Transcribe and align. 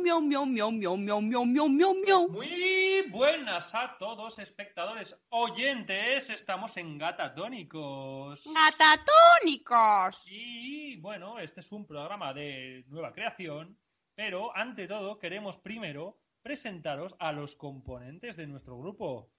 miau, 0.00 0.20
miau, 0.20 0.46
miau, 0.46 0.70
miau, 0.72 0.96
miau, 0.96 0.96
miau, 0.96 1.20
miau, 1.20 1.20
miau, 1.20 1.44
miau, 1.44 1.68
miau, 1.68 1.94
miau. 1.94 2.28
Muy 2.28 3.02
buenas 3.10 3.74
a 3.74 3.96
todos, 3.98 4.38
espectadores 4.38 5.16
oyentes. 5.28 6.30
Estamos 6.30 6.76
en 6.76 6.98
Gatatónicos. 6.98 8.48
Gatatónicos. 8.52 10.26
Y 10.26 10.96
bueno, 10.96 11.38
este 11.38 11.60
es 11.60 11.70
un 11.72 11.86
programa 11.86 12.32
de 12.32 12.84
nueva 12.88 13.12
creación, 13.12 13.76
pero 14.14 14.56
ante 14.56 14.88
todo 14.88 15.18
queremos 15.18 15.58
primero 15.58 16.18
presentaros 16.42 17.14
a 17.18 17.32
los 17.32 17.54
componentes 17.54 18.36
de 18.36 18.46
nuestro 18.46 18.78
grupo. 18.78 19.30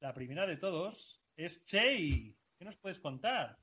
La 0.00 0.14
primera 0.14 0.46
de 0.46 0.56
todos 0.56 1.20
es 1.36 1.64
Chey. 1.64 2.36
¿Qué 2.58 2.64
nos 2.64 2.76
puedes 2.76 3.00
contar? 3.00 3.58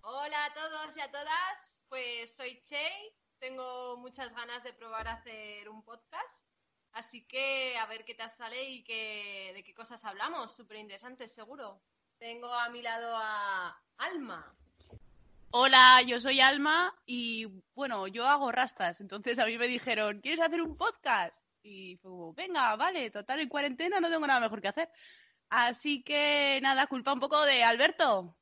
Hola 0.00 0.44
a 0.46 0.54
todos 0.54 0.96
y 0.96 1.00
a 1.00 1.10
todas. 1.10 1.82
Pues 1.88 2.34
soy 2.34 2.62
Chey. 2.64 3.14
Tengo 3.44 3.98
muchas 3.98 4.34
ganas 4.34 4.64
de 4.64 4.72
probar 4.72 5.06
a 5.06 5.12
hacer 5.12 5.68
un 5.68 5.82
podcast. 5.82 6.48
Así 6.92 7.26
que 7.26 7.76
a 7.76 7.84
ver 7.84 8.06
qué 8.06 8.14
tal 8.14 8.30
sale 8.30 8.70
y 8.70 8.82
qué, 8.84 9.52
de 9.54 9.62
qué 9.62 9.74
cosas 9.74 10.02
hablamos. 10.06 10.56
Súper 10.56 10.78
interesante, 10.78 11.28
seguro. 11.28 11.78
Tengo 12.18 12.50
a 12.54 12.70
mi 12.70 12.80
lado 12.80 13.14
a 13.14 13.78
Alma. 13.98 14.50
Hola, 15.50 16.00
yo 16.06 16.20
soy 16.20 16.40
Alma 16.40 16.94
y 17.04 17.44
bueno, 17.74 18.06
yo 18.06 18.26
hago 18.26 18.50
rastas. 18.50 19.02
Entonces 19.02 19.38
a 19.38 19.44
mí 19.44 19.58
me 19.58 19.68
dijeron, 19.68 20.22
¿quieres 20.22 20.42
hacer 20.42 20.62
un 20.62 20.78
podcast? 20.78 21.36
Y 21.62 21.98
fue 21.98 22.10
como, 22.12 22.32
venga, 22.32 22.74
vale, 22.76 23.10
total, 23.10 23.40
en 23.40 23.50
cuarentena 23.50 24.00
no 24.00 24.08
tengo 24.08 24.26
nada 24.26 24.40
mejor 24.40 24.62
que 24.62 24.68
hacer. 24.68 24.88
Así 25.50 26.02
que 26.02 26.60
nada, 26.62 26.86
culpa 26.86 27.12
un 27.12 27.20
poco 27.20 27.44
de 27.44 27.62
Alberto. 27.62 28.34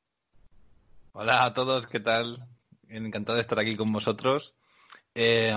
Hola 1.11 1.43
a 1.43 1.53
todos, 1.53 1.87
¿qué 1.87 1.99
tal? 1.99 2.47
Encantado 2.87 3.35
de 3.35 3.41
estar 3.41 3.59
aquí 3.59 3.75
con 3.75 3.91
vosotros. 3.91 4.55
Eh, 5.15 5.55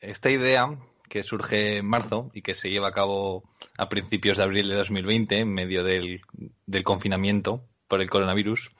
esta 0.00 0.30
idea 0.30 0.76
que 1.12 1.22
surge 1.22 1.76
en 1.76 1.86
marzo 1.86 2.30
y 2.32 2.40
que 2.40 2.54
se 2.54 2.70
lleva 2.70 2.88
a 2.88 2.92
cabo 2.92 3.44
a 3.76 3.90
principios 3.90 4.38
de 4.38 4.44
abril 4.44 4.70
de 4.70 4.76
2020, 4.76 5.40
en 5.40 5.52
medio 5.52 5.84
del, 5.84 6.22
confinamiento 6.84 7.68
por 7.86 8.00
el 8.00 8.08
coronavirus, 8.08 8.72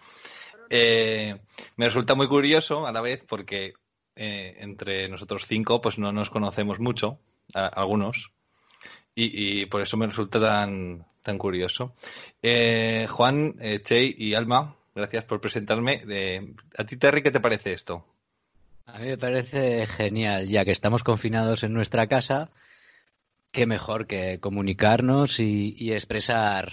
eh, 0.70 1.42
me 1.76 1.84
resulta 1.84 2.14
muy 2.14 2.28
curioso 2.28 2.86
a 2.86 2.92
la 2.92 3.02
vez 3.02 3.22
porque 3.28 3.74
eh, 4.16 4.56
entre 4.60 5.10
nosotros 5.10 5.46
cinco 5.46 5.82
pues 5.82 5.98
no 5.98 6.10
nos 6.10 6.30
conocemos 6.30 6.80
mucho, 6.80 7.18
algunos, 7.52 8.32
y, 9.14 9.66
por 9.66 9.82
eso 9.82 9.98
me 9.98 10.06
resulta 10.06 10.40
tan, 10.40 11.38
curioso. 11.38 11.94
Eh, 12.40 13.06
Juan, 13.10 13.56
Chey 13.84 14.16
y 14.16 14.32
Alma, 14.32 14.74
gracias 14.94 15.24
por 15.24 15.38
presentarme. 15.38 16.02
¿A 16.78 16.84
ti, 16.84 16.96
Terry, 16.96 17.22
qué 17.22 17.30
te 17.30 17.40
parece 17.40 17.74
esto? 17.74 18.06
A 18.86 18.98
mí 18.98 19.06
me 19.08 19.18
parece 19.18 19.86
genial, 19.86 20.46
ya 20.48 20.64
que 20.64 20.70
estamos 20.72 21.02
confinados 21.04 21.62
en 21.62 21.72
nuestra 21.72 22.06
casa, 22.06 22.50
qué 23.50 23.66
mejor 23.66 24.06
que 24.06 24.40
comunicarnos 24.40 25.38
y, 25.40 25.74
y 25.78 25.92
expresar 25.92 26.72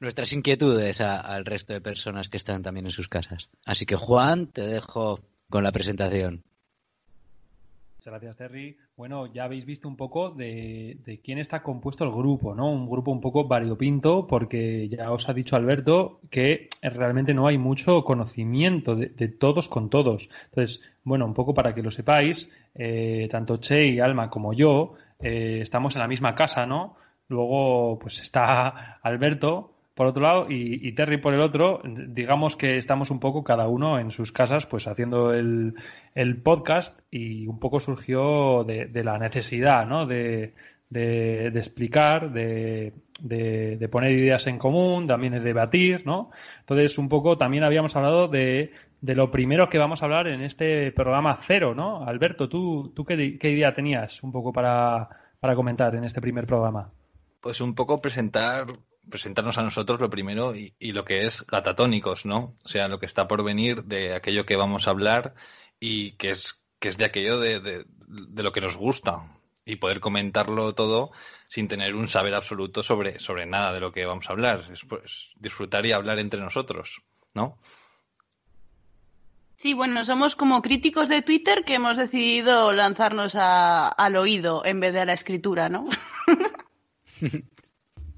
nuestras 0.00 0.32
inquietudes 0.32 1.00
a- 1.00 1.20
al 1.20 1.44
resto 1.44 1.72
de 1.72 1.80
personas 1.80 2.28
que 2.28 2.36
están 2.36 2.62
también 2.62 2.86
en 2.86 2.92
sus 2.92 3.08
casas. 3.08 3.48
Así 3.64 3.86
que 3.86 3.96
Juan, 3.96 4.46
te 4.48 4.62
dejo 4.62 5.20
con 5.50 5.64
la 5.64 5.72
presentación. 5.72 6.44
Muchas 8.04 8.20
gracias, 8.20 8.36
Terry. 8.36 8.76
Bueno, 8.98 9.32
ya 9.32 9.44
habéis 9.44 9.64
visto 9.64 9.88
un 9.88 9.96
poco 9.96 10.28
de, 10.28 11.20
quién 11.24 11.38
está 11.38 11.62
compuesto 11.62 12.04
el 12.04 12.10
grupo, 12.10 12.54
¿no? 12.54 12.70
Un 12.70 12.86
grupo 12.86 13.10
un 13.10 13.22
poco 13.22 13.48
variopinto, 13.48 14.26
porque 14.26 14.90
ya 14.90 15.10
os 15.10 15.26
ha 15.26 15.32
dicho 15.32 15.56
Alberto 15.56 16.20
que 16.28 16.68
realmente 16.82 17.32
no 17.32 17.46
hay 17.46 17.56
mucho 17.56 18.04
conocimiento 18.04 18.94
de, 18.94 19.06
de 19.06 19.28
todos 19.28 19.68
con 19.68 19.88
todos. 19.88 20.28
Entonces, 20.50 20.82
bueno, 21.02 21.24
un 21.24 21.32
poco 21.32 21.54
para 21.54 21.74
que 21.74 21.82
lo 21.82 21.90
sepáis, 21.90 22.50
eh, 22.74 23.26
tanto 23.30 23.56
Che 23.56 23.86
y 23.86 24.00
Alma 24.00 24.28
como 24.28 24.52
yo 24.52 24.96
eh, 25.18 25.60
estamos 25.62 25.96
en 25.96 26.00
la 26.00 26.08
misma 26.08 26.34
casa, 26.34 26.66
¿no? 26.66 26.96
Luego, 27.28 27.98
pues 27.98 28.20
está 28.20 28.98
Alberto 29.02 29.73
por 29.94 30.08
otro 30.08 30.22
lado 30.22 30.46
y, 30.48 30.92
Terry 30.92 31.18
por 31.18 31.34
el 31.34 31.40
otro. 31.40 31.80
Digamos 31.84 32.56
que 32.56 32.76
estamos 32.78 33.10
un 33.10 33.20
poco 33.20 33.44
cada 33.44 33.68
uno 33.68 33.98
en 33.98 34.10
sus 34.10 34.32
casas, 34.32 34.66
pues 34.66 34.86
haciendo 34.88 35.32
el, 35.32 35.74
el 36.14 36.42
podcast 36.42 36.98
y 37.10 37.46
un 37.46 37.58
poco 37.60 37.80
surgió 37.80 38.64
de, 38.64 39.04
la 39.04 39.18
necesidad, 39.18 39.86
¿no? 39.86 40.06
De, 40.06 40.54
de, 40.90 41.46
explicar, 41.54 42.32
de, 42.32 42.92
de, 43.20 43.88
poner 43.88 44.12
ideas 44.12 44.46
en 44.48 44.58
común, 44.58 45.06
también 45.06 45.34
de 45.34 45.40
debatir, 45.40 46.04
¿no? 46.04 46.30
Entonces, 46.60 46.98
un 46.98 47.08
poco 47.08 47.38
también 47.38 47.62
habíamos 47.62 47.94
hablado 47.94 48.26
de, 48.26 48.72
de 49.00 49.14
lo 49.14 49.30
primero 49.30 49.68
que 49.68 49.78
vamos 49.78 50.02
a 50.02 50.06
hablar 50.06 50.26
en 50.26 50.42
este 50.42 50.90
programa 50.90 51.38
cero, 51.40 51.72
¿no? 51.74 52.04
Alberto, 52.04 52.48
¿tú, 52.48 52.92
tú 52.96 53.04
qué, 53.04 53.38
qué 53.38 53.50
idea 53.50 53.72
tenías 53.72 54.22
un 54.24 54.32
poco 54.32 54.52
para, 54.52 55.08
para 55.38 55.54
comentar 55.54 55.94
en 55.94 56.04
este 56.04 56.20
primer 56.20 56.46
programa? 56.46 56.90
Pues 57.40 57.60
un 57.60 57.74
poco 57.74 58.00
presentar, 58.00 58.66
presentarnos 59.10 59.58
a 59.58 59.62
nosotros 59.62 60.00
lo 60.00 60.10
primero 60.10 60.54
y, 60.56 60.74
y 60.78 60.92
lo 60.92 61.04
que 61.04 61.26
es 61.26 61.46
gatatónicos, 61.46 62.24
¿no? 62.26 62.54
O 62.64 62.68
sea, 62.68 62.88
lo 62.88 62.98
que 62.98 63.06
está 63.06 63.28
por 63.28 63.44
venir 63.44 63.84
de 63.84 64.14
aquello 64.14 64.46
que 64.46 64.56
vamos 64.56 64.86
a 64.86 64.90
hablar 64.90 65.34
y 65.80 66.12
que 66.12 66.30
es, 66.30 66.62
que 66.78 66.88
es 66.88 66.96
de 66.98 67.04
aquello 67.04 67.38
de, 67.40 67.60
de, 67.60 67.84
de 68.06 68.42
lo 68.42 68.52
que 68.52 68.60
nos 68.60 68.76
gusta 68.76 69.26
y 69.66 69.76
poder 69.76 70.00
comentarlo 70.00 70.74
todo 70.74 71.10
sin 71.48 71.68
tener 71.68 71.94
un 71.94 72.08
saber 72.08 72.34
absoluto 72.34 72.82
sobre, 72.82 73.18
sobre 73.18 73.46
nada 73.46 73.72
de 73.72 73.80
lo 73.80 73.92
que 73.92 74.04
vamos 74.06 74.28
a 74.28 74.32
hablar. 74.32 74.68
Es 74.72 74.84
pues, 74.84 75.32
disfrutar 75.36 75.86
y 75.86 75.92
hablar 75.92 76.18
entre 76.18 76.40
nosotros, 76.40 77.00
¿no? 77.34 77.56
Sí, 79.56 79.72
bueno, 79.72 80.04
somos 80.04 80.36
como 80.36 80.60
críticos 80.60 81.08
de 81.08 81.22
Twitter 81.22 81.64
que 81.64 81.76
hemos 81.76 81.96
decidido 81.96 82.72
lanzarnos 82.72 83.34
a- 83.36 83.88
al 83.88 84.16
oído 84.16 84.62
en 84.66 84.80
vez 84.80 84.92
de 84.92 85.00
a 85.00 85.04
la 85.06 85.12
escritura, 85.14 85.68
¿no? 85.68 85.84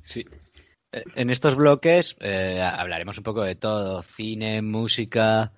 Sí. 0.03 0.25
Eh, 0.93 1.03
En 1.15 1.31
estos 1.31 1.55
bloques 1.55 2.17
eh, 2.21 2.61
hablaremos 2.61 3.19
un 3.19 3.25
poco 3.25 3.43
de 3.43 3.55
todo, 3.55 4.03
cine, 4.03 4.63
música, 4.63 5.53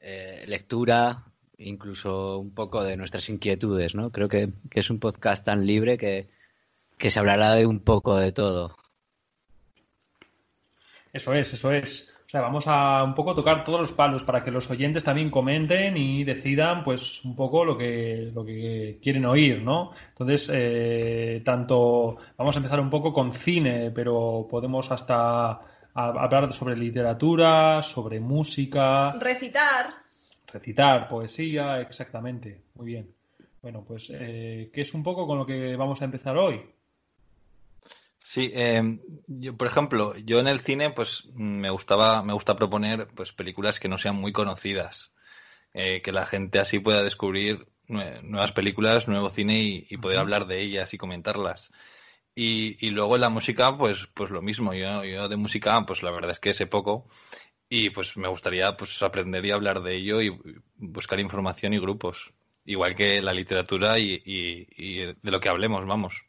eh, 0.00 0.44
lectura, 0.46 1.24
incluso 1.58 2.38
un 2.38 2.54
poco 2.54 2.82
de 2.82 2.96
nuestras 2.96 3.28
inquietudes, 3.28 3.94
¿no? 3.94 4.10
Creo 4.10 4.28
que, 4.28 4.52
que 4.70 4.80
es 4.80 4.90
un 4.90 4.98
podcast 4.98 5.44
tan 5.44 5.66
libre 5.66 5.96
que, 5.98 6.28
que 6.98 7.10
se 7.10 7.18
hablará 7.18 7.54
de 7.54 7.66
un 7.66 7.80
poco 7.80 8.16
de 8.16 8.32
todo. 8.32 8.76
Eso 11.12 11.34
es, 11.34 11.52
eso 11.52 11.72
es. 11.72 12.12
O 12.32 12.34
sea, 12.34 12.40
vamos 12.40 12.64
a 12.66 13.04
un 13.04 13.14
poco 13.14 13.34
tocar 13.34 13.62
todos 13.62 13.78
los 13.78 13.92
palos 13.92 14.24
para 14.24 14.42
que 14.42 14.50
los 14.50 14.70
oyentes 14.70 15.04
también 15.04 15.28
comenten 15.28 15.98
y 15.98 16.24
decidan, 16.24 16.82
pues, 16.82 17.22
un 17.26 17.36
poco 17.36 17.62
lo 17.62 17.76
que, 17.76 18.30
lo 18.32 18.42
que 18.42 18.98
quieren 19.02 19.26
oír, 19.26 19.60
¿no? 19.62 19.90
Entonces, 20.08 20.50
eh, 20.50 21.42
tanto 21.44 22.16
vamos 22.38 22.56
a 22.56 22.58
empezar 22.60 22.80
un 22.80 22.88
poco 22.88 23.12
con 23.12 23.34
cine, 23.34 23.90
pero 23.90 24.46
podemos 24.50 24.90
hasta 24.90 25.50
a- 25.50 25.60
hablar 25.94 26.50
sobre 26.54 26.74
literatura, 26.74 27.82
sobre 27.82 28.18
música, 28.18 29.12
Recitar. 29.20 29.90
recitar, 30.50 31.10
poesía, 31.10 31.82
exactamente. 31.82 32.62
Muy 32.76 32.86
bien. 32.86 33.10
Bueno, 33.60 33.84
pues, 33.86 34.10
eh, 34.10 34.70
¿qué 34.72 34.80
es 34.80 34.94
un 34.94 35.02
poco 35.02 35.26
con 35.26 35.36
lo 35.36 35.44
que 35.44 35.76
vamos 35.76 36.00
a 36.00 36.06
empezar 36.06 36.34
hoy? 36.38 36.62
Sí, 38.24 38.50
eh, 38.54 38.82
yo, 39.26 39.56
por 39.56 39.66
ejemplo, 39.66 40.16
yo 40.18 40.38
en 40.40 40.46
el 40.48 40.60
cine, 40.60 40.90
pues 40.90 41.24
me 41.34 41.70
gustaba, 41.70 42.22
me 42.22 42.32
gusta 42.32 42.56
proponer 42.56 43.08
pues 43.14 43.32
películas 43.32 43.80
que 43.80 43.88
no 43.88 43.98
sean 43.98 44.16
muy 44.16 44.32
conocidas, 44.32 45.12
eh, 45.74 46.02
que 46.02 46.12
la 46.12 46.26
gente 46.26 46.60
así 46.60 46.78
pueda 46.80 47.02
descubrir 47.04 47.68
nue- 47.88 48.22
nuevas 48.22 48.52
películas, 48.52 49.08
nuevo 49.08 49.30
cine 49.30 49.62
y, 49.62 49.86
y 49.90 49.98
poder 49.98 50.18
hablar 50.20 50.46
de 50.46 50.60
ellas 50.62 50.94
y 50.94 50.98
comentarlas. 50.98 51.72
Y, 52.34 52.76
y 52.86 52.90
luego 52.90 53.16
en 53.16 53.22
la 53.22 53.30
música, 53.30 53.76
pues, 53.78 54.08
pues 54.14 54.30
lo 54.30 54.42
mismo. 54.42 54.74
Yo, 54.74 55.04
yo 55.04 55.28
de 55.28 55.36
música, 55.36 55.84
pues 55.86 56.02
la 56.02 56.10
verdad 56.12 56.32
es 56.32 56.40
que 56.40 56.54
sé 56.54 56.66
poco. 56.66 57.08
Y 57.70 57.90
pues 57.90 58.16
me 58.18 58.28
gustaría 58.28 58.76
pues 58.76 59.02
aprender 59.02 59.44
y 59.46 59.52
hablar 59.52 59.82
de 59.82 59.96
ello 59.96 60.22
y 60.22 60.38
buscar 60.76 61.20
información 61.20 61.74
y 61.74 61.78
grupos. 61.80 62.32
Igual 62.66 62.94
que 62.96 63.22
la 63.22 63.34
literatura 63.34 63.98
y, 63.98 64.22
y- 64.26 64.68
y 64.76 64.96
de 65.06 65.30
lo 65.32 65.40
que 65.40 65.48
hablemos, 65.50 65.86
vamos. 65.86 66.24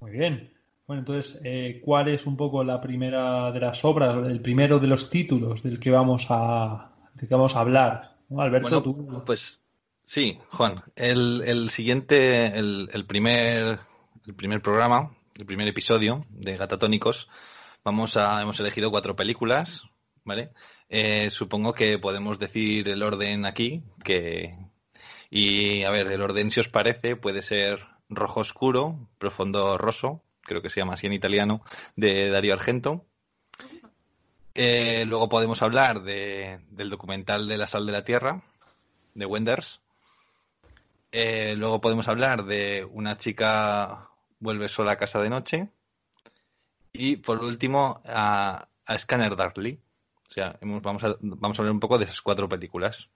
Muy 0.00 0.12
bien. 0.12 0.52
Bueno, 0.86 1.00
entonces, 1.00 1.40
eh, 1.44 1.80
¿cuál 1.84 2.08
es 2.08 2.26
un 2.26 2.36
poco 2.36 2.64
la 2.64 2.80
primera 2.80 3.52
de 3.52 3.60
las 3.60 3.84
obras, 3.84 4.26
el 4.26 4.40
primero 4.40 4.78
de 4.78 4.88
los 4.88 5.08
títulos 5.08 5.62
del 5.62 5.78
que 5.78 5.90
vamos 5.90 6.26
a, 6.30 6.90
del 7.14 7.28
que 7.28 7.34
vamos 7.34 7.54
a 7.54 7.60
hablar? 7.60 8.16
¿No, 8.28 8.40
Alberto, 8.40 8.68
Bueno, 8.68 8.82
tú. 8.82 9.22
pues 9.24 9.62
sí, 10.04 10.38
Juan. 10.50 10.82
El, 10.96 11.42
el 11.46 11.70
siguiente, 11.70 12.58
el, 12.58 12.88
el 12.92 13.06
primer, 13.06 13.78
el 14.26 14.34
primer 14.34 14.62
programa, 14.62 15.14
el 15.36 15.46
primer 15.46 15.68
episodio 15.68 16.24
de 16.30 16.56
Gatatónicos, 16.56 17.28
vamos 17.84 18.16
a, 18.16 18.42
hemos 18.42 18.58
elegido 18.58 18.90
cuatro 18.90 19.14
películas, 19.14 19.84
¿vale? 20.24 20.50
Eh, 20.88 21.30
supongo 21.30 21.72
que 21.72 21.98
podemos 21.98 22.40
decir 22.40 22.88
el 22.88 23.02
orden 23.04 23.46
aquí, 23.46 23.84
que 24.02 24.56
y 25.30 25.84
a 25.84 25.90
ver, 25.90 26.08
el 26.08 26.20
orden, 26.20 26.50
si 26.50 26.58
os 26.58 26.68
parece, 26.68 27.14
puede 27.14 27.42
ser 27.42 27.86
rojo 28.10 28.40
oscuro, 28.40 29.08
profundo 29.18 29.78
rosso, 29.78 30.22
creo 30.42 30.60
que 30.60 30.70
se 30.70 30.80
llama 30.80 30.94
así 30.94 31.06
en 31.06 31.12
italiano, 31.12 31.62
de 31.96 32.28
Darío 32.28 32.54
Argento. 32.54 33.06
Eh, 34.54 35.04
luego 35.06 35.28
podemos 35.28 35.62
hablar 35.62 36.02
de, 36.02 36.60
del 36.70 36.90
documental 36.90 37.48
de 37.48 37.56
la 37.56 37.66
sal 37.66 37.86
de 37.86 37.92
la 37.92 38.04
tierra, 38.04 38.42
de 39.14 39.26
Wenders. 39.26 39.80
Eh, 41.12 41.54
luego 41.56 41.80
podemos 41.80 42.08
hablar 42.08 42.44
de 42.44 42.86
una 42.90 43.16
chica 43.16 44.10
vuelve 44.40 44.68
sola 44.68 44.92
a 44.92 44.98
casa 44.98 45.20
de 45.20 45.30
noche. 45.30 45.68
Y 46.92 47.16
por 47.16 47.42
último, 47.42 48.02
a, 48.04 48.68
a 48.84 48.98
Scanner 48.98 49.36
Darkly. 49.36 49.80
O 50.28 50.32
sea, 50.32 50.58
vamos, 50.60 50.82
vamos 51.20 51.58
a 51.58 51.62
hablar 51.62 51.72
un 51.72 51.80
poco 51.80 51.98
de 51.98 52.04
esas 52.04 52.20
cuatro 52.20 52.48
películas. 52.48 53.08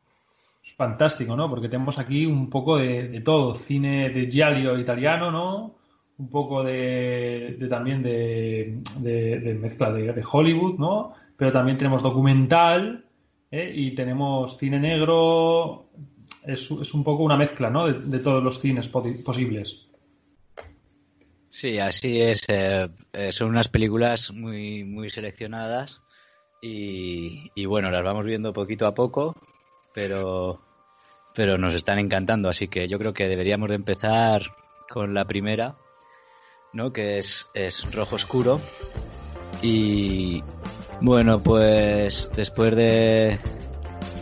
Fantástico, 0.77 1.37
¿no? 1.37 1.49
Porque 1.49 1.69
tenemos 1.69 1.99
aquí 1.99 2.27
un 2.27 2.51
poco 2.51 2.79
de, 2.79 3.09
de 3.09 3.21
todo. 3.21 3.55
Cine 3.55 4.11
de 4.11 4.27
giallo 4.31 4.79
italiano, 4.79 5.31
¿no? 5.31 5.77
Un 6.19 6.31
poco 6.31 6.65
de, 6.65 7.57
de 7.59 7.69
también 7.69 8.03
de, 8.03 8.81
de- 9.01 9.55
mezcla 9.55 9.93
de, 9.93 10.25
Hollywood, 10.31 10.79
¿no? 10.79 11.13
Pero 11.37 11.53
también 11.53 11.77
tenemos 11.77 12.03
documental 12.03 13.05
¿eh? 13.51 13.73
y 13.75 13.95
tenemos 13.95 14.57
cine 14.57 14.81
negro. 14.81 15.91
Es, 16.45 16.71
es 16.71 16.95
un 16.95 17.05
poco 17.05 17.23
una 17.23 17.37
mezcla, 17.37 17.71
¿no? 17.71 17.87
De, 17.93 18.19
todos 18.19 18.43
los 18.43 18.61
cines 18.61 18.89
posibles. 18.89 19.89
Sí, 21.49 21.79
así 21.79 22.21
es. 22.21 22.43
eh, 22.49 22.89
son 23.31 23.51
unas 23.51 23.69
películas 23.69 24.33
muy, 24.33 24.83
muy 24.85 25.09
seleccionadas 25.09 26.01
y, 26.61 27.51
y 27.55 27.65
bueno, 27.67 27.91
las 27.91 28.03
vamos 28.03 28.25
viendo 28.25 28.53
poquito 28.53 28.87
a 28.87 28.95
poco, 28.95 29.37
pero, 29.95 30.61
pero 31.35 31.57
nos 31.57 31.73
están 31.73 31.99
encantando. 31.99 32.51
Así 32.51 32.69
que 32.69 32.87
yo 32.87 32.99
creo 32.99 33.15
que 33.15 33.29
deberíamos 33.29 33.71
de 33.71 33.77
empezar 33.77 34.43
con 34.91 35.15
la 35.15 35.25
primera, 35.25 35.77
¿no? 36.75 36.93
Que 36.93 37.19
es, 37.19 37.49
es 37.55 37.91
Rojo 37.95 38.17
Oscuro. 38.17 38.61
Y 39.63 40.43
bueno, 41.01 41.43
pues 41.43 42.29
después 42.35 42.77
de, 42.77 43.39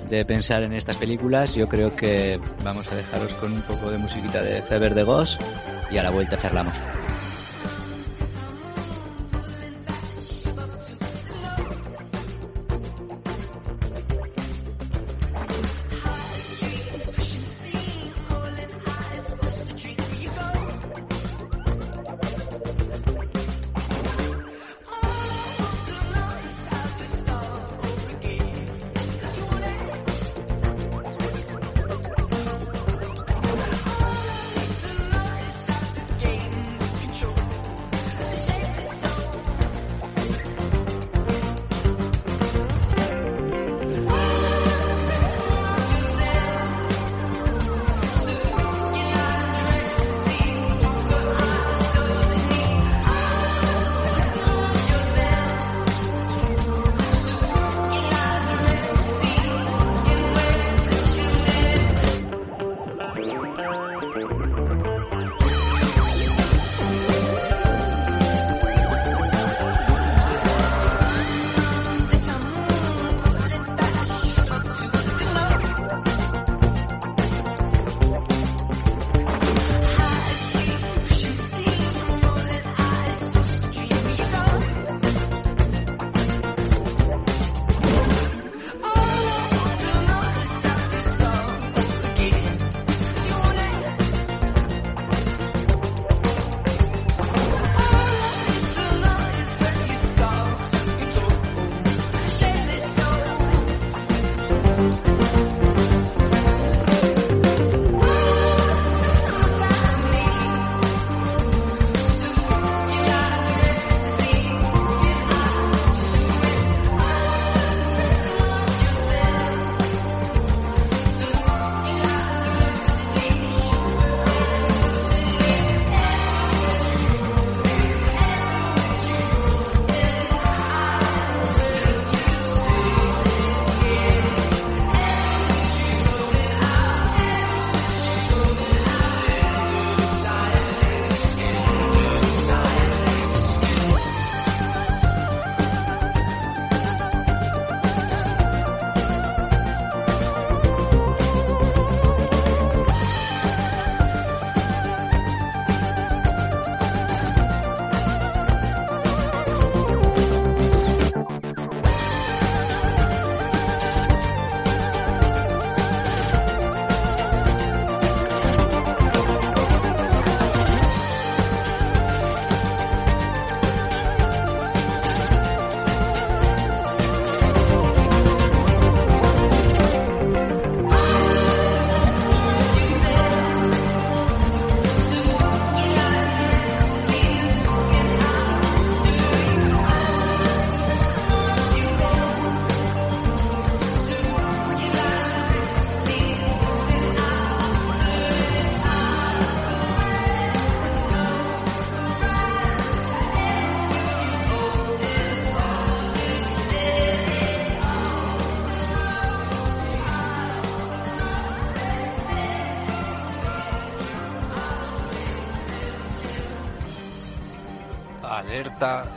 de 0.08 0.24
pensar 0.24 0.62
en 0.62 0.74
estas 0.74 0.98
películas, 0.98 1.54
yo 1.54 1.66
creo 1.68 1.90
que 1.96 2.38
vamos 2.62 2.86
a 2.92 2.94
dejaros 2.94 3.32
con 3.34 3.52
un 3.52 3.62
poco 3.62 3.90
de 3.90 3.98
musiquita 3.98 4.42
de 4.42 4.62
Feber 4.62 4.94
de 4.94 5.02
Ghost 5.02 5.40
y 5.90 5.96
a 5.96 6.02
la 6.02 6.10
vuelta 6.10 6.36
charlamos. 6.36 6.74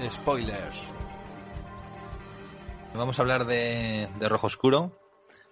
Spoilers. 0.09 0.79
Vamos 2.93 3.19
a 3.19 3.21
hablar 3.21 3.45
de, 3.45 4.07
de 4.19 4.29
Rojo 4.29 4.47
Oscuro. 4.47 4.99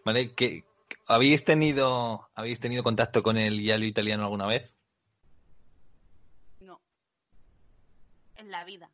¿Vale? 0.06 0.34
¿Qué, 0.34 0.64
¿Habéis 1.08 1.44
tenido, 1.44 2.30
¿Habéis 2.36 2.60
tenido 2.60 2.84
contacto 2.84 3.24
con 3.24 3.38
el 3.38 3.62
Yalo 3.62 3.86
italiano 3.86 4.24
alguna 4.24 4.48
vez? 4.48 4.74
No. 6.60 6.82
En 8.36 8.52
la 8.52 8.64
vida. 8.64 8.90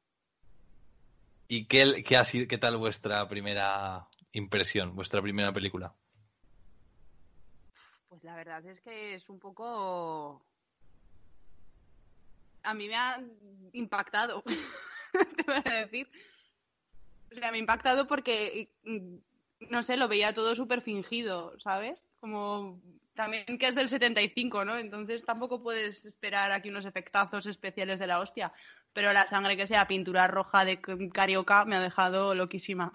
¿Y 1.47 1.65
qué, 1.65 2.03
qué, 2.03 2.17
ha 2.17 2.25
sido, 2.25 2.47
qué 2.47 2.57
tal 2.57 2.77
vuestra 2.77 3.27
primera 3.27 4.07
impresión, 4.31 4.95
vuestra 4.95 5.21
primera 5.21 5.53
película? 5.53 5.95
Pues 8.07 8.23
la 8.23 8.35
verdad 8.35 8.65
es 8.65 8.81
que 8.81 9.15
es 9.15 9.29
un 9.29 9.39
poco... 9.39 10.43
A 12.63 12.73
mí 12.73 12.87
me 12.87 12.95
ha 12.95 13.21
impactado, 13.73 14.43
te 15.35 15.43
voy 15.43 15.61
a 15.65 15.85
decir. 15.85 16.09
O 17.31 17.35
sea, 17.35 17.51
me 17.51 17.57
ha 17.57 17.59
impactado 17.59 18.07
porque, 18.07 18.69
no 19.59 19.83
sé, 19.83 19.97
lo 19.97 20.07
veía 20.07 20.33
todo 20.33 20.55
súper 20.55 20.81
fingido, 20.81 21.59
¿sabes? 21.59 22.05
Como 22.19 22.81
también 23.13 23.57
que 23.57 23.67
es 23.67 23.75
del 23.75 23.89
75, 23.89 24.65
¿no? 24.65 24.77
Entonces 24.77 25.23
tampoco 25.25 25.61
puedes 25.61 26.05
esperar 26.05 26.51
aquí 26.51 26.69
unos 26.69 26.85
efectazos 26.85 27.45
especiales 27.45 27.99
de 27.99 28.07
la 28.07 28.19
hostia. 28.19 28.53
Pero 28.93 29.13
la 29.13 29.27
sangre 29.27 29.57
que 29.57 29.67
sea 29.67 29.87
pintura 29.87 30.27
roja 30.27 30.65
de 30.65 30.79
carioca 31.13 31.65
me 31.65 31.75
ha 31.75 31.81
dejado 31.81 32.33
loquísima. 32.33 32.91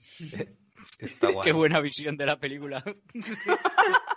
Está 0.98 1.30
guay. 1.30 1.46
Qué 1.46 1.52
buena 1.52 1.80
visión 1.80 2.16
de 2.16 2.26
la 2.26 2.38
película. 2.38 2.82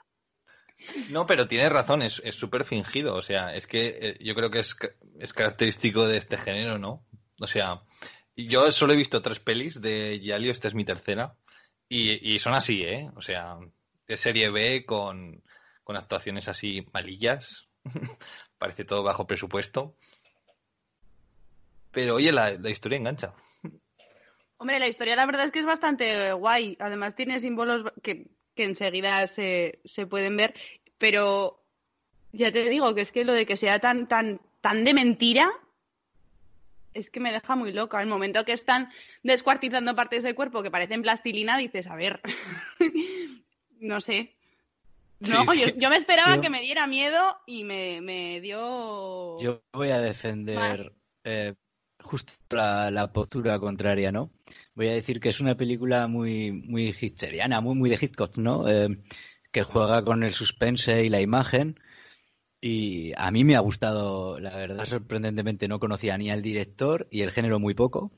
No, 1.09 1.25
pero 1.25 1.47
tienes 1.47 1.71
razón, 1.71 2.01
es 2.01 2.21
súper 2.31 2.65
fingido. 2.65 3.15
O 3.15 3.21
sea, 3.21 3.53
es 3.55 3.67
que 3.67 3.99
eh, 4.01 4.17
yo 4.21 4.35
creo 4.35 4.49
que 4.49 4.59
es, 4.59 4.75
es, 5.19 5.33
característico 5.33 6.07
de 6.07 6.17
este 6.17 6.37
género, 6.37 6.77
¿no? 6.77 7.05
O 7.39 7.47
sea, 7.47 7.81
yo 8.35 8.71
solo 8.71 8.93
he 8.93 8.97
visto 8.97 9.21
tres 9.21 9.39
pelis 9.39 9.81
de 9.81 10.19
Yalio, 10.19 10.51
esta 10.51 10.67
es 10.67 10.75
mi 10.75 10.85
tercera, 10.85 11.35
y, 11.87 12.33
y 12.33 12.39
son 12.39 12.53
así, 12.53 12.83
¿eh? 12.83 13.09
O 13.15 13.21
sea, 13.21 13.57
de 14.07 14.17
serie 14.17 14.49
B 14.49 14.85
con, 14.85 15.43
con 15.83 15.95
actuaciones 15.95 16.47
así 16.47 16.87
malillas. 16.93 17.67
Parece 18.57 18.85
todo 18.85 19.03
bajo 19.03 19.27
presupuesto. 19.27 19.95
Pero 21.91 22.15
oye, 22.15 22.31
la, 22.31 22.51
la 22.51 22.69
historia 22.69 22.97
engancha. 22.97 23.33
Hombre, 24.57 24.79
la 24.79 24.87
historia 24.87 25.15
la 25.15 25.25
verdad 25.25 25.45
es 25.45 25.51
que 25.51 25.59
es 25.59 25.65
bastante 25.65 26.31
guay. 26.33 26.77
Además 26.79 27.15
tiene 27.15 27.39
símbolos 27.39 27.83
que, 28.03 28.27
que 28.55 28.63
enseguida 28.63 29.25
se, 29.27 29.79
se, 29.85 30.05
pueden 30.05 30.37
ver. 30.37 30.53
Pero 30.97 31.63
ya 32.31 32.51
te 32.51 32.69
digo 32.69 32.93
que 32.95 33.01
es 33.01 33.11
que 33.11 33.25
lo 33.25 33.33
de 33.33 33.45
que 33.45 33.57
sea 33.57 33.79
tan, 33.79 34.07
tan, 34.07 34.39
tan 34.61 34.83
de 34.83 34.93
mentira 34.93 35.51
es 36.93 37.09
que 37.09 37.19
me 37.19 37.31
deja 37.31 37.55
muy 37.55 37.71
loca. 37.71 38.01
El 38.01 38.07
momento 38.07 38.45
que 38.45 38.53
están 38.53 38.89
descuartizando 39.23 39.95
partes 39.95 40.23
del 40.23 40.35
cuerpo 40.35 40.63
que 40.63 40.71
parecen 40.71 41.01
plastilina, 41.01 41.57
dices, 41.57 41.87
a 41.87 41.95
ver, 41.95 42.21
no 43.79 44.01
sé. 44.01 44.35
No, 45.19 45.27
sí, 45.27 45.35
sí. 45.51 45.59
Yo, 45.59 45.67
yo, 45.77 45.89
me 45.89 45.97
esperaba 45.97 46.35
yo... 46.35 46.41
que 46.41 46.49
me 46.49 46.61
diera 46.61 46.87
miedo 46.87 47.37
y 47.45 47.63
me, 47.63 48.01
me 48.01 48.41
dio. 48.41 49.39
Yo 49.39 49.61
voy 49.71 49.89
a 49.89 49.99
defender 49.99 50.93
eh, 51.23 51.53
justo 52.01 52.33
la, 52.49 52.89
la, 52.89 53.13
postura 53.13 53.59
contraria, 53.59 54.11
¿no? 54.11 54.31
Voy 54.81 54.89
a 54.89 54.95
decir 54.95 55.19
que 55.19 55.29
es 55.29 55.39
una 55.39 55.55
película 55.55 56.07
muy, 56.07 56.51
muy 56.51 56.91
hitleriana, 56.99 57.61
muy, 57.61 57.75
muy 57.75 57.87
de 57.87 57.99
Hitchcock, 58.01 58.35
¿no? 58.39 58.67
Eh, 58.67 58.97
que 59.51 59.61
juega 59.61 60.03
con 60.03 60.23
el 60.23 60.33
suspense 60.33 61.05
y 61.05 61.09
la 61.09 61.21
imagen. 61.21 61.79
Y 62.59 63.11
a 63.15 63.29
mí 63.29 63.43
me 63.43 63.55
ha 63.55 63.59
gustado, 63.59 64.39
la 64.39 64.57
verdad, 64.57 64.83
sorprendentemente 64.85 65.67
no 65.67 65.79
conocía 65.79 66.17
ni 66.17 66.31
al 66.31 66.41
director 66.41 67.07
y 67.11 67.21
el 67.21 67.29
género 67.29 67.59
muy 67.59 67.75
poco, 67.75 68.11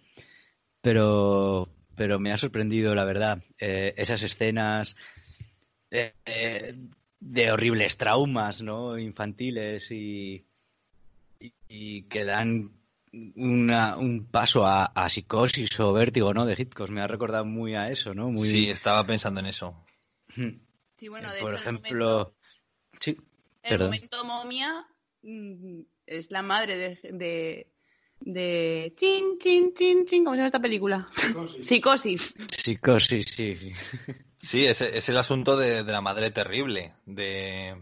pero, 0.79 1.67
pero 1.97 2.17
me 2.17 2.31
ha 2.31 2.37
sorprendido, 2.37 2.95
la 2.95 3.03
verdad, 3.03 3.43
eh, 3.59 3.93
esas 3.97 4.23
escenas 4.23 4.95
eh, 5.91 6.13
de 7.19 7.51
horribles 7.51 7.97
traumas, 7.97 8.61
¿no? 8.61 8.97
Infantiles 8.97 9.91
y, 9.91 10.45
y 11.67 12.03
que 12.03 12.23
dan 12.23 12.71
una, 13.35 13.97
un 13.97 14.25
paso 14.25 14.65
a, 14.65 14.85
a, 14.85 15.07
psicosis 15.07 15.79
o 15.79 15.93
vértigo, 15.93 16.33
¿no? 16.33 16.45
De 16.45 16.55
Hitchcock. 16.57 16.89
Me 16.89 17.01
ha 17.01 17.07
recordado 17.07 17.45
muy 17.45 17.75
a 17.75 17.89
eso, 17.89 18.13
¿no? 18.13 18.29
Muy... 18.29 18.47
Sí, 18.47 18.69
estaba 18.69 19.05
pensando 19.05 19.39
en 19.39 19.45
eso. 19.47 19.85
Sí, 20.97 21.07
bueno, 21.07 21.31
de 21.31 21.39
Por 21.39 21.53
hecho, 21.53 21.61
ejemplo, 21.61 21.91
el 21.91 21.99
momento, 21.99 22.35
sí. 22.99 23.11
el 23.61 23.69
Perdón. 23.69 23.87
momento 23.87 24.25
momia 24.25 24.87
mm, 25.21 25.81
es 26.07 26.31
la 26.31 26.41
madre 26.41 26.77
de, 26.77 26.99
de, 27.11 27.71
de... 28.19 28.93
Chin, 28.97 29.37
chin, 29.39 29.73
chin, 29.73 30.05
chin. 30.05 30.23
¿Cómo 30.23 30.35
se 30.35 30.37
llama 30.37 30.47
esta 30.47 30.61
película? 30.61 31.07
Psicosis. 31.15 31.65
Psicosis. 31.65 32.35
Psicosis, 32.49 33.25
sí. 33.27 33.73
Sí, 34.37 34.65
es, 34.65 34.81
es 34.81 35.07
el 35.07 35.17
asunto 35.17 35.55
de, 35.55 35.83
de, 35.83 35.91
la 35.91 36.01
madre 36.01 36.31
terrible, 36.31 36.93
de, 37.05 37.81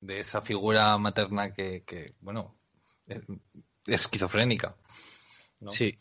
de 0.00 0.20
esa 0.20 0.42
figura 0.42 0.96
materna 0.98 1.52
que, 1.52 1.82
que 1.84 2.14
bueno, 2.20 2.56
es, 3.06 3.22
esquizofrénica. 3.88 4.76
¿no? 5.60 5.70
Sí. 5.70 5.98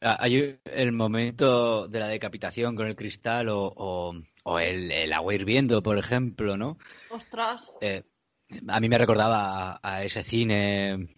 Ah, 0.00 0.18
Hay 0.20 0.58
el 0.64 0.92
momento 0.92 1.88
de 1.88 2.00
la 2.00 2.08
decapitación 2.08 2.76
con 2.76 2.86
el 2.86 2.96
cristal 2.96 3.48
o, 3.48 3.72
o, 3.76 4.14
o 4.44 4.58
el, 4.58 4.90
el, 4.92 5.12
agua 5.12 5.34
hirviendo, 5.34 5.82
por 5.82 5.98
ejemplo, 5.98 6.56
¿no? 6.56 6.78
Ostras. 7.10 7.72
Eh, 7.80 8.02
a 8.68 8.80
mí 8.80 8.88
me 8.88 8.98
recordaba 8.98 9.72
a, 9.72 9.80
a, 9.82 10.04
ese 10.04 10.22
cine. 10.22 11.16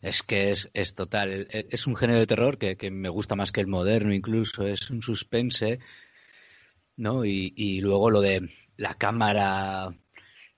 Es 0.00 0.22
que 0.22 0.50
es, 0.50 0.70
es 0.72 0.94
total. 0.94 1.48
Es 1.50 1.86
un 1.86 1.96
género 1.96 2.18
de 2.20 2.26
terror 2.26 2.56
que, 2.56 2.76
que, 2.76 2.90
me 2.90 3.08
gusta 3.08 3.36
más 3.36 3.52
que 3.52 3.60
el 3.60 3.66
moderno, 3.66 4.14
incluso. 4.14 4.66
Es 4.66 4.90
un 4.90 5.02
suspense, 5.02 5.80
¿no? 6.96 7.24
Y, 7.24 7.52
y 7.56 7.80
luego 7.80 8.10
lo 8.10 8.20
de 8.20 8.48
la 8.76 8.94
cámara. 8.94 9.90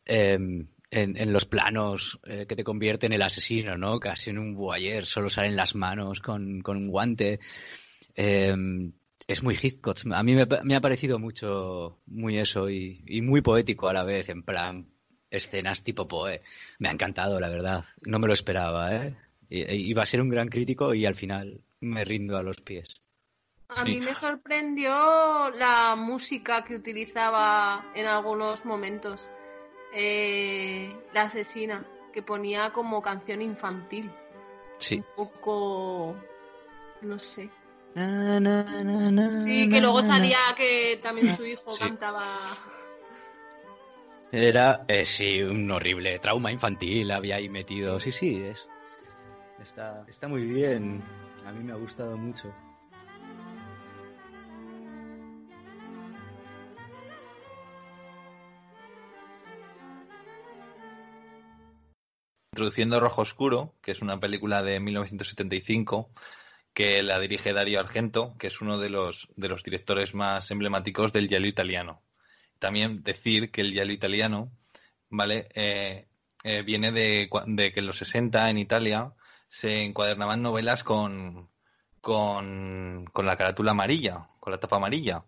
Eh, 0.05 0.67
en, 0.93 1.17
en, 1.17 1.33
los 1.33 1.47
planos 1.47 2.21
eh, 2.25 2.45
que 2.47 2.55
te 2.55 2.65
convierte 2.65 3.07
en 3.07 3.15
el 3.15 3.23
asesino, 3.23 3.79
¿no? 3.79 3.99
Casi 3.99 4.29
en 4.29 4.39
un 4.39 4.55
voyeur, 4.55 5.07
solo 5.07 5.31
salen 5.31 5.57
las 5.57 5.75
manos 5.75 6.21
con, 6.21 6.61
con 6.61 6.77
un 6.77 6.89
guante. 6.89 7.41
Eh, 8.15 8.55
es 9.27 9.43
muy 9.43 9.59
Hitchcock. 9.61 9.97
A 10.13 10.23
mí 10.23 10.35
me, 10.35 10.47
me, 10.63 10.77
ha 10.77 10.81
parecido 10.83 11.19
mucho, 11.19 12.03
muy 12.07 12.39
eso 12.39 12.69
y, 12.69 13.03
y, 13.07 13.23
muy 13.23 13.41
poético 13.41 13.89
a 13.89 13.95
la 13.95 14.05
vez, 14.05 14.29
en 14.29 14.43
plan 14.43 14.87
escenas 15.31 15.83
tipo 15.83 16.07
Poe. 16.07 16.43
Me 16.79 16.91
ha 16.91 16.93
encantado, 16.93 17.41
la 17.41 17.49
verdad. 17.49 17.87
No 18.03 18.19
me 18.19 18.27
lo 18.27 18.35
esperaba, 18.35 18.95
¿eh? 18.95 19.17
Iba 19.49 20.03
a 20.03 20.07
ser 20.07 20.21
un 20.21 20.29
gran 20.29 20.49
crítico 20.49 20.93
y 20.93 21.07
al 21.07 21.15
final 21.15 21.63
me 21.81 22.05
rindo 22.05 22.37
a 22.37 22.43
los 22.43 22.61
pies. 22.61 23.01
A 23.69 23.87
sí. 23.87 23.93
mí 23.93 24.01
me 24.01 24.15
sorprendió 24.15 25.51
la 25.51 25.95
música 25.97 26.65
que 26.65 26.75
utilizaba 26.75 27.93
en 27.95 28.07
algunos 28.07 28.67
momentos 28.67 29.31
eh, 29.93 30.95
la 31.13 31.23
asesina, 31.23 31.85
que 32.13 32.23
ponía 32.23 32.71
como 32.71 33.03
canción 33.03 33.43
infantil. 33.43 34.11
Sí. 34.79 34.97
Un 34.97 35.05
poco. 35.15 36.17
No 37.03 37.19
sé. 37.19 37.51
Na, 37.95 38.41
na, 38.41 38.65
na, 38.83 39.41
sí, 39.41 39.69
que 39.69 39.81
luego 39.81 40.03
salía 40.03 40.39
que 40.57 40.99
también 41.03 41.37
su 41.37 41.45
hijo 41.45 41.73
sí. 41.73 41.85
cantaba. 41.85 42.41
Era, 44.31 44.85
eh, 44.89 45.05
sí, 45.05 45.43
un 45.43 45.71
horrible 45.71 46.19
trauma 46.19 46.51
infantil 46.51 47.11
había 47.11 47.37
ahí 47.37 47.51
metido. 47.51 48.01
Sí, 48.01 48.13
sí, 48.13 48.43
es. 48.43 48.67
Está, 49.61 50.05
está 50.09 50.27
muy 50.27 50.43
bien. 50.43 51.03
A 51.45 51.53
mí 51.53 51.63
me 51.63 51.73
ha 51.73 51.77
gustado 51.77 52.17
mucho. 52.17 52.53
Introduciendo 62.55 63.01
Rojo 63.01 63.23
Oscuro, 63.23 63.75
que 63.81 63.93
es 63.93 64.03
una 64.03 64.21
película 64.21 64.63
de 64.63 64.79
1975 64.79 66.11
que 66.75 67.03
la 67.03 67.19
dirige 67.19 67.55
Dario 67.55 67.81
Argento, 67.81 68.35
que 68.39 68.49
es 68.49 68.61
uno 68.61 68.77
de 68.77 68.91
los, 68.91 69.29
de 69.37 69.49
los 69.49 69.63
directores 69.63 70.13
más 70.13 70.51
emblemáticos 70.51 71.15
del 71.15 71.29
giallo 71.29 71.47
italiano. 71.47 72.03
También 72.59 73.03
decir 73.03 73.51
que 73.51 73.63
el 73.63 73.73
giallo 73.73 73.95
italiano, 73.95 74.53
¿vale? 75.09 75.49
Eh, 75.55 76.09
eh, 76.45 76.61
viene 76.61 76.93
de, 76.93 77.31
de, 77.47 77.73
que 77.73 77.81
en 77.81 77.87
los 77.87 77.97
60 77.97 78.51
en 78.51 78.59
Italia 78.59 79.15
se 79.49 79.85
encuadernaban 79.85 80.43
novelas 80.43 80.85
con, 80.85 81.49
con, 82.03 83.07
con 83.15 83.25
la 83.25 83.39
carátula 83.39 83.71
amarilla, 83.71 84.27
con 84.41 84.51
la 84.51 84.61
tapa 84.61 84.77
amarilla. 84.77 85.25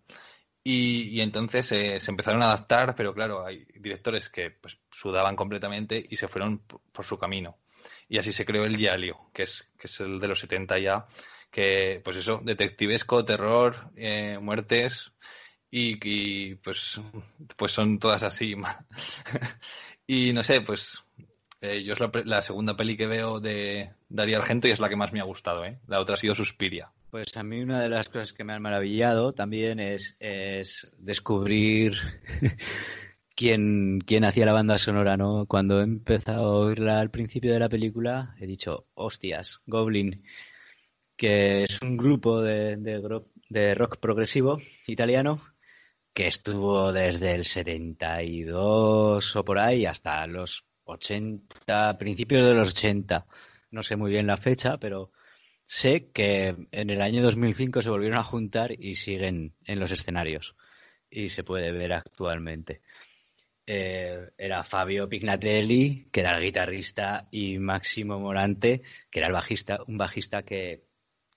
Y, 0.67 1.09
y 1.11 1.21
entonces 1.21 1.71
eh, 1.71 1.99
se 1.99 2.11
empezaron 2.11 2.41
a 2.41 2.47
adaptar, 2.47 2.95
pero 2.95 3.13
claro, 3.13 3.45
hay 3.45 3.65
directores 3.75 4.29
que 4.29 4.49
pues, 4.51 4.79
sudaban 4.91 5.35
completamente 5.35 6.03
y 6.09 6.15
se 6.17 6.27
fueron 6.27 6.59
por 6.91 7.05
su 7.05 7.19
camino. 7.19 7.59
Y 8.09 8.17
así 8.17 8.33
se 8.33 8.45
creó 8.45 8.65
el 8.65 8.77
Giallo, 8.77 9.29
que 9.33 9.43
es, 9.43 9.69
que 9.77 9.87
es 9.87 9.99
el 10.01 10.19
de 10.19 10.27
los 10.27 10.39
70 10.39 10.79
ya, 10.79 11.05
que 11.51 12.01
pues 12.03 12.17
eso, 12.17 12.41
detectivesco, 12.43 13.23
terror, 13.25 13.91
eh, 13.95 14.39
muertes 14.41 15.13
y, 15.71 15.99
y, 16.03 16.55
pues, 16.55 16.99
pues 17.57 17.71
son 17.71 17.99
todas 17.99 18.23
así. 18.23 18.55
y 20.07 20.33
no 20.33 20.43
sé, 20.43 20.61
pues 20.61 21.01
Eh, 21.61 21.83
yo 21.83 21.93
es 21.93 21.99
la, 21.99 22.11
la 22.25 22.41
segunda 22.43 22.75
peli 22.77 22.97
que 22.97 23.07
veo 23.07 23.39
de 23.41 23.93
Darío 24.09 24.37
Argento 24.37 24.67
y 24.67 24.71
es 24.71 24.79
la 24.79 24.89
que 24.89 24.97
más 24.97 25.11
me 25.13 25.21
ha 25.21 25.25
gustado. 25.25 25.65
¿eh? 25.65 25.79
La 25.87 25.99
otra 25.99 26.15
ha 26.15 26.17
sido 26.19 26.35
Suspiria. 26.35 26.93
Pues 27.15 27.37
a 27.37 27.43
mí 27.43 27.61
una 27.61 27.81
de 27.81 27.87
las 27.87 28.09
cosas 28.09 28.33
que 28.33 28.43
me 28.43 28.51
han 28.51 28.61
maravillado 28.61 29.33
también 29.33 29.79
es, 29.79 30.17
es 30.19 30.91
descubrir 30.97 31.95
quién, 33.37 34.01
quién 34.05 34.25
hacía 34.25 34.45
la 34.45 34.51
banda 34.51 34.77
sonora, 34.77 35.15
¿no? 35.15 35.45
Cuando 35.45 35.79
he 35.79 35.83
empezado 35.83 36.43
a 36.43 36.57
oírla 36.65 36.99
al 36.99 37.11
principio 37.11 37.53
de 37.53 37.59
la 37.59 37.69
película, 37.69 38.35
he 38.37 38.45
dicho, 38.45 38.87
hostias, 38.95 39.61
Goblin, 39.65 40.25
que 41.15 41.63
es 41.63 41.81
un 41.81 41.95
grupo 41.95 42.41
de, 42.41 42.75
de, 42.75 43.75
rock 43.75 43.97
progresivo 44.01 44.59
italiano 44.85 45.41
que 46.13 46.27
estuvo 46.27 46.91
desde 46.91 47.33
el 47.33 47.45
72 47.45 49.37
o 49.37 49.45
por 49.45 49.57
ahí 49.57 49.85
hasta 49.85 50.27
los 50.27 50.65
80, 50.83 51.97
principios 51.97 52.45
de 52.45 52.55
los 52.55 52.71
80. 52.71 53.25
No 53.71 53.83
sé 53.83 53.95
muy 53.95 54.11
bien 54.11 54.27
la 54.27 54.35
fecha, 54.35 54.77
pero 54.77 55.13
sé 55.65 56.11
que 56.11 56.55
en 56.71 56.89
el 56.89 57.01
año 57.01 57.21
2005 57.21 57.81
se 57.81 57.89
volvieron 57.89 58.17
a 58.17 58.23
juntar 58.23 58.71
y 58.71 58.95
siguen 58.95 59.53
en 59.65 59.79
los 59.79 59.91
escenarios 59.91 60.55
y 61.09 61.29
se 61.29 61.43
puede 61.43 61.71
ver 61.71 61.93
actualmente. 61.93 62.81
Eh, 63.67 64.29
era 64.37 64.63
Fabio 64.63 65.09
Pignatelli, 65.09 66.07
que 66.11 66.19
era 66.19 66.37
el 66.37 66.43
guitarrista, 66.43 67.27
y 67.31 67.57
Máximo 67.57 68.19
Morante, 68.19 68.83
que 69.09 69.19
era 69.19 69.27
el 69.27 69.33
bajista, 69.33 69.79
un 69.87 69.97
bajista 69.97 70.43
que, 70.43 70.83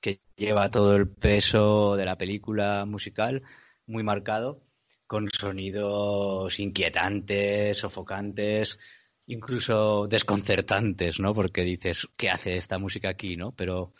que 0.00 0.20
lleva 0.36 0.70
todo 0.70 0.94
el 0.94 1.08
peso 1.08 1.96
de 1.96 2.04
la 2.04 2.18
película 2.18 2.84
musical, 2.84 3.42
muy 3.86 4.02
marcado, 4.02 4.62
con 5.06 5.28
sonidos 5.30 6.60
inquietantes, 6.60 7.78
sofocantes, 7.78 8.78
incluso 9.26 10.06
desconcertantes, 10.06 11.18
¿no? 11.20 11.34
Porque 11.34 11.64
dices, 11.64 12.08
¿qué 12.16 12.28
hace 12.28 12.56
esta 12.56 12.78
música 12.78 13.08
aquí, 13.08 13.36
no? 13.36 13.52
Pero, 13.52 13.94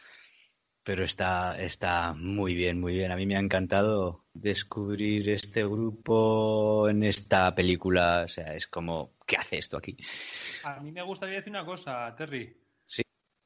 pero 0.82 1.04
está, 1.04 1.60
está 1.60 2.14
muy 2.14 2.54
bien, 2.54 2.80
muy 2.80 2.94
bien. 2.94 3.12
A 3.12 3.16
mí 3.16 3.26
me 3.26 3.36
ha 3.36 3.40
encantado 3.40 4.24
descubrir 4.32 5.28
este 5.28 5.62
grupo 5.64 6.88
en 6.88 7.02
esta 7.04 7.54
película. 7.54 8.22
O 8.24 8.28
sea, 8.28 8.54
es 8.54 8.66
como, 8.66 9.12
¿qué 9.26 9.36
hace 9.36 9.58
esto 9.58 9.76
aquí? 9.76 9.96
A 10.64 10.80
mí 10.80 10.90
me 10.90 11.02
gustaría 11.02 11.36
decir 11.36 11.50
una 11.50 11.66
cosa, 11.66 12.14
Terry. 12.16 12.56
Sí. 12.86 13.02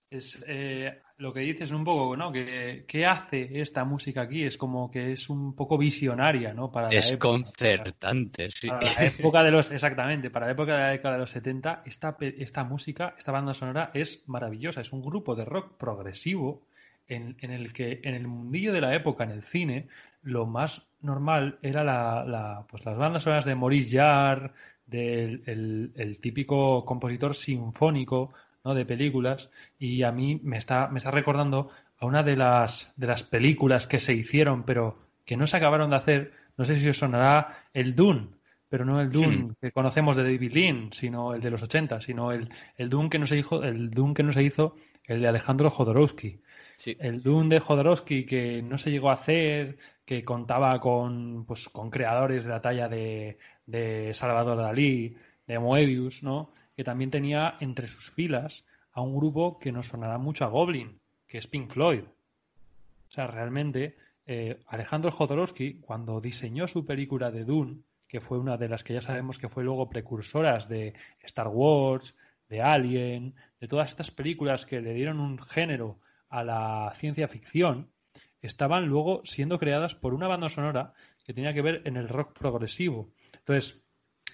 Es 0.09 0.43
eh, 0.47 1.03
lo 1.17 1.33
que 1.33 1.41
dices 1.41 1.73
un 1.73 1.85
poco, 1.85 2.17
¿no? 2.17 2.31
Que, 2.31 2.85
¿Qué 2.87 3.07
hace 3.07 3.61
esta 3.61 3.85
música 3.85 4.23
aquí? 4.23 4.45
Es 4.45 4.57
como 4.57 4.91
que 4.91 5.13
es 5.13 5.29
un 5.29 5.57
poco 5.57 5.77
visionaria, 5.77 6.53
¿no? 6.53 6.71
Para. 6.71 6.89
Desconcertante, 6.89 8.51
sí. 8.51 8.69
Para 8.69 8.93
la 8.93 9.05
época 9.07 9.43
de 9.43 9.51
los, 9.51 9.71
exactamente, 9.71 10.31
para 10.31 10.47
la 10.47 10.53
época 10.53 10.75
de 10.75 10.81
la 10.81 10.91
década 10.91 11.15
de 11.15 11.21
los 11.23 11.31
70, 11.31 11.83
esta, 11.87 12.17
esta 12.21 12.63
música, 12.63 13.15
esta 13.19 13.33
banda 13.33 13.55
sonora 13.55 13.91
es 13.95 14.29
maravillosa. 14.29 14.81
Es 14.81 14.93
un 14.93 15.03
grupo 15.03 15.35
de 15.35 15.45
rock 15.45 15.77
progresivo 15.77 16.69
en, 17.09 17.37
en 17.41 17.51
el 17.51 17.73
que 17.73 18.01
en 18.05 18.15
el 18.15 18.27
mundillo 18.27 18.73
de 18.73 18.81
la 18.81 18.95
época, 18.95 19.25
en 19.25 19.31
el 19.31 19.43
cine, 19.43 19.89
lo 20.23 20.47
más 20.47 20.87
normal 21.01 21.59
era 21.63 21.85
la, 21.85 22.25
la- 22.25 22.65
pues 22.69 22.85
las 22.85 22.97
bandas 22.97 23.23
sonoras 23.25 23.45
de 23.45 23.55
Maurice 23.55 23.97
Jarre, 23.99 24.53
del 24.87 25.43
el, 25.47 25.93
el 25.97 26.19
típico 26.19 26.85
compositor 26.85 27.35
sinfónico, 27.35 28.33
¿no? 28.65 28.75
de 28.75 28.85
películas, 28.85 29.51
y 29.79 30.03
a 30.03 30.13
mí 30.13 30.41
me 30.43 30.59
está, 30.59 30.89
me 30.89 30.99
está 30.99 31.11
recordando 31.11 31.71
a 31.99 32.07
una 32.07 32.23
de 32.23 32.37
las, 32.37 32.93
de 32.97 33.07
las 33.07 33.23
películas 33.23 33.87
que 33.87 34.01
se 34.01 34.13
hicieron, 34.15 34.65
pero 34.65 34.99
que 35.25 35.37
no 35.37 35.47
se 35.47 35.57
acabaron 35.57 35.91
de 35.91 35.97
hacer. 35.97 36.33
No 36.57 36.65
sé 36.65 36.77
si 36.79 36.89
os 36.89 36.99
sonará 36.99 37.65
el 37.73 37.95
Dune, 37.95 38.29
pero 38.69 38.85
no 38.85 39.01
el 39.01 39.11
Dune 39.11 39.55
que 39.61 39.73
conocemos 39.73 40.17
de 40.17 40.25
David 40.25 40.53
Lean, 40.53 40.93
sino 40.93 41.35
el 41.35 41.41
de 41.41 41.51
los 41.51 41.63
80, 41.63 42.01
sino 42.01 42.33
el, 42.33 42.51
el 42.77 42.91
Dune 42.91 43.09
que 43.09 43.19
no 43.19 43.27
se 43.27 43.39
hizo, 43.39 43.63
el 43.63 43.91
Dune 43.91 44.15
que 44.15 44.23
no 44.23 44.33
se 44.33 44.43
hizo, 44.43 44.75
el 45.05 45.21
de 45.23 45.29
Alejandro 45.29 45.71
Jodorowsky. 45.71 46.41
El 46.85 47.23
Dune 47.23 47.49
de 47.49 47.61
Jodorowsky 47.61 48.25
que 48.25 48.63
no 48.63 48.79
se 48.79 48.91
llegó 48.91 49.11
a 49.11 49.15
hacer, 49.15 49.79
que 50.05 50.25
contaba 50.25 50.79
con, 50.81 51.45
pues, 51.47 51.69
con 51.69 51.91
creadores 51.91 52.45
de 52.45 52.51
la 52.51 52.61
talla 52.61 52.89
de, 52.89 53.39
de 53.67 54.13
Salvador 54.15 54.59
Dalí, 54.59 55.17
de 55.47 55.59
Moebius, 55.59 56.23
¿no? 56.23 56.53
Que 56.77 56.85
también 56.85 57.11
tenía 57.11 57.57
entre 57.61 57.89
sus 57.89 58.11
filas 58.11 58.65
a 58.93 59.01
un 59.01 59.17
grupo 59.17 59.59
que 59.59 59.73
nos 59.73 59.89
sonará 59.89 60.19
mucho 60.19 60.45
a 60.45 60.49
Goblin, 60.49 60.99
que 61.27 61.39
es 61.39 61.47
Pink 61.47 61.71
Floyd. 61.71 62.03
O 62.03 63.11
sea, 63.11 63.27
realmente, 63.27 63.97
eh, 64.27 64.61
Alejandro 64.67 65.13
Jodorowsky, 65.13 65.81
cuando 65.81 66.21
diseñó 66.21 66.67
su 66.69 66.85
película 66.85 67.31
de 67.31 67.45
Dune, 67.45 67.83
que 68.09 68.21
fue 68.21 68.39
una 68.39 68.57
de 68.57 68.69
las 68.69 68.85
que 68.85 68.95
ya 68.95 69.01
sabemos 69.01 69.39
que 69.39 69.49
fue 69.49 69.65
luego 69.65 69.89
precursoras 69.89 70.69
de 70.69 70.95
Star 71.23 71.49
Wars, 71.49 72.15
de 72.49 72.61
Alien, 72.61 73.35
de 73.61 73.69
todas 73.69 73.89
estas 73.89 74.11
películas 74.11 74.67
que 74.67 74.83
le 74.83 74.93
dieron 74.93 75.21
un 75.21 75.39
género 75.39 75.99
a 76.33 76.43
la 76.43 76.93
ciencia 76.97 77.29
ficción, 77.29 77.93
estaban 78.41 78.87
luego 78.87 79.21
siendo 79.25 79.59
creadas 79.59 79.95
por 79.95 80.15
una 80.15 80.29
banda 80.29 80.49
sonora 80.49 80.95
que 81.25 81.35
tenía 81.35 81.53
que 81.53 81.63
ver 81.63 81.83
en 81.85 81.97
el 81.97 82.09
rock 82.09 82.37
progresivo. 82.37 83.13
Entonces, 83.35 83.85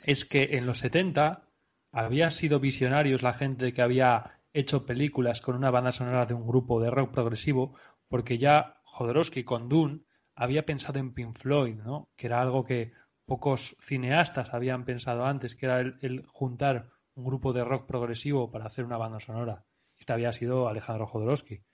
es 0.05 0.25
que 0.25 0.57
en 0.57 0.65
los 0.65 0.79
70 0.79 1.49
había 1.91 2.31
sido 2.31 2.61
visionarios 2.61 3.23
la 3.23 3.35
gente 3.35 3.73
que 3.73 3.83
había 3.83 4.41
hecho 4.53 4.87
películas 4.87 5.41
con 5.41 5.57
una 5.57 5.73
banda 5.73 5.91
sonora 5.91 6.25
de 6.25 6.35
un 6.35 6.47
grupo 6.47 6.81
de 6.81 6.91
rock 6.91 7.11
progresivo, 7.11 7.75
porque 8.09 8.39
ya 8.39 8.81
Jodorowsky 8.85 9.43
con 9.43 9.69
Dune 9.69 10.03
había 10.37 10.65
pensado 10.65 11.01
en 11.01 11.13
Pink 11.13 11.37
Floyd, 11.37 11.75
¿no? 11.75 12.09
Que 12.17 12.29
era 12.29 12.41
algo 12.41 12.65
que 12.65 12.93
pocos 13.27 13.77
cineastas 13.81 14.55
habían 14.55 14.85
pensado 14.85 15.27
antes, 15.27 15.57
que 15.57 15.67
era 15.67 15.81
el, 15.81 15.99
el 16.01 16.27
juntar 16.29 16.91
un 17.17 17.25
grupo 17.25 17.53
de 17.53 17.65
rock 17.65 17.87
progresivo 17.87 18.53
para 18.53 18.67
hacer 18.67 18.85
una 18.85 18.99
banda 18.99 19.19
sonora. 19.19 19.65
Este 19.99 20.13
había 20.13 20.33
sido 20.33 20.69
Alejandro 20.69 21.09
Jodorowsky. 21.09 21.65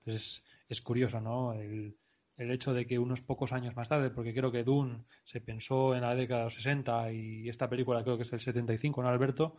Entonces 0.00 0.42
es 0.68 0.80
curioso, 0.80 1.20
¿no? 1.20 1.52
El, 1.54 1.96
el 2.40 2.50
hecho 2.50 2.72
de 2.72 2.86
que 2.86 2.98
unos 2.98 3.20
pocos 3.20 3.52
años 3.52 3.76
más 3.76 3.88
tarde, 3.88 4.10
porque 4.10 4.32
creo 4.32 4.50
que 4.50 4.64
Dune 4.64 5.04
se 5.24 5.42
pensó 5.42 5.94
en 5.94 6.00
la 6.00 6.14
década 6.14 6.40
de 6.40 6.44
los 6.44 6.54
60 6.54 7.12
y 7.12 7.48
esta 7.48 7.68
película 7.68 8.02
creo 8.02 8.16
que 8.16 8.22
es 8.22 8.30
del 8.30 8.40
75, 8.40 9.02
¿no, 9.02 9.08
Alberto? 9.08 9.56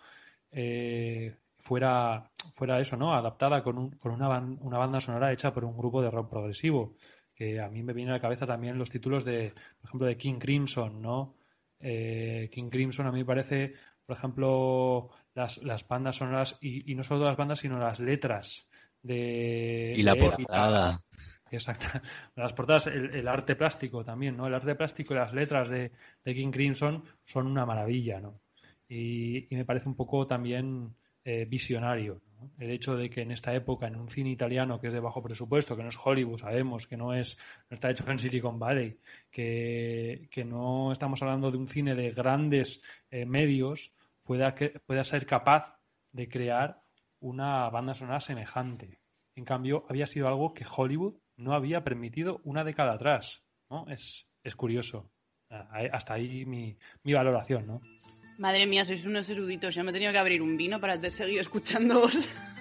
Eh, 0.52 1.36
fuera, 1.60 2.32
fuera 2.52 2.80
eso, 2.80 2.98
¿no? 2.98 3.14
Adaptada 3.14 3.62
con, 3.64 3.78
un, 3.78 3.92
con 3.92 4.12
una, 4.12 4.40
una 4.40 4.78
banda 4.80 5.00
sonora 5.00 5.32
hecha 5.32 5.54
por 5.54 5.64
un 5.64 5.78
grupo 5.78 6.02
de 6.02 6.10
rock 6.10 6.32
progresivo. 6.32 6.96
Que 7.36 7.60
a 7.60 7.70
mí 7.70 7.84
me 7.84 7.94
viene 7.94 8.12
a 8.12 8.16
la 8.16 8.22
cabeza 8.22 8.48
también 8.48 8.80
los 8.80 8.90
títulos 8.90 9.24
de, 9.24 9.54
por 9.80 9.88
ejemplo, 9.88 10.08
de 10.08 10.18
King 10.18 10.40
Crimson, 10.40 11.02
¿no? 11.02 11.36
Eh, 11.80 12.50
King 12.52 12.70
Crimson 12.70 13.06
a 13.06 13.12
mí 13.12 13.20
me 13.20 13.26
parece, 13.26 13.74
por 14.08 14.18
ejemplo, 14.18 15.10
las, 15.36 15.60
las 15.60 15.88
bandas 15.88 16.18
sonoras, 16.18 16.58
y, 16.62 16.92
y 16.92 16.96
no 16.96 17.04
solo 17.04 17.26
las 17.26 17.38
bandas, 17.38 17.60
sino 17.60 17.78
las 17.78 18.00
letras 18.00 18.68
de... 19.04 19.94
Y 19.96 20.04
la 20.04 20.14
de 20.14 20.20
portada. 20.20 21.00
Exacto. 21.52 21.86
Las 22.36 22.54
portadas, 22.54 22.88
el, 22.88 23.14
el 23.14 23.28
arte 23.28 23.56
plástico 23.56 24.04
también, 24.06 24.38
¿no? 24.38 24.48
El 24.48 24.54
arte 24.54 24.76
plástico 24.76 25.14
y 25.14 25.18
las 25.18 25.34
letras 25.34 25.70
de, 25.70 25.92
de 26.24 26.36
King 26.36 26.52
Crimson 26.52 27.04
son 27.26 27.48
una 27.48 27.66
maravilla, 27.66 28.20
¿no? 28.22 28.40
Y, 28.88 29.54
y 29.54 29.58
me 29.58 29.66
parece 29.66 29.90
un 29.90 29.96
poco 29.96 30.28
también 30.28 30.96
eh, 31.24 31.46
visionario, 31.46 32.22
¿no? 32.40 32.52
El 32.58 32.72
hecho 32.72 32.96
de 32.96 33.10
que 33.10 33.22
en 33.22 33.32
esta 33.32 33.54
época, 33.54 33.88
en 33.88 33.96
un 33.96 34.10
cine 34.10 34.32
italiano 34.32 34.80
que 34.80 34.88
es 34.88 34.94
de 34.94 35.00
bajo 35.00 35.22
presupuesto, 35.22 35.76
que 35.76 35.84
no 35.84 35.90
es 35.90 36.00
Hollywood, 36.04 36.40
sabemos 36.40 36.88
que 36.88 36.98
no 36.98 37.14
es, 37.14 37.38
no 37.70 37.76
está 37.76 37.92
hecho 37.92 38.10
en 38.10 38.18
Silicon 38.18 38.58
Valley, 38.58 38.98
que, 39.30 40.28
que 40.32 40.44
no 40.44 40.92
estamos 40.92 41.22
hablando 41.22 41.52
de 41.52 41.58
un 41.58 41.68
cine 41.68 41.96
de 41.96 42.12
grandes 42.12 42.82
eh, 43.12 43.26
medios, 43.26 43.94
pueda, 44.24 44.56
que, 44.56 44.70
pueda 44.86 45.04
ser 45.04 45.26
capaz 45.26 45.78
de 46.12 46.28
crear 46.28 46.82
una 47.22 47.70
banda 47.70 47.96
sonora 47.96 48.20
semejante. 48.20 49.00
En 49.36 49.46
cambio, 49.46 49.86
había 49.88 50.08
sido 50.08 50.28
algo 50.28 50.54
que 50.54 50.66
Hollywood 50.70 51.16
no 51.38 51.54
había 51.54 51.84
permitido 51.84 52.42
una 52.44 52.64
década 52.64 52.94
atrás, 52.94 53.44
¿no? 53.70 53.88
Es, 53.88 54.28
es 54.44 54.56
curioso. 54.56 55.10
Ah, 55.50 55.70
Hasta 55.94 56.16
ahí 56.16 56.46
mi, 56.46 56.78
mi 57.04 57.14
valoración, 57.14 57.66
¿no? 57.68 57.82
Madre 58.38 58.66
mía, 58.66 58.84
sois 58.84 59.06
unos 59.06 59.30
eruditos. 59.30 59.76
Ya 59.76 59.84
me 59.84 59.92
he 59.92 59.94
tenido 59.94 60.12
que 60.12 60.18
abrir 60.18 60.42
un 60.42 60.58
vino 60.58 60.80
para 60.82 60.98
seguir 61.10 61.40
escuchándoos. 61.40 62.30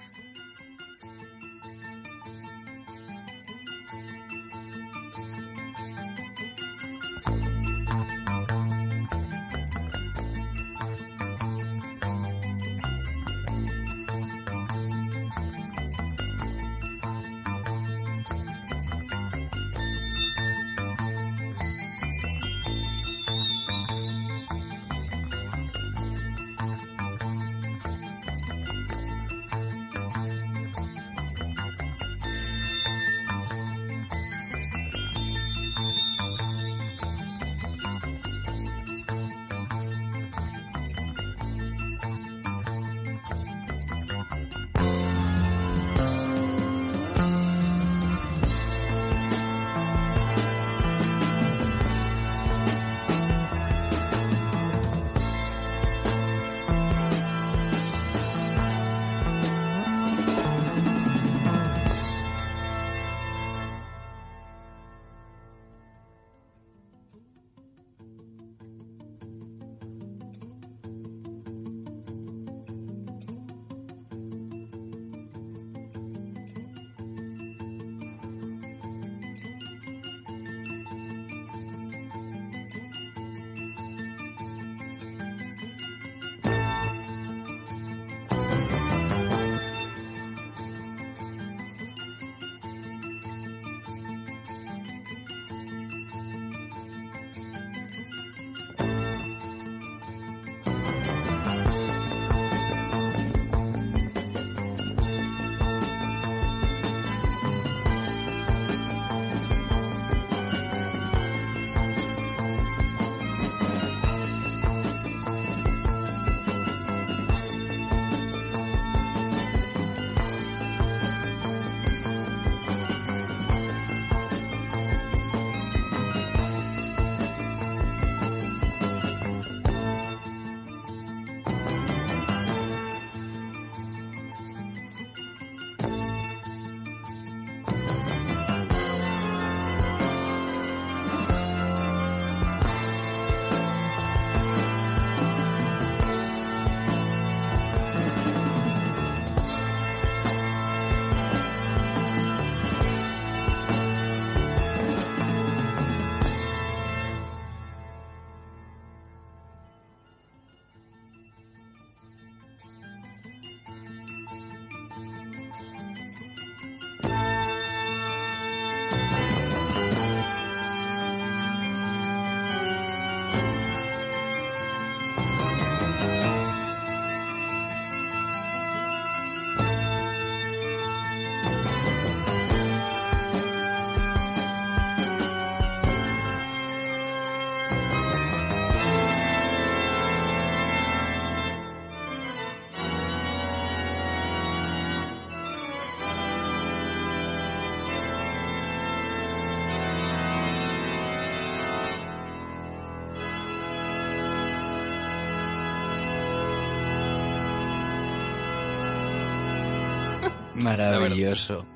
Maravilloso. 210.63 211.67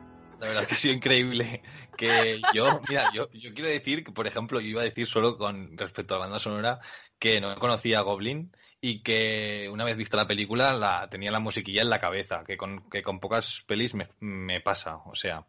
La 0.40 0.46
verdad 0.48 0.66
que 0.66 0.74
ha 0.74 0.78
sido 0.78 0.94
increíble. 0.94 1.62
Que 1.96 2.40
yo, 2.54 2.80
mira, 2.88 3.12
yo, 3.14 3.30
yo 3.32 3.54
quiero 3.54 3.68
decir 3.70 4.02
que, 4.04 4.12
por 4.12 4.26
ejemplo, 4.26 4.60
yo 4.60 4.66
iba 4.68 4.80
a 4.82 4.84
decir 4.84 5.06
solo 5.06 5.38
con 5.38 5.78
respecto 5.78 6.14
a 6.14 6.18
la 6.18 6.24
banda 6.24 6.40
sonora 6.40 6.80
que 7.18 7.40
no 7.40 7.54
conocía 7.58 8.00
a 8.00 8.02
Goblin 8.02 8.54
y 8.80 9.02
que 9.02 9.68
una 9.72 9.84
vez 9.84 9.96
vista 9.96 10.16
la 10.16 10.26
película 10.26 10.74
la 10.74 11.08
tenía 11.08 11.30
la 11.30 11.38
musiquilla 11.38 11.82
en 11.82 11.88
la 11.90 12.00
cabeza, 12.00 12.44
que 12.44 12.56
con, 12.56 12.90
que 12.90 13.02
con 13.02 13.20
pocas 13.20 13.62
pelis 13.66 13.94
me, 13.94 14.08
me 14.20 14.60
pasa. 14.60 14.96
O 15.06 15.14
sea, 15.14 15.46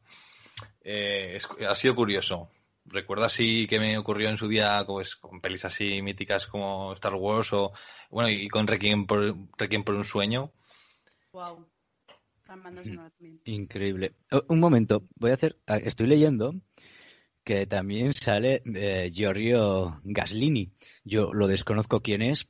eh, 0.82 1.34
es- 1.36 1.50
ha 1.68 1.76
sido 1.76 1.96
curioso. 1.96 2.50
Recuerdo 2.86 3.26
así 3.26 3.66
que 3.68 3.80
me 3.80 3.98
ocurrió 3.98 4.30
en 4.30 4.38
su 4.38 4.48
día 4.48 4.84
pues, 4.86 5.16
con 5.16 5.42
pelis 5.42 5.66
así 5.66 6.02
míticas 6.04 6.46
como 6.46 6.94
Star 6.94 7.16
Wars 7.16 7.52
o, 7.54 7.74
bueno, 8.12 8.30
y 8.30 8.48
con 8.48 8.68
Requiem 8.68 9.08
por, 9.08 9.36
Requiem 9.58 9.84
por 9.84 9.96
un 9.96 10.04
sueño. 10.06 10.52
Wow. 11.34 11.68
Sonora 12.64 13.10
también. 13.12 13.42
Increíble. 13.46 14.14
Oh, 14.32 14.44
Un 14.50 14.60
momento, 14.60 15.04
voy 15.16 15.32
a 15.32 15.36
hacer. 15.36 15.58
ah, 15.68 15.78
Estoy 15.78 16.08
leyendo 16.08 16.56
que 17.44 17.68
también 17.68 18.14
sale 18.14 18.64
eh, 18.74 19.12
Giorgio 19.14 20.02
Gaslini. 20.04 20.72
Yo 21.04 21.32
lo 21.34 21.48
desconozco 21.48 22.02
quién 22.02 22.22
es, 22.24 22.48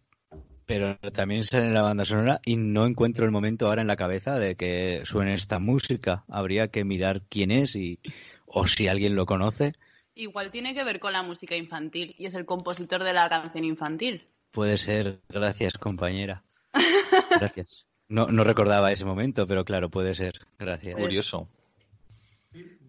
pero 0.65 0.97
también 1.13 1.43
sale 1.43 1.65
en 1.67 1.73
la 1.73 1.81
banda 1.81 2.05
sonora 2.05 2.39
y 2.45 2.55
no 2.55 2.85
encuentro 2.85 3.25
el 3.25 3.31
momento 3.31 3.67
ahora 3.67 3.81
en 3.81 3.87
la 3.87 3.97
cabeza 3.97 4.39
de 4.39 4.55
que 4.55 5.01
suene 5.05 5.33
esta 5.33 5.59
música. 5.59 6.23
Habría 6.29 6.69
que 6.69 6.85
mirar 6.85 7.23
quién 7.29 7.51
es 7.51 7.75
y 7.75 7.99
o 8.45 8.67
si 8.67 8.87
alguien 8.87 9.15
lo 9.15 9.25
conoce. 9.25 9.73
Igual 10.15 10.49
tiene 10.49 10.73
que 10.73 10.85
ver 10.85 11.01
con 11.01 11.11
la 11.11 11.23
música 11.23 11.57
infantil 11.57 12.15
y 12.17 12.25
es 12.25 12.35
el 12.35 12.45
compositor 12.45 13.03
de 13.03 13.11
la 13.11 13.27
canción 13.27 13.65
infantil. 13.65 14.29
Puede 14.51 14.77
ser. 14.77 15.19
Gracias, 15.27 15.77
compañera. 15.77 16.45
Gracias. 17.29 17.85
No, 18.07 18.27
no 18.27 18.43
recordaba 18.43 18.91
ese 18.91 19.05
momento, 19.05 19.47
pero 19.47 19.65
claro, 19.65 19.89
puede 19.89 20.13
ser. 20.13 20.33
Gracias. 20.59 20.95
Curioso. 20.95 21.49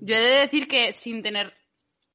Yo 0.00 0.14
he 0.14 0.20
de 0.20 0.40
decir 0.40 0.68
que 0.68 0.92
sin 0.92 1.22
tener 1.22 1.55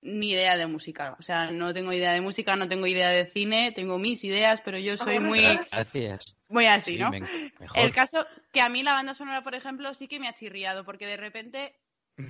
ni 0.01 0.31
idea 0.31 0.57
de 0.57 0.67
música, 0.67 1.15
o 1.19 1.21
sea, 1.21 1.51
no 1.51 1.73
tengo 1.73 1.93
idea 1.93 2.13
de 2.13 2.21
música, 2.21 2.55
no 2.55 2.67
tengo 2.67 2.87
idea 2.87 3.09
de 3.09 3.25
cine, 3.25 3.71
tengo 3.71 3.97
mis 3.99 4.23
ideas, 4.23 4.61
pero 4.61 4.77
yo 4.79 4.97
soy 4.97 5.19
muy, 5.19 5.41
Gracias. 5.41 6.35
muy 6.47 6.65
así, 6.65 6.93
Sí, 6.93 6.97
¿no? 6.99 7.11
me- 7.11 7.21
mejor. 7.59 7.83
El 7.85 7.91
caso 7.91 8.25
que 8.51 8.61
a 8.61 8.69
mí 8.69 8.81
la 8.83 8.93
banda 8.93 9.13
sonora, 9.13 9.43
por 9.43 9.53
ejemplo, 9.55 9.93
sí 9.93 10.07
que 10.07 10.19
me 10.19 10.27
ha 10.27 10.33
chirriado, 10.33 10.85
porque 10.85 11.05
de 11.05 11.17
repente 11.17 11.75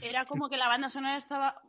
era 0.01 0.25
como 0.25 0.49
que 0.49 0.57
la 0.57 0.67
banda 0.67 0.89
sonora 0.89 1.17
estaba 1.17 1.61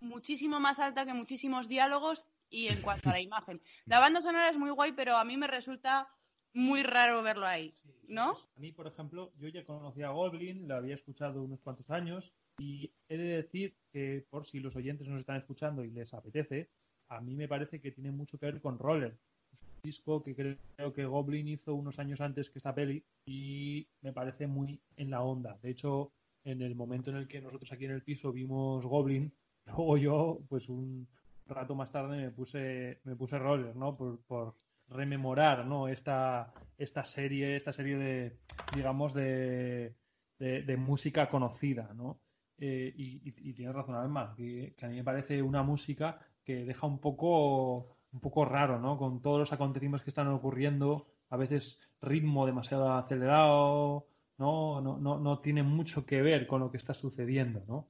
muchísimo 0.00 0.58
más 0.60 0.78
alta 0.78 1.04
que 1.04 1.12
muchísimos 1.14 1.68
diálogos 1.68 2.24
y 2.50 2.68
en 2.68 2.80
cuanto 2.80 3.08
a 3.10 3.12
la 3.12 3.20
imagen. 3.20 3.62
La 3.86 3.98
banda 3.98 4.20
sonora 4.20 4.48
es 4.48 4.56
muy 4.56 4.70
guay, 4.70 4.92
pero 4.92 5.16
a 5.16 5.24
mí 5.24 5.36
me 5.36 5.46
resulta 5.46 6.08
muy 6.54 6.82
raro 6.82 7.22
verlo 7.22 7.46
ahí, 7.46 7.72
¿no? 8.08 8.32
A 8.56 8.60
mí, 8.60 8.72
por 8.72 8.86
ejemplo, 8.86 9.32
yo 9.38 9.48
ya 9.48 9.64
conocía 9.64 10.08
a 10.08 10.12
Goblin, 10.12 10.68
la 10.68 10.76
había 10.76 10.94
escuchado 10.94 11.42
unos 11.42 11.60
cuantos 11.60 11.90
años 11.90 12.32
y 12.58 12.92
he 13.08 13.16
de 13.16 13.36
decir 13.36 13.74
que, 13.92 14.24
por 14.30 14.46
si 14.46 14.60
los 14.60 14.76
oyentes 14.76 15.08
nos 15.08 15.20
están 15.20 15.36
escuchando 15.36 15.84
y 15.84 15.90
les 15.90 16.12
apetece, 16.14 16.68
a 17.08 17.20
mí 17.20 17.34
me 17.34 17.48
parece 17.48 17.80
que 17.80 17.92
tiene 17.92 18.10
mucho 18.10 18.38
que 18.38 18.46
ver 18.46 18.60
con 18.60 18.78
Roller. 18.78 19.16
Es 19.52 19.62
un 19.62 19.82
disco 19.82 20.22
que 20.22 20.34
creo 20.34 20.92
que 20.92 21.04
Goblin 21.04 21.48
hizo 21.48 21.74
unos 21.74 21.98
años 21.98 22.20
antes 22.20 22.48
que 22.48 22.58
esta 22.58 22.74
peli 22.74 23.04
y 23.26 23.86
me 24.00 24.12
parece 24.12 24.46
muy 24.46 24.80
en 24.96 25.10
la 25.10 25.22
onda. 25.22 25.58
De 25.62 25.70
hecho, 25.70 26.12
en 26.44 26.62
el 26.62 26.74
momento 26.74 27.10
en 27.10 27.16
el 27.16 27.28
que 27.28 27.40
nosotros 27.40 27.70
aquí 27.72 27.84
en 27.84 27.92
el 27.92 28.02
piso 28.02 28.32
vimos 28.32 28.84
Goblin, 28.84 29.32
luego 29.66 29.96
yo, 29.96 30.38
pues 30.48 30.68
un 30.68 31.06
rato 31.46 31.74
más 31.74 31.90
tarde 31.90 32.16
me 32.16 32.30
puse, 32.30 33.00
me 33.04 33.16
puse 33.16 33.38
Roller, 33.38 33.76
¿no? 33.76 33.96
Por, 33.96 34.20
por 34.22 34.54
rememorar, 34.92 35.66
¿no? 35.66 35.88
Esta, 35.88 36.52
esta 36.78 37.04
serie, 37.04 37.56
esta 37.56 37.72
serie 37.72 37.96
de, 37.96 38.38
digamos, 38.74 39.14
de, 39.14 39.94
de, 40.38 40.76
música 40.76 41.28
conocida, 41.28 41.90
¿no? 41.94 42.20
Eh, 42.58 42.92
y, 42.96 43.52
tienes 43.54 43.74
razón, 43.74 43.96
que, 44.36 44.74
que 44.76 44.86
a 44.86 44.88
mí 44.88 44.96
me 44.96 45.04
parece 45.04 45.42
una 45.42 45.62
música 45.62 46.20
que 46.44 46.64
deja 46.64 46.86
un 46.86 47.00
poco, 47.00 47.96
un 48.12 48.20
poco 48.20 48.44
raro, 48.44 48.78
¿no? 48.78 48.98
Con 48.98 49.20
todos 49.20 49.38
los 49.38 49.52
acontecimientos 49.52 50.02
que 50.02 50.10
están 50.10 50.28
ocurriendo, 50.28 51.06
a 51.30 51.36
veces 51.36 51.80
ritmo 52.00 52.46
demasiado 52.46 52.92
acelerado, 52.92 54.06
¿no? 54.38 54.80
No, 54.80 54.98
no, 54.98 55.18
no 55.18 55.38
tiene 55.40 55.62
mucho 55.62 56.04
que 56.06 56.22
ver 56.22 56.46
con 56.46 56.60
lo 56.60 56.70
que 56.70 56.76
está 56.76 56.94
sucediendo, 56.94 57.64
¿no? 57.66 57.88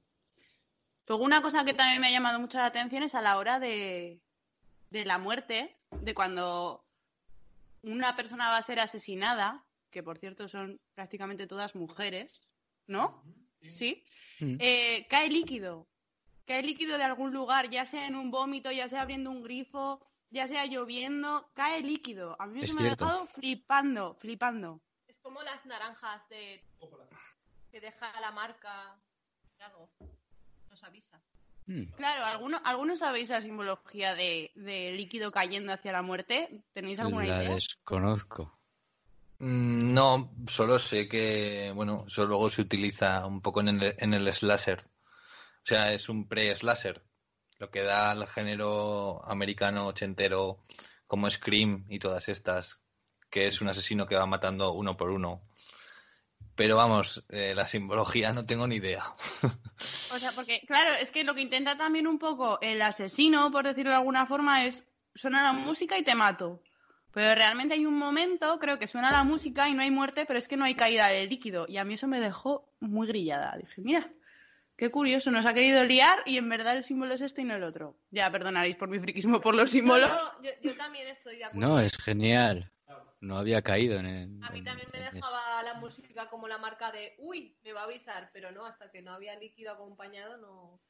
Luego 1.07 1.25
una 1.25 1.41
cosa 1.41 1.65
que 1.65 1.73
también 1.73 1.99
me 1.99 2.07
ha 2.07 2.11
llamado 2.11 2.39
mucho 2.39 2.57
la 2.57 2.67
atención 2.67 3.03
es 3.03 3.13
a 3.13 3.21
la 3.21 3.37
hora 3.37 3.59
de, 3.59 4.21
de 4.89 5.05
la 5.05 5.17
muerte, 5.17 5.75
de 6.01 6.13
cuando 6.13 6.85
una 7.83 8.15
persona 8.15 8.49
va 8.49 8.57
a 8.57 8.63
ser 8.63 8.79
asesinada, 8.79 9.63
que 9.91 10.03
por 10.03 10.17
cierto 10.17 10.47
son 10.47 10.81
prácticamente 10.95 11.47
todas 11.47 11.75
mujeres, 11.75 12.41
¿no? 12.87 13.23
Sí. 13.61 14.03
Mm. 14.39 14.55
Eh, 14.59 15.07
cae 15.09 15.29
líquido. 15.29 15.87
Cae 16.45 16.63
líquido 16.63 16.97
de 16.97 17.03
algún 17.03 17.31
lugar, 17.31 17.69
ya 17.69 17.85
sea 17.85 18.07
en 18.07 18.15
un 18.15 18.31
vómito, 18.31 18.71
ya 18.71 18.87
sea 18.87 19.01
abriendo 19.01 19.29
un 19.29 19.43
grifo, 19.43 20.05
ya 20.29 20.47
sea 20.47 20.65
lloviendo, 20.65 21.49
cae 21.53 21.81
líquido. 21.81 22.35
A 22.39 22.47
mí 22.47 22.59
Es 22.59 22.71
eso 22.71 22.79
me 22.79 22.87
ha 22.87 22.95
dejado 22.95 23.27
flipando, 23.27 24.15
flipando. 24.15 24.81
Es 25.07 25.19
como 25.19 25.41
las 25.43 25.65
naranjas 25.65 26.27
de 26.29 26.61
que 27.71 27.79
deja 27.79 28.19
la 28.19 28.31
marca 28.31 28.99
algo. 29.59 29.89
Nos 30.69 30.83
avisa. 30.83 31.21
Mm. 31.65 31.83
Claro, 31.95 32.25
¿alguno, 32.25 32.59
¿algunos 32.63 32.99
sabéis 32.99 33.29
la 33.29 33.41
simbología 33.41 34.15
de, 34.15 34.51
de 34.55 34.91
líquido 34.93 35.31
cayendo 35.31 35.71
hacia 35.73 35.91
la 35.91 36.01
muerte? 36.01 36.63
¿Tenéis 36.73 36.99
alguna 36.99 37.25
La 37.27 37.43
idea? 37.43 37.55
desconozco. 37.55 38.57
Mm, 39.39 39.93
No, 39.93 40.33
solo 40.47 40.79
sé 40.79 41.07
que, 41.07 41.71
bueno, 41.75 42.05
eso 42.07 42.25
luego 42.25 42.49
se 42.49 42.61
utiliza 42.61 43.25
un 43.25 43.41
poco 43.41 43.61
en 43.61 43.69
el, 43.69 43.95
en 43.97 44.13
el 44.13 44.31
slasher. 44.33 44.79
O 44.79 45.65
sea, 45.65 45.93
es 45.93 46.09
un 46.09 46.27
pre-slasher. 46.27 47.03
Lo 47.59 47.69
que 47.69 47.81
da 47.83 48.11
al 48.11 48.27
género 48.27 49.23
americano 49.25 49.87
ochentero 49.87 50.65
como 51.07 51.29
Scream 51.29 51.85
y 51.87 51.99
todas 51.99 52.27
estas, 52.27 52.79
que 53.29 53.47
es 53.47 53.61
un 53.61 53.69
asesino 53.69 54.05
que 54.07 54.15
va 54.15 54.25
matando 54.25 54.73
uno 54.73 54.97
por 54.97 55.11
uno. 55.11 55.41
Pero 56.55 56.77
vamos, 56.77 57.23
eh, 57.29 57.53
la 57.55 57.65
simbología 57.65 58.31
no 58.31 58.45
tengo 58.45 58.67
ni 58.67 58.75
idea. 58.75 59.03
O 60.13 60.19
sea, 60.19 60.31
porque, 60.33 60.61
claro, 60.67 60.93
es 60.93 61.11
que 61.11 61.23
lo 61.23 61.33
que 61.33 61.41
intenta 61.41 61.77
también 61.77 62.07
un 62.07 62.19
poco 62.19 62.59
el 62.61 62.81
asesino, 62.81 63.51
por 63.51 63.65
decirlo 63.65 63.91
de 63.91 63.97
alguna 63.97 64.25
forma, 64.25 64.65
es 64.65 64.85
suena 65.15 65.43
la 65.43 65.53
música 65.53 65.97
y 65.97 66.03
te 66.03 66.15
mato. 66.15 66.61
Pero 67.11 67.35
realmente 67.35 67.75
hay 67.75 67.85
un 67.85 67.95
momento, 67.95 68.57
creo 68.59 68.79
que 68.79 68.87
suena 68.87 69.11
la 69.11 69.23
música 69.23 69.69
y 69.69 69.73
no 69.73 69.83
hay 69.83 69.91
muerte, 69.91 70.25
pero 70.25 70.39
es 70.39 70.47
que 70.47 70.57
no 70.57 70.65
hay 70.65 70.73
caída 70.73 71.07
del 71.07 71.29
líquido. 71.29 71.65
Y 71.67 71.77
a 71.77 71.83
mí 71.83 71.93
eso 71.93 72.07
me 72.07 72.19
dejó 72.19 72.73
muy 72.79 73.07
grillada. 73.07 73.55
Dije, 73.57 73.81
mira, 73.81 74.11
qué 74.77 74.89
curioso, 74.89 75.29
nos 75.29 75.45
ha 75.45 75.53
querido 75.53 75.83
liar 75.85 76.23
y 76.25 76.37
en 76.37 76.49
verdad 76.49 76.75
el 76.75 76.83
símbolo 76.83 77.13
es 77.13 77.21
este 77.21 77.41
y 77.41 77.45
no 77.45 77.55
el 77.55 77.63
otro. 77.63 77.95
Ya, 78.09 78.31
perdonaréis 78.31 78.77
por 78.77 78.89
mi 78.89 78.99
friquismo 78.99 79.41
por 79.41 79.53
los 79.53 79.69
símbolos. 79.69 80.09
No, 80.09 80.15
no, 80.15 80.43
yo, 80.43 80.51
yo 80.61 80.75
también 80.75 81.07
estoy 81.07 81.37
de 81.37 81.45
acuerdo. 81.45 81.67
No, 81.67 81.79
es 81.79 81.97
genial. 81.97 82.72
No 83.23 83.37
había 83.37 83.61
caído 83.61 83.97
en, 83.99 84.05
en- 84.05 84.43
A 84.43 84.49
mí 84.49 84.59
en- 84.59 84.65
también 84.65 84.89
me 84.91 84.99
eso. 84.99 85.11
dejaba 85.15 85.63
la 85.63 85.75
música 85.75 86.29
como 86.29 86.47
la 86.49 86.57
marca 86.57 86.91
de, 86.91 87.15
uy, 87.19 87.55
me 87.63 87.71
va 87.71 87.81
a 87.81 87.83
avisar, 87.85 88.29
pero 88.33 88.51
no, 88.51 88.65
hasta 88.65 88.91
que 88.91 89.01
no 89.01 89.13
había 89.13 89.33
líquido 89.39 89.71
acompañado 89.71 90.35
no, 90.37 90.81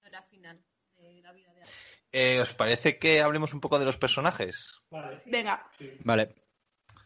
no 0.00 0.06
era 0.08 0.22
final 0.22 0.58
de 0.96 1.20
la 1.20 1.32
vida 1.32 1.52
de 1.52 1.60
alguien. 1.60 1.78
Eh, 2.12 2.40
¿Os 2.40 2.54
parece 2.54 2.98
que 2.98 3.20
hablemos 3.20 3.52
un 3.52 3.60
poco 3.60 3.78
de 3.78 3.84
los 3.84 3.98
personajes? 3.98 4.80
Vale. 4.90 5.20
Venga, 5.26 5.68
Vale. 6.02 6.34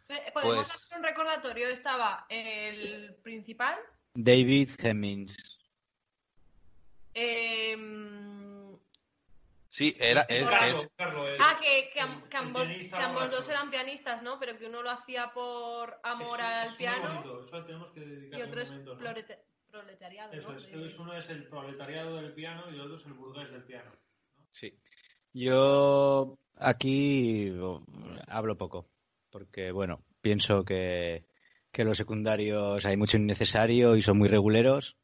Eh, 0.08 0.30
Podemos 0.32 0.56
Pues- 0.68 0.74
hacer 0.74 0.98
un 0.98 1.04
recordatorio, 1.04 1.68
estaba 1.68 2.24
el 2.28 3.12
principal, 3.24 3.76
David 4.14 4.70
Hemmings. 4.78 5.58
em, 7.12 8.63
Sí, 9.76 9.96
era, 9.98 10.20
es, 10.28 10.48
Carlos, 10.48 10.84
es- 10.84 10.92
Carlos, 10.96 11.28
el- 11.30 11.40
ah, 11.40 11.58
que, 11.60 11.90
que, 11.92 11.98
el- 11.98 12.36
ambos, 12.36 12.62
pianista 12.62 12.96
que 12.96 13.02
ambos 13.02 13.30
dos 13.32 13.48
eran 13.48 13.70
pianistas, 13.70 14.22
¿no? 14.22 14.38
Pero 14.38 14.56
que 14.56 14.66
uno 14.66 14.82
lo 14.82 14.90
hacía 14.90 15.32
por 15.34 15.98
amor 16.04 16.38
Eso- 16.38 16.46
al 16.48 16.66
eso 16.68 16.76
piano 16.78 17.08
bonito, 17.08 17.44
Eso 17.44 17.64
tenemos 17.64 17.90
que 17.90 18.00
y 18.00 18.04
dedicarle 18.04 18.44
otro 18.44 18.54
un 18.54 18.62
es 18.62 18.70
momento, 18.70 18.92
¿no? 18.94 19.00
proleta- 19.00 19.38
proletariado, 19.66 20.32
Eso 20.32 20.52
¿no? 20.52 20.58
es, 20.86 20.98
uno 21.00 21.16
es 21.16 21.28
el 21.28 21.48
proletariado 21.48 22.16
del 22.18 22.32
piano 22.34 22.70
y 22.70 22.74
el 22.74 22.82
otro 22.82 22.94
es 22.94 23.06
el 23.06 23.14
burgués 23.14 23.50
del 23.50 23.64
piano. 23.64 23.90
Sí. 24.52 24.78
Yo 25.32 26.38
aquí 26.54 27.50
oh, 27.60 27.84
hablo 28.28 28.56
poco, 28.56 28.88
porque 29.30 29.72
bueno, 29.72 30.04
pienso 30.20 30.64
que, 30.64 31.26
que 31.72 31.82
los 31.84 31.96
secundarios 31.96 32.86
hay 32.86 32.96
mucho 32.96 33.16
innecesario 33.16 33.96
y 33.96 34.02
son 34.02 34.18
muy 34.18 34.28
reguleros, 34.28 34.96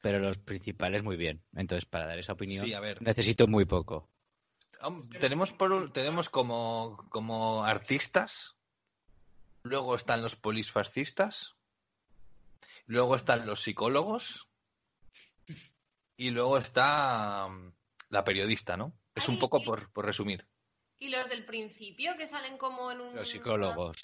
pero 0.00 0.18
los 0.18 0.38
principales 0.38 1.02
muy 1.02 1.16
bien. 1.16 1.42
Entonces, 1.54 1.84
para 1.86 2.06
dar 2.06 2.18
esa 2.18 2.32
opinión, 2.32 2.64
Sí, 2.66 2.74
a 2.74 2.80
ver. 2.80 3.00
necesito 3.02 3.46
muy 3.46 3.64
poco. 3.64 4.08
Tenemos 5.18 5.52
por 5.52 5.72
un- 5.72 5.92
tenemos 5.92 6.28
como, 6.30 7.04
como 7.10 7.64
artistas, 7.64 8.56
luego 9.64 9.96
están 9.96 10.22
los 10.22 10.36
polisfascistas, 10.36 11.56
luego 12.86 13.16
están 13.16 13.44
los 13.46 13.60
psicólogos 13.62 14.48
y 16.16 16.30
luego 16.30 16.58
está 16.58 17.48
la 18.08 18.24
periodista, 18.24 18.76
¿no? 18.76 18.92
Es 19.14 19.28
un 19.28 19.38
poco 19.38 19.62
por, 19.64 19.90
por 19.92 20.04
resumir. 20.06 20.46
Y 21.00 21.08
los 21.08 21.28
del 21.28 21.44
principio 21.44 22.16
que 22.16 22.26
salen 22.28 22.56
como 22.56 22.90
en 22.92 23.00
un... 23.00 23.16
Los 23.16 23.28
psicólogos. 23.28 23.96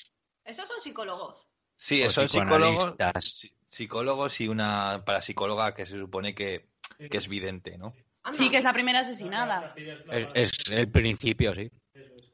Esos 0.44 0.66
son 0.68 0.80
psicólogos. 0.80 1.46
Sí, 1.76 2.02
O 2.02 2.10
son 2.10 2.28
psicólogos. 2.28 2.94
Sí, 3.20 3.54
psicólogos 3.74 4.40
y 4.40 4.48
una 4.48 5.02
parapsicóloga 5.04 5.74
que 5.74 5.86
se 5.86 5.98
supone 5.98 6.34
que, 6.34 6.68
que 7.10 7.16
es 7.18 7.28
vidente, 7.28 7.76
¿no? 7.78 7.94
Anda, 8.22 8.38
Sí, 8.38 8.50
que 8.50 8.58
es 8.58 8.64
la 8.64 8.72
primera 8.72 9.00
asesinada. 9.00 9.74
Es, 10.10 10.28
es 10.34 10.52
el 10.70 10.90
principio, 10.90 11.54
sí. 11.54 11.70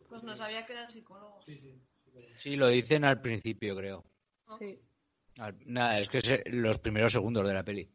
Pues 0.09 0.23
no 0.23 0.37
sabía 0.37 0.65
que 0.67 0.73
eran 0.73 0.91
psicólogos. 0.93 1.45
Sí, 2.39 2.57
lo 2.57 2.69
dicen 2.69 3.05
al 3.05 3.21
principio, 3.21 3.75
creo. 3.77 4.05
Sí. 4.59 4.79
Al- 5.39 5.57
Nada, 5.67 5.99
es 6.01 6.09
que 6.09 6.19
es 6.19 6.43
los 6.47 6.79
primeros 6.79 7.13
segundos 7.13 7.47
de 7.47 7.55
la 7.55 7.65
peli. 7.65 7.91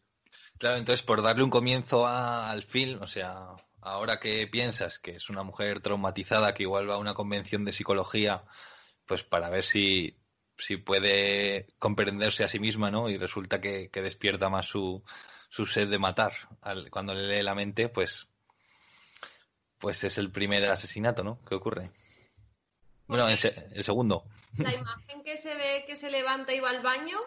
Claro, 0.57 0.77
entonces 0.77 1.03
por 1.03 1.21
darle 1.21 1.43
un 1.43 1.49
comienzo 1.49 2.05
a- 2.07 2.49
al 2.51 2.63
film, 2.63 3.01
o 3.01 3.07
sea, 3.07 3.49
ahora 3.81 4.19
que 4.19 4.47
piensas 4.47 4.99
que 4.99 5.11
es 5.11 5.29
una 5.29 5.43
mujer 5.43 5.79
traumatizada 5.81 6.53
que 6.53 6.63
igual 6.63 6.89
va 6.89 6.95
a 6.95 6.99
una 6.99 7.13
convención 7.13 7.63
de 7.65 7.71
psicología, 7.73 8.43
pues 9.05 9.23
para 9.23 9.49
ver 9.49 9.63
si, 9.63 10.17
si 10.57 10.77
puede 10.77 11.67
comprenderse 11.79 12.43
a 12.43 12.47
sí 12.47 12.59
misma, 12.59 12.91
¿no? 12.91 13.09
Y 13.09 13.17
resulta 13.17 13.59
que, 13.61 13.89
que 13.89 14.01
despierta 14.01 14.49
más 14.49 14.65
su, 14.67 15.03
su 15.49 15.65
sed 15.65 15.89
de 15.89 15.99
matar. 15.99 16.33
Al- 16.61 16.89
cuando 16.89 17.13
le 17.13 17.27
lee 17.27 17.43
la 17.43 17.55
mente, 17.55 17.89
pues, 17.89 18.27
pues 19.77 20.03
es 20.03 20.17
el 20.17 20.31
primer 20.31 20.69
asesinato, 20.69 21.23
¿no? 21.23 21.39
¿Qué 21.47 21.55
ocurre? 21.55 21.91
Bueno, 23.07 23.27
el, 23.29 23.37
se- 23.37 23.67
el 23.73 23.83
segundo. 23.83 24.25
La 24.57 24.73
imagen 24.73 25.23
que 25.23 25.37
se 25.37 25.53
ve 25.53 25.83
que 25.85 25.95
se 25.95 26.09
levanta 26.09 26.53
y 26.53 26.59
va 26.59 26.69
al 26.69 26.81
baño 26.81 27.19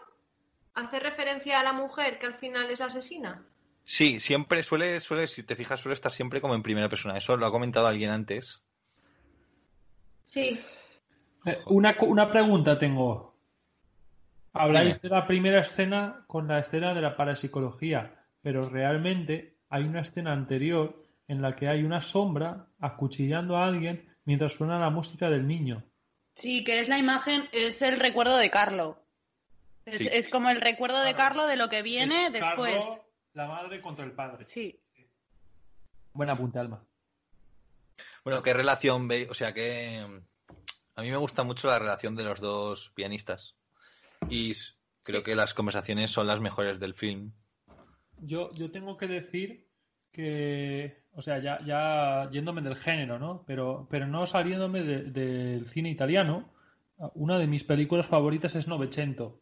hace 0.75 0.99
referencia 0.99 1.61
a 1.61 1.63
la 1.65 1.73
mujer 1.73 2.19
que 2.19 2.27
al 2.27 2.35
final 2.39 2.71
es 2.71 2.81
asesina. 2.81 3.45
Sí, 3.85 4.21
siempre 4.21 4.63
suele, 4.63 5.01
suele, 5.01 5.27
si 5.29 5.43
te 5.43 5.57
fijas, 5.57 5.81
suele 5.81 5.95
estar 5.95 6.13
siempre 6.13 6.41
como 6.41 6.55
en 6.55 6.63
primera 6.63 6.89
persona. 6.89 7.17
Eso 7.17 7.37
lo 7.37 7.47
ha 7.47 7.51
comentado 7.51 7.87
alguien 7.87 8.11
antes. 8.11 8.63
Sí. 10.25 10.61
Eh, 11.49 11.59
Una, 11.67 11.95
una 12.03 12.31
pregunta 12.31 12.79
tengo. 12.79 13.35
Habláis 14.53 15.01
Dime. 15.01 15.09
de 15.15 15.21
la 15.21 15.27
primera 15.27 15.61
escena 15.61 16.25
con 16.27 16.49
la 16.49 16.59
escena 16.59 16.95
de 16.95 17.01
la 17.03 17.17
parapsicología, 17.17 18.15
pero 18.43 18.69
realmente 18.69 19.55
hay 19.69 19.85
una 19.85 20.01
escena 20.01 20.33
anterior 20.33 21.05
en 21.29 21.43
la 21.43 21.55
que 21.55 21.69
hay 21.69 21.83
una 21.85 22.01
sombra 22.01 22.67
acuchillando 22.81 23.57
a 23.57 23.67
alguien 23.67 24.09
mientras 24.25 24.55
suena 24.55 24.79
la 24.79 24.91
música 24.91 25.29
del 25.29 25.47
niño. 25.47 25.83
Sí, 26.35 26.65
que 26.65 26.81
es 26.81 26.89
la 26.89 26.99
imagen, 26.99 27.49
es 27.53 27.83
el 27.83 28.01
recuerdo 28.01 28.37
de 28.37 28.51
Carlo. 28.51 28.99
Es, 29.85 29.99
Sí. 29.99 30.09
es 30.11 30.29
como 30.29 30.51
el 30.51 30.61
recuerdo 30.61 31.01
de. 31.03 31.15
Carlo 31.15 31.47
de 31.47 31.57
lo 31.57 31.69
que 31.69 31.83
viene 31.83 32.27
Es 32.27 32.33
después. 32.33 32.85
Carlo, 32.85 33.05
la 33.35 33.47
madre 33.49 33.81
contra 33.81 34.05
el 34.05 34.13
padre. 34.13 34.45
Sí. 34.45 34.79
Buena 36.13 36.33
apunte, 36.33 36.59
Alma. 36.59 36.83
Bueno, 38.25 38.43
¿qué 38.43 38.53
relación 38.53 39.09
veis? 39.09 39.31
O 39.31 39.35
sea, 39.35 39.53
que 39.55 40.05
a 40.99 41.03
mí 41.03 41.11
me 41.13 41.17
gusta 41.17 41.45
mucho 41.45 41.69
la 41.69 41.79
relación 41.79 42.17
de 42.17 42.25
los 42.25 42.41
dos 42.41 42.91
pianistas. 42.91 43.55
Y 44.29 44.53
creo 45.05 45.23
que 45.23 45.37
las 45.37 45.55
conversaciones 45.55 46.11
son 46.11 46.27
las 46.27 46.41
mejores 46.41 46.81
del 46.81 46.93
film. 46.95 47.31
Yo, 48.21 48.51
yo 48.55 48.73
tengo 48.73 48.97
que 48.97 49.07
decir 49.07 49.69
que, 50.11 51.05
o 51.13 51.23
sea, 51.23 51.39
ya, 51.39 51.61
ya 51.65 52.29
yéndome 52.33 52.63
del 52.63 52.75
género, 52.75 53.21
¿no? 53.21 53.45
Pero, 53.47 53.87
pero 53.89 54.09
no 54.09 54.27
saliéndome 54.27 54.83
de- 54.83 55.05
del 55.05 55.69
cine 55.69 55.89
italiano, 55.91 56.51
una 57.15 57.39
de 57.39 57.47
mis 57.47 57.63
películas 57.63 58.07
favoritas 58.07 58.57
es 58.57 58.67
Novecento. 58.67 59.39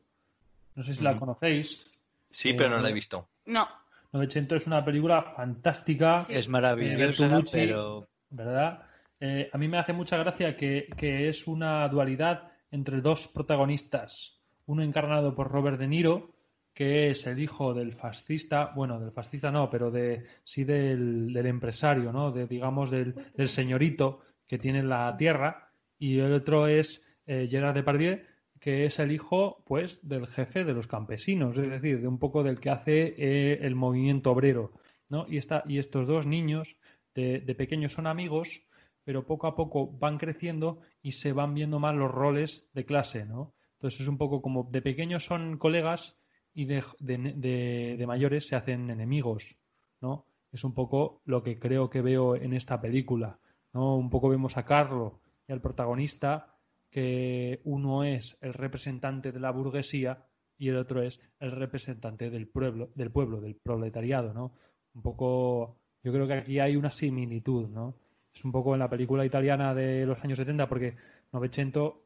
No 0.75 0.83
sé 0.83 0.93
si 0.93 1.03
la 1.03 1.13
Ujú. 1.13 1.21
conocéis. 1.21 1.87
Sí, 2.31 2.51
Eh, 2.51 2.55
pero 2.55 2.69
no 2.69 2.79
la 2.81 2.91
he 2.91 2.93
visto. 2.93 3.31
No. 3.47 3.67
Novecento 4.13 4.57
es 4.57 4.67
una 4.67 4.85
película 4.85 5.23
fantástica, 5.23 6.27
Es 6.29 6.49
maravillosa, 6.49 6.99
Bertolucci. 7.29 7.53
pero 7.57 8.07
¿verdad? 8.29 8.83
Eh, 9.21 9.49
a 9.53 9.59
mí 9.59 9.69
me 9.69 9.79
hace 9.79 9.93
mucha 9.93 10.19
gracia 10.19 10.57
que, 10.57 10.89
es 11.29 11.47
una 11.47 11.89
dualidad 11.89 12.53
entre 12.71 13.01
dos 13.01 13.29
protagonistas. 13.29 14.41
Uno 14.67 14.83
encarnado 14.83 15.35
por 15.35 15.51
Robert 15.51 15.79
De 15.79 15.87
Niro, 15.87 16.35
que 16.75 17.11
es 17.11 17.27
el 17.27 17.39
hijo 17.39 17.73
del 17.73 17.95
fascista, 17.95 18.73
bueno, 18.75 19.01
del 19.01 19.13
fascista 19.13 19.51
no, 19.51 19.71
pero 19.71 19.91
de 19.91 20.27
sí 20.45 20.65
del, 20.65 21.33
del 21.33 21.47
empresario, 21.47 22.13
¿no? 22.13 22.33
De, 22.33 22.47
digamos, 22.47 22.91
del, 22.91 23.15
del 23.35 23.49
señorito 23.49 24.21
que 24.47 24.59
tiene 24.59 24.83
la 24.83 25.17
tierra. 25.17 25.71
Y 25.99 26.19
el 26.19 26.35
otro 26.35 26.67
es 26.67 27.03
eh, 27.27 27.49
Gerard 27.51 27.75
Depardieu, 27.75 28.21
que 28.61 28.85
es 28.85 28.99
el 28.99 29.13
hijo, 29.13 29.63
pues, 29.67 30.07
del 30.07 30.27
jefe 30.27 30.65
de 30.65 30.75
los 30.75 30.87
campesinos, 30.87 31.57
es 31.57 31.71
decir, 31.71 32.01
de 32.01 32.09
un 32.09 32.19
poco 32.19 32.43
del 32.43 32.61
que 32.61 32.71
hace 32.71 33.15
eh, 33.17 33.59
el 33.63 33.75
movimiento 33.75 34.33
obrero, 34.33 34.73
¿no? 35.09 35.27
Y, 35.29 35.39
esta, 35.39 35.63
y 35.67 35.79
estos 35.79 36.07
dos 36.07 36.27
niños 36.27 36.77
de, 37.15 37.41
de 37.41 37.55
pequeños 37.55 37.93
son 37.93 38.07
amigos, 38.07 38.66
pero 39.07 39.25
poco 39.25 39.47
a 39.47 39.55
poco 39.55 39.87
van 39.87 40.19
creciendo 40.19 40.81
y 41.01 41.13
se 41.13 41.33
van 41.33 41.55
viendo 41.55 41.79
más 41.79 41.95
los 41.95 42.11
roles 42.11 42.69
de 42.75 42.85
clase, 42.85 43.25
¿no? 43.25 43.55
Entonces 43.75 44.01
es 44.01 44.09
un 44.09 44.19
poco 44.19 44.43
como 44.43 44.65
de 44.73 44.83
pequeños 44.83 45.25
son 45.25 45.59
colegas 45.59 46.19
y 46.53 46.65
de, 46.65 46.83
de, 46.99 48.05
mayores 48.05 48.49
se 48.49 48.57
hacen 48.57 48.91
enemigos, 48.91 49.57
¿no? 50.01 50.27
Es 50.51 50.65
un 50.65 50.75
poco 50.75 51.23
lo 51.25 51.45
que 51.45 51.61
creo 51.61 51.89
que 51.89 52.03
veo 52.03 52.35
en 52.35 52.53
esta 52.53 52.81
película, 52.81 53.39
¿no? 53.73 53.95
Un 53.97 54.11
poco 54.11 54.29
vemos 54.29 54.57
a 54.57 54.65
Carlo 54.65 55.21
y 55.47 55.53
al 55.53 55.61
protagonista 55.61 56.57
que 56.91 57.61
uno 57.63 58.03
es 58.03 58.37
el 58.41 58.55
representante 58.55 59.31
de 59.31 59.39
la 59.39 59.53
burguesía 59.53 60.27
y 60.59 60.71
el 60.71 60.79
otro 60.79 61.01
es 61.03 61.21
el 61.39 61.53
representante 61.53 62.29
del 62.29 62.49
pueblo, 62.49 62.91
del 62.97 63.13
pueblo, 63.13 63.41
del 63.41 63.55
proletariado, 63.55 64.35
¿no? 64.35 64.53
Un 64.95 65.03
poco, 65.03 65.79
yo 66.03 66.13
creo 66.13 66.27
que 66.27 66.35
aquí 66.35 66.59
hay 66.59 66.75
una 66.75 66.91
similitud, 66.91 67.69
¿no? 67.69 67.95
Es 68.37 68.45
un 68.45 68.53
poco 68.53 68.75
en 68.75 68.81
la 68.81 68.91
película 68.91 69.25
italiana 69.25 69.75
de 69.75 70.05
los 70.05 70.23
años 70.23 70.37
70, 70.37 70.69
porque 70.69 70.95
Novecento 71.33 72.05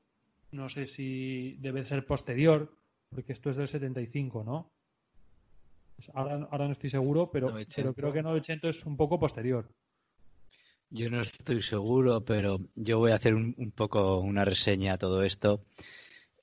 no 0.52 0.68
sé 0.68 0.86
si 0.86 1.56
debe 1.58 1.84
ser 1.84 2.06
posterior, 2.06 2.72
porque 3.08 3.32
esto 3.32 3.50
es 3.50 3.56
del 3.56 3.66
75, 3.66 4.44
¿no? 4.44 4.70
Pues 5.96 6.08
ahora, 6.14 6.46
ahora 6.52 6.66
no 6.66 6.70
estoy 6.70 6.88
seguro, 6.88 7.32
pero, 7.32 7.52
pero 7.74 7.94
creo 7.94 8.12
que 8.12 8.22
Novecento 8.22 8.68
es 8.68 8.86
un 8.86 8.96
poco 8.96 9.18
posterior. 9.18 9.68
yo 10.88 11.10
no 11.10 11.20
estoy 11.20 11.60
seguro, 11.60 12.24
pero 12.24 12.60
yo 12.76 12.98
voy 12.98 13.10
a 13.10 13.16
hacer 13.16 13.34
un, 13.34 13.56
un 13.58 13.72
poco 13.72 14.20
una 14.20 14.44
reseña 14.44 14.92
a 14.92 14.98
todo 14.98 15.24
esto. 15.24 15.64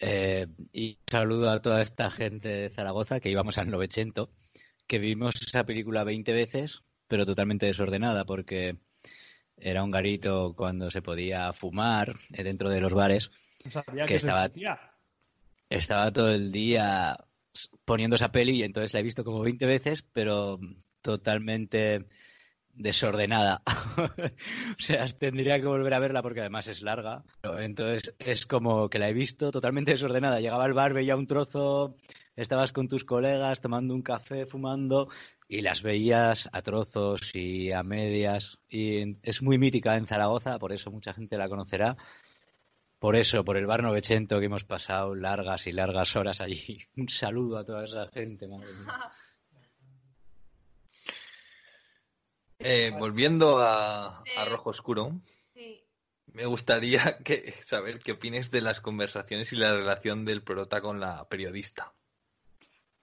Eh, 0.01 0.47
y 0.73 0.99
saludo 1.09 1.49
a 1.49 1.61
toda 1.61 1.81
esta 1.81 2.11
gente 2.11 2.49
de 2.49 2.69
Zaragoza 2.69 3.21
que 3.21 3.29
íbamos 3.31 3.57
al 3.57 3.71
900, 3.71 4.27
que 4.85 4.99
vimos 4.99 5.35
esa 5.41 5.65
película 5.65 6.03
20 6.03 6.33
veces, 6.33 6.83
pero 7.07 7.25
totalmente 7.25 7.65
desordenada, 7.67 8.25
porque 8.25 8.77
era 9.57 9.83
un 9.83 9.91
garito 9.91 10.53
cuando 10.55 10.91
se 10.91 11.01
podía 11.01 11.51
fumar 11.53 12.15
eh, 12.33 12.43
dentro 12.43 12.69
de 12.69 12.81
los 12.81 12.93
bares. 12.93 13.31
No 13.65 13.71
sabía 13.71 14.05
Que 14.05 14.13
que, 14.13 14.15
estaba-. 14.15 14.51
Estaba 15.69 16.11
todo 16.11 16.31
el 16.31 16.51
día 16.51 17.17
poniendo 17.85 18.15
esa 18.15 18.31
peli 18.31 18.57
y 18.57 18.63
entonces 18.63 18.93
la 18.93 18.99
he 18.99 19.03
visto 19.03 19.23
como 19.23 19.41
20 19.41 19.65
veces, 19.65 20.01
pero 20.01 20.59
totalmente 21.01 22.05
desordenada. 22.77 23.63
o 23.97 24.79
sea, 24.81 25.07
tendría 25.07 25.59
que 25.59 25.65
volver 25.65 25.93
a 25.93 25.99
verla 25.99 26.21
porque 26.21 26.41
además 26.41 26.67
es 26.67 26.81
larga. 26.81 27.23
Entonces 27.59 28.13
es 28.19 28.45
como 28.45 28.89
que 28.89 28.99
la 28.99 29.09
he 29.09 29.13
visto 29.13 29.51
totalmente 29.51 29.91
desordenada. 29.91 30.39
Llegaba 30.39 30.65
al 30.65 30.73
bar, 30.73 30.93
veía 30.93 31.15
un 31.15 31.27
trozo, 31.27 31.97
estabas 32.35 32.71
con 32.71 32.87
tus 32.87 33.03
colegas 33.03 33.61
tomando 33.61 33.93
un 33.93 34.03
café, 34.03 34.45
fumando 34.45 35.09
y 35.47 35.61
las 35.61 35.81
veías 35.81 36.49
a 36.51 36.61
trozos 36.61 37.33
y 37.33 37.71
a 37.71 37.83
medias. 37.83 38.59
Y 38.69 39.17
es 39.23 39.41
muy 39.41 39.57
mítica 39.57 39.95
en 39.95 40.05
Zaragoza, 40.05 40.59
por 40.59 40.73
eso 40.73 40.91
mucha 40.91 41.13
gente 41.13 41.37
la 41.37 41.49
conocerá. 41.49 41.95
Por 42.99 43.15
eso, 43.15 43.45
por 43.45 43.57
el 43.57 43.67
bar 43.67 43.83
Novecento 43.83 44.39
que 44.39 44.45
hemos 44.47 44.63
pasado 44.63 45.13
largas 45.13 45.67
y 45.67 45.71
largas 45.71 46.15
horas 46.15 46.41
allí. 46.41 46.79
Un 46.97 47.09
saludo 47.09 47.57
a 47.57 47.63
toda 47.65 47.85
esa 47.85 48.07
gente, 48.09 48.47
madre 48.47 48.73
mía. 48.73 49.11
Eh, 52.59 52.91
volviendo 52.97 53.59
a, 53.59 54.23
a 54.35 54.45
Rojo 54.45 54.71
Oscuro, 54.71 55.21
Sí. 55.53 55.83
me 56.33 56.45
gustaría 56.45 57.19
que, 57.23 57.53
saber 57.63 57.99
qué 57.99 58.13
opines 58.13 58.49
de 58.51 58.61
las 58.61 58.81
conversaciones 58.81 59.53
y 59.53 59.57
la 59.57 59.75
relación 59.75 60.25
del 60.25 60.41
prota 60.43 60.81
con 60.81 60.99
la 60.99 61.27
periodista. 61.29 61.93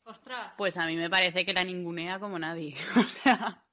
Ostras. 0.04 0.52
Pues 0.56 0.76
a 0.76 0.86
mí 0.86 0.96
me 0.96 1.10
parece 1.10 1.44
que 1.44 1.54
la 1.54 1.64
ningunea 1.64 2.18
como 2.18 2.38
nadie. 2.38 2.76
O 2.96 3.08
sea, 3.08 3.64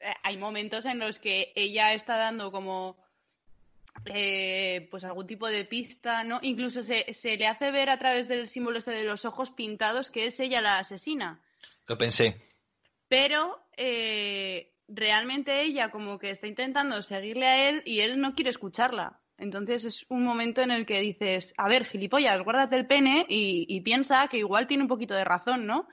eh, 0.00 0.14
hay 0.22 0.36
momentos 0.36 0.84
en 0.86 0.98
los 0.98 1.18
que 1.18 1.52
ella 1.54 1.94
está 1.94 2.16
dando 2.16 2.52
como 2.52 2.96
eh, 4.06 4.88
pues 4.90 5.04
algún 5.04 5.26
tipo 5.26 5.46
de 5.48 5.64
pista, 5.64 6.24
¿no? 6.24 6.38
Incluso 6.42 6.82
se, 6.82 7.12
se 7.12 7.36
le 7.36 7.46
hace 7.46 7.70
ver 7.70 7.90
a 7.90 7.98
través 7.98 8.28
del 8.28 8.48
símbolo 8.48 8.78
este 8.78 8.92
de 8.92 9.04
los 9.04 9.24
ojos 9.24 9.50
pintados 9.50 10.10
que 10.10 10.26
es 10.26 10.40
ella 10.40 10.60
la 10.60 10.78
asesina. 10.78 11.42
Lo 11.86 11.98
pensé. 11.98 12.40
Pero 13.08 13.60
eh, 13.76 14.72
realmente 14.88 15.62
ella 15.62 15.90
como 15.90 16.18
que 16.18 16.30
está 16.30 16.46
intentando 16.46 17.02
seguirle 17.02 17.46
a 17.46 17.68
él 17.68 17.82
y 17.84 18.00
él 18.00 18.20
no 18.20 18.34
quiere 18.34 18.50
escucharla. 18.50 19.19
Entonces 19.40 19.84
es 19.84 20.06
un 20.10 20.24
momento 20.24 20.60
en 20.62 20.70
el 20.70 20.86
que 20.86 21.00
dices, 21.00 21.54
a 21.56 21.68
ver, 21.68 21.84
gilipollas, 21.86 22.42
guárdate 22.42 22.76
el 22.76 22.86
pene 22.86 23.26
y, 23.28 23.66
y 23.68 23.80
piensa 23.80 24.28
que 24.28 24.38
igual 24.38 24.66
tiene 24.66 24.84
un 24.84 24.88
poquito 24.88 25.14
de 25.14 25.24
razón, 25.24 25.66
¿no? 25.66 25.88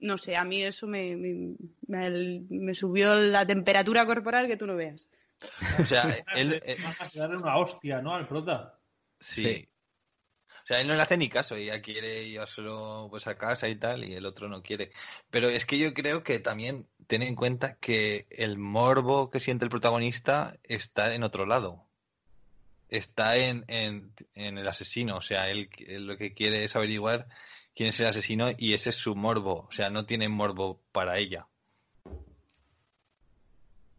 No 0.00 0.18
sé, 0.18 0.36
a 0.36 0.44
mí 0.44 0.62
eso 0.62 0.86
me, 0.88 1.16
me- 1.16 1.54
me- 1.86 2.40
me 2.50 2.74
subió 2.74 3.14
la 3.14 3.46
temperatura 3.46 4.04
corporal 4.04 4.48
que 4.48 4.56
tú 4.56 4.66
no 4.66 4.76
veas. 4.76 5.06
O 5.80 5.86
sea, 5.86 6.24
él, 6.34 6.60
eh, 6.64 6.76
Vas 6.82 7.00
a 7.00 7.18
darle 7.18 7.36
una 7.36 7.56
hostia, 7.58 8.02
¿no? 8.02 8.14
Al 8.14 8.26
prota. 8.26 8.78
sí. 9.20 9.42
Sí. 9.44 9.68
O 10.64 10.66
sea, 10.66 10.80
él 10.80 10.86
no 10.88 10.94
le 10.94 11.02
hace 11.02 11.16
ni 11.16 11.28
caso, 11.28 11.56
ella 11.56 11.82
quiere 11.82 12.28
llevárselo 12.28 13.08
pues 13.10 13.26
a 13.26 13.36
casa 13.36 13.68
y 13.68 13.74
tal, 13.76 14.04
y 14.04 14.14
el 14.14 14.26
otro 14.26 14.48
no 14.48 14.62
quiere. 14.62 14.92
Pero 15.30 15.48
es 15.48 15.66
que 15.66 15.78
yo 15.78 15.92
creo 15.92 16.22
que 16.22 16.38
también 16.40 16.88
ten 17.08 17.22
en 17.22 17.34
cuenta 17.34 17.78
que 17.78 18.26
el 18.30 18.58
morbo 18.58 19.30
que 19.30 19.40
siente 19.40 19.64
el 19.64 19.70
protagonista 19.70 20.58
está 20.62 21.14
en 21.14 21.24
otro 21.24 21.46
lado. 21.46 21.88
Está 22.92 23.38
en, 23.38 23.64
en, 23.68 24.12
en 24.34 24.58
el 24.58 24.68
asesino, 24.68 25.16
o 25.16 25.22
sea, 25.22 25.48
él, 25.48 25.70
él 25.78 26.06
lo 26.06 26.18
que 26.18 26.34
quiere 26.34 26.62
es 26.62 26.76
averiguar 26.76 27.26
quién 27.74 27.88
es 27.88 27.98
el 28.00 28.06
asesino 28.06 28.50
y 28.58 28.74
ese 28.74 28.90
es 28.90 28.96
su 28.96 29.16
morbo, 29.16 29.66
o 29.66 29.72
sea, 29.72 29.88
no 29.88 30.04
tiene 30.04 30.28
morbo 30.28 30.82
para 30.92 31.16
ella. 31.16 31.46
O 32.04 32.12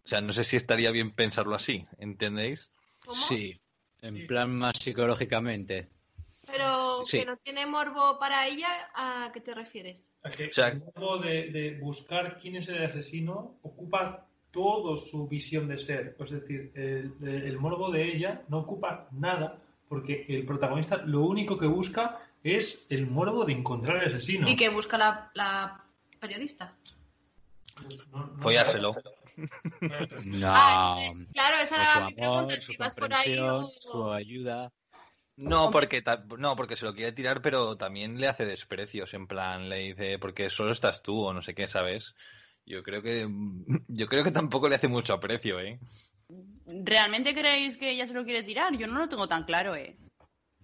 sea, 0.07 0.21
no 0.21 0.31
sé 0.31 0.43
si 0.43 0.57
estaría 0.57 0.91
bien 0.91 1.09
pensarlo 1.11 1.55
así, 1.55 1.87
¿entendéis? 1.97 2.69
¿Cómo? 3.03 3.15
Sí, 3.15 3.59
en 4.01 4.27
plan 4.27 4.55
más 4.55 4.77
psicológicamente. 4.77 5.89
Pero 6.45 7.03
Sí. 7.05 7.19
que 7.19 7.25
no 7.25 7.37
tiene 7.37 7.65
morbo 7.65 8.19
para 8.19 8.45
ella, 8.47 8.91
¿a 8.93 9.31
qué 9.33 9.39
te 9.41 9.55
refieres? 9.55 10.13
A 10.23 10.29
que 10.29 10.47
O 10.47 10.51
sea- 10.51 10.67
el 10.67 10.83
modo 10.95 11.19
de, 11.19 11.49
de 11.51 11.79
buscar 11.79 12.37
quién 12.39 12.57
es 12.57 12.67
el 12.67 12.83
asesino 12.85 13.57
ocupa 13.63 14.27
todo 14.53 14.95
su 14.95 15.27
visión 15.27 15.67
de 15.67 15.77
ser. 15.77 16.15
Es 16.19 16.31
decir, 16.31 16.71
el, 16.75 17.11
el 17.21 17.57
morbo 17.59 17.91
de 17.91 18.03
ella 18.15 18.43
no 18.47 18.59
ocupa 18.59 19.07
nada 19.11 19.57
porque 19.89 20.25
el 20.29 20.45
protagonista 20.45 20.97
lo 20.97 21.21
único 21.21 21.57
que 21.57 21.65
busca 21.65 22.19
es 22.43 22.85
el 22.89 23.07
morbo 23.07 23.43
de 23.45 23.53
encontrar 23.53 23.97
al 23.97 24.07
asesino. 24.07 24.47
¿Y 24.47 24.55
que 24.55 24.69
busca 24.69 24.97
la, 24.97 25.31
la 25.33 25.83
periodista? 26.19 26.75
Pues 27.81 28.07
no- 28.09 28.27
no- 28.27 28.41
Follárselo. 28.41 28.93
No, 30.23 30.47
Ah, 30.47 30.95
es 30.99 31.27
claro, 31.33 31.55
esa 31.63 31.95
amor, 32.05 32.13
pregunta. 32.15 32.55
su 32.61 32.71
Si 32.73 32.77
vas 32.77 32.93
por 32.93 33.13
ahí 33.13 33.39
o... 33.39 33.71
su 33.75 34.11
ayuda. 34.11 34.71
No, 35.35 35.71
porque 35.71 36.03
ta- 36.03 36.23
no, 36.37 36.55
porque 36.55 36.75
se 36.75 36.85
lo 36.85 36.93
quiere 36.93 37.11
tirar, 37.11 37.41
pero 37.41 37.75
también 37.75 38.19
le 38.19 38.27
hace 38.27 38.45
desprecios, 38.45 39.15
en 39.15 39.25
plan, 39.25 39.67
le 39.67 39.77
dice, 39.79 40.19
porque 40.19 40.51
solo 40.51 40.71
estás 40.71 41.01
tú 41.01 41.23
o 41.25 41.33
no 41.33 41.41
sé 41.41 41.55
qué, 41.55 41.65
¿sabes? 41.65 42.15
Yo 42.65 42.81
creo 42.83 43.01
que 43.01 43.27
yo 43.87 44.07
creo 44.07 44.23
que 44.23 44.31
tampoco 44.31 44.67
le 44.69 44.75
hace 44.75 44.87
mucho 44.87 45.13
aprecio, 45.13 45.59
¿eh? 45.59 45.79
¿Realmente 46.65 47.33
creéis 47.33 47.77
que 47.77 47.91
ella 47.91 48.05
se 48.05 48.13
lo 48.13 48.23
quiere 48.23 48.43
tirar? 48.43 48.75
Yo 48.77 48.87
no 48.87 48.97
lo 48.97 49.09
tengo 49.09 49.27
tan 49.27 49.43
claro, 49.43 49.75
¿eh? 49.75 49.97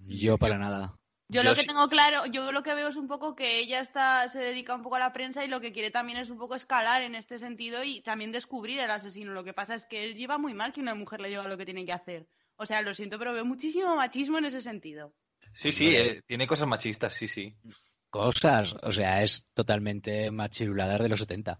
Yo 0.07 0.37
para 0.37 0.57
nada. 0.57 0.95
Yo, 1.27 1.43
Yo 1.43 1.49
lo 1.49 1.55
que 1.55 1.61
sí- 1.61 1.67
tengo 1.67 1.87
claro, 1.89 2.25
yo 2.25 2.51
lo 2.51 2.63
que 2.63 2.73
veo 2.73 2.87
es 2.87 2.95
un 2.95 3.07
poco 3.07 3.35
que 3.35 3.59
ella 3.59 3.81
está, 3.81 4.27
se 4.29 4.39
dedica 4.39 4.73
un 4.73 4.81
poco 4.81 4.95
a 4.95 4.99
la 4.99 5.13
prensa 5.13 5.45
y 5.45 5.47
lo 5.47 5.59
que 5.59 5.71
quiere 5.71 5.91
también 5.91 6.17
es 6.17 6.31
un 6.31 6.39
poco 6.39 6.55
escalar 6.55 7.03
en 7.03 7.13
este 7.13 7.37
sentido 7.37 7.83
y 7.83 8.01
también 8.01 8.31
descubrir 8.31 8.79
el 8.79 8.89
asesino. 8.89 9.31
Lo 9.33 9.43
que 9.43 9.53
pasa 9.53 9.75
es 9.75 9.85
que 9.85 10.03
él 10.05 10.15
lleva 10.15 10.39
muy 10.39 10.55
mal 10.55 10.73
que 10.73 10.81
una 10.81 10.95
mujer 10.95 11.21
le 11.21 11.27
diga 11.29 11.43
lo 11.47 11.57
que 11.57 11.65
tiene 11.65 11.85
que 11.85 11.93
hacer. 11.93 12.27
O 12.55 12.65
sea, 12.65 12.81
lo 12.81 12.93
siento, 12.95 13.19
pero 13.19 13.33
veo 13.33 13.45
muchísimo 13.45 13.95
machismo 13.95 14.39
en 14.39 14.45
ese 14.45 14.59
sentido. 14.61 15.13
Sí, 15.53 15.71
sí, 15.71 15.95
eh, 15.95 16.21
tiene 16.25 16.47
cosas 16.47 16.67
machistas, 16.67 17.13
sí, 17.13 17.27
sí. 17.27 17.55
Cosas, 18.09 18.75
o 18.81 18.91
sea, 18.91 19.21
es 19.21 19.45
totalmente 19.53 20.31
machiruladas 20.31 20.99
de 20.99 21.09
los 21.09 21.19
70. 21.19 21.59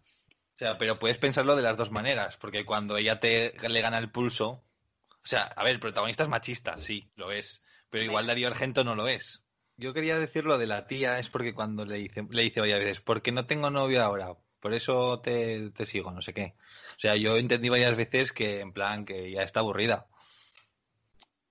O 0.59 0.61
sea, 0.61 0.77
pero 0.77 0.99
puedes 0.99 1.17
pensarlo 1.17 1.55
de 1.55 1.61
las 1.61 1.77
dos 1.77 1.89
maneras, 1.89 2.35
porque 2.35 2.65
cuando 2.65 2.97
ella 2.97 3.21
te 3.21 3.55
le 3.69 3.79
gana 3.79 3.97
el 3.97 4.11
pulso, 4.11 4.61
o 5.09 5.23
sea, 5.23 5.43
a 5.43 5.63
ver, 5.63 5.75
el 5.75 5.79
protagonista 5.79 6.23
es 6.23 6.29
machista, 6.29 6.75
sí, 6.75 7.09
lo 7.15 7.31
es, 7.31 7.63
pero 7.89 8.03
igual 8.03 8.27
Darío 8.27 8.49
Argento 8.49 8.83
no 8.83 8.93
lo 8.93 9.07
es. 9.07 9.41
Yo 9.77 9.93
quería 9.93 10.19
decir 10.19 10.43
lo 10.43 10.57
de 10.57 10.67
la 10.67 10.85
tía, 10.85 11.17
es 11.17 11.29
porque 11.29 11.53
cuando 11.53 11.85
le 11.85 11.95
dice, 11.95 12.27
le 12.29 12.41
dice 12.41 12.59
varias 12.59 12.79
veces, 12.79 12.99
porque 12.99 13.31
no 13.31 13.45
tengo 13.45 13.69
novio 13.69 14.03
ahora, 14.03 14.35
por 14.59 14.73
eso 14.73 15.21
te, 15.21 15.69
te 15.69 15.85
sigo, 15.85 16.11
no 16.11 16.21
sé 16.21 16.33
qué. 16.33 16.55
O 16.97 16.99
sea, 16.99 17.15
yo 17.15 17.37
entendí 17.37 17.69
varias 17.69 17.95
veces 17.95 18.33
que, 18.33 18.59
en 18.59 18.73
plan, 18.73 19.05
que 19.05 19.31
ya 19.31 19.43
está 19.43 19.61
aburrida. 19.61 20.07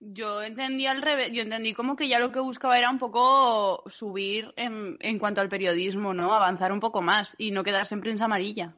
Yo 0.00 0.42
entendí 0.42 0.86
al 0.86 1.00
revés, 1.00 1.32
yo 1.32 1.40
entendí 1.40 1.72
como 1.72 1.96
que 1.96 2.08
ya 2.08 2.18
lo 2.18 2.30
que 2.30 2.40
buscaba 2.40 2.78
era 2.78 2.90
un 2.90 2.98
poco 2.98 3.84
subir 3.86 4.52
en, 4.56 4.98
en 5.00 5.18
cuanto 5.18 5.40
al 5.40 5.48
periodismo, 5.48 6.12
¿no? 6.12 6.34
Avanzar 6.34 6.72
un 6.72 6.80
poco 6.80 7.00
más 7.00 7.34
y 7.38 7.52
no 7.52 7.64
quedarse 7.64 7.94
en 7.94 8.02
prensa 8.02 8.26
amarilla. 8.26 8.74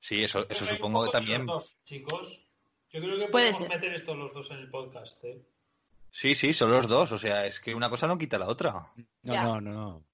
Sí, 0.00 0.22
eso, 0.22 0.46
eso 0.48 0.64
supongo 0.64 1.04
que 1.04 1.10
también. 1.10 1.46
dos, 1.46 1.76
chicos, 1.84 2.40
yo 2.90 3.00
creo 3.00 3.18
que 3.18 3.28
podemos 3.28 3.56
ser. 3.58 3.68
meter 3.68 3.94
estos 3.94 4.16
los 4.16 4.32
dos 4.32 4.50
en 4.50 4.58
el 4.58 4.70
podcast. 4.70 5.22
¿eh? 5.24 5.40
Sí, 6.10 6.34
sí, 6.34 6.52
son 6.52 6.70
los 6.70 6.88
dos, 6.88 7.12
o 7.12 7.18
sea, 7.18 7.46
es 7.46 7.60
que 7.60 7.74
una 7.74 7.90
cosa 7.90 8.06
no 8.06 8.16
quita 8.18 8.38
la 8.38 8.48
otra. 8.48 8.72
No, 9.22 9.32
Ya. 9.34 9.44
no, 9.44 9.60
no. 9.60 10.04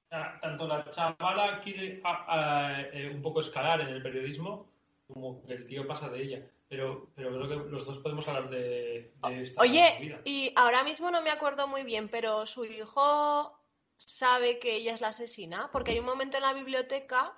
Tanto 0.40 0.68
la 0.68 0.88
chavala 0.90 1.60
quiere 1.60 2.00
ah, 2.04 2.24
ah, 2.28 2.82
eh, 2.92 3.10
un 3.12 3.20
poco 3.20 3.40
escalar 3.40 3.80
en 3.80 3.88
el 3.88 4.02
periodismo, 4.02 4.68
como 5.08 5.44
que 5.44 5.54
el 5.54 5.66
tío 5.66 5.86
pasa 5.88 6.08
de 6.08 6.22
ella. 6.22 6.46
Pero, 6.68 7.10
pero 7.14 7.30
creo 7.30 7.48
que 7.64 7.70
los 7.70 7.84
dos 7.84 7.98
podemos 7.98 8.26
hablar 8.28 8.48
de, 8.48 9.12
de 9.28 9.42
esta 9.42 9.60
Oye, 9.60 9.94
movida. 9.98 10.20
y 10.24 10.52
ahora 10.56 10.82
mismo 10.82 11.10
no 11.10 11.20
me 11.22 11.30
acuerdo 11.30 11.66
muy 11.68 11.82
bien, 11.84 12.08
pero 12.08 12.46
su 12.46 12.64
hijo 12.64 13.60
sabe 13.96 14.58
que 14.58 14.76
ella 14.76 14.94
es 14.94 15.00
la 15.00 15.08
asesina, 15.08 15.68
porque 15.72 15.92
hay 15.92 15.98
un 15.98 16.06
momento 16.06 16.36
en 16.36 16.42
la 16.44 16.52
biblioteca 16.52 17.32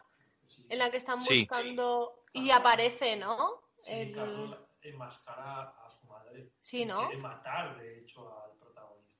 en 0.68 0.78
la 0.78 0.90
que 0.90 0.96
están 0.98 1.20
Sí. 1.22 1.40
buscando 1.40 2.22
y 2.32 2.50
aparece, 2.50 3.16
¿no? 3.16 3.62
Sí, 3.84 3.90
El- 3.92 4.14
Carlos 4.14 4.58
enmascara 4.82 5.62
a 5.84 5.90
su 5.90 6.06
madre. 6.06 6.50
Sí, 6.60 6.84
¿no? 6.84 7.06
Quiere 7.08 7.18
matar, 7.22 7.78
de 7.78 8.00
hecho, 8.00 8.20
al 8.42 8.52
protagonista. 8.58 9.14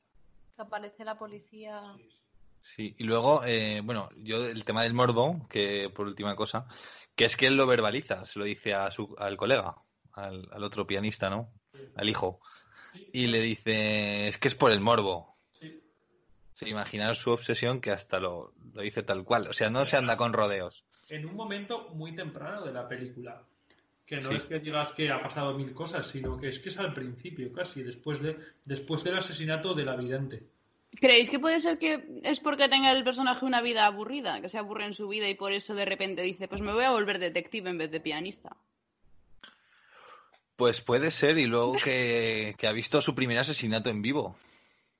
Que 0.54 0.62
aparece 0.62 1.04
la 1.04 1.18
policía. 1.18 1.94
Sí, 1.96 2.08
sí. 2.10 2.22
Sí, 2.60 2.94
y 2.98 3.04
luego, 3.04 3.42
eh, 3.44 3.80
bueno, 3.84 4.08
yo 4.16 4.44
el 4.46 4.64
tema 4.64 4.82
del 4.82 4.94
morbo, 4.94 5.46
que 5.48 5.88
por 5.94 6.06
última 6.08 6.34
cosa, 6.34 6.66
que 7.14 7.24
es 7.24 7.36
que 7.36 7.46
él 7.46 7.56
lo 7.56 7.66
verbaliza, 7.66 8.24
se 8.24 8.38
lo 8.40 8.44
dice 8.44 8.74
a 8.74 8.90
su, 8.90 9.14
al 9.18 9.36
colega, 9.36 9.76
al, 10.12 10.48
al 10.52 10.64
otro 10.64 10.84
pianista, 10.86 11.30
¿no? 11.30 11.52
Al 11.94 12.08
hijo. 12.08 12.40
Y 13.12 13.26
le 13.28 13.40
dice, 13.40 14.26
es 14.28 14.38
que 14.38 14.48
es 14.48 14.54
por 14.56 14.72
el 14.72 14.80
morbo. 14.80 15.36
Sí. 15.60 15.80
Sí, 16.54 16.68
imaginaros 16.70 17.18
su 17.18 17.30
obsesión 17.30 17.80
que 17.80 17.92
hasta 17.92 18.18
lo, 18.18 18.52
lo 18.72 18.82
dice 18.82 19.02
tal 19.04 19.22
cual. 19.24 19.46
O 19.48 19.52
sea, 19.52 19.70
no 19.70 19.84
se 19.86 19.96
anda 19.96 20.16
con 20.16 20.32
rodeos. 20.32 20.85
En 21.08 21.26
un 21.26 21.34
momento 21.36 21.88
muy 21.94 22.14
temprano 22.14 22.64
de 22.64 22.72
la 22.72 22.86
película. 22.88 23.42
Que 24.04 24.20
no 24.20 24.28
Sí. 24.30 24.36
es 24.36 24.44
que 24.44 24.60
digas 24.60 24.92
que 24.92 25.10
ha 25.10 25.18
pasado 25.20 25.54
mil 25.54 25.72
cosas, 25.74 26.06
sino 26.06 26.38
que 26.38 26.48
es 26.48 26.58
que 26.60 26.68
es 26.68 26.78
al 26.78 26.94
principio, 26.94 27.52
casi, 27.52 27.82
después, 27.82 28.20
de, 28.20 28.36
después 28.64 29.02
del 29.02 29.18
asesinato 29.18 29.74
de 29.74 29.84
la 29.84 29.96
vidente. 29.96 30.42
¿Creéis 31.00 31.28
que 31.28 31.40
puede 31.40 31.58
ser 31.60 31.78
que 31.78 32.20
es 32.22 32.38
porque 32.40 32.68
tenga 32.68 32.92
el 32.92 33.02
personaje 33.02 33.44
una 33.44 33.60
vida 33.60 33.84
aburrida, 33.84 34.40
que 34.40 34.48
se 34.48 34.58
aburre 34.58 34.86
en 34.86 34.94
su 34.94 35.08
vida 35.08 35.28
y 35.28 35.34
por 35.34 35.52
eso 35.52 35.74
de 35.74 35.84
repente 35.84 36.22
dice, 36.22 36.46
pues 36.46 36.60
me 36.60 36.72
voy 36.72 36.84
a 36.84 36.92
volver 36.92 37.18
detective 37.18 37.68
en 37.68 37.78
vez 37.78 37.90
de 37.90 38.00
pianista? 38.00 38.56
Pues 40.54 40.80
puede 40.80 41.10
ser, 41.10 41.36
y 41.38 41.46
luego 41.46 41.72
que, 41.84 42.54
que 42.56 42.66
ha 42.66 42.72
visto 42.72 43.00
su 43.02 43.14
primer 43.14 43.38
asesinato 43.38 43.90
en 43.90 44.02
vivo. 44.02 44.36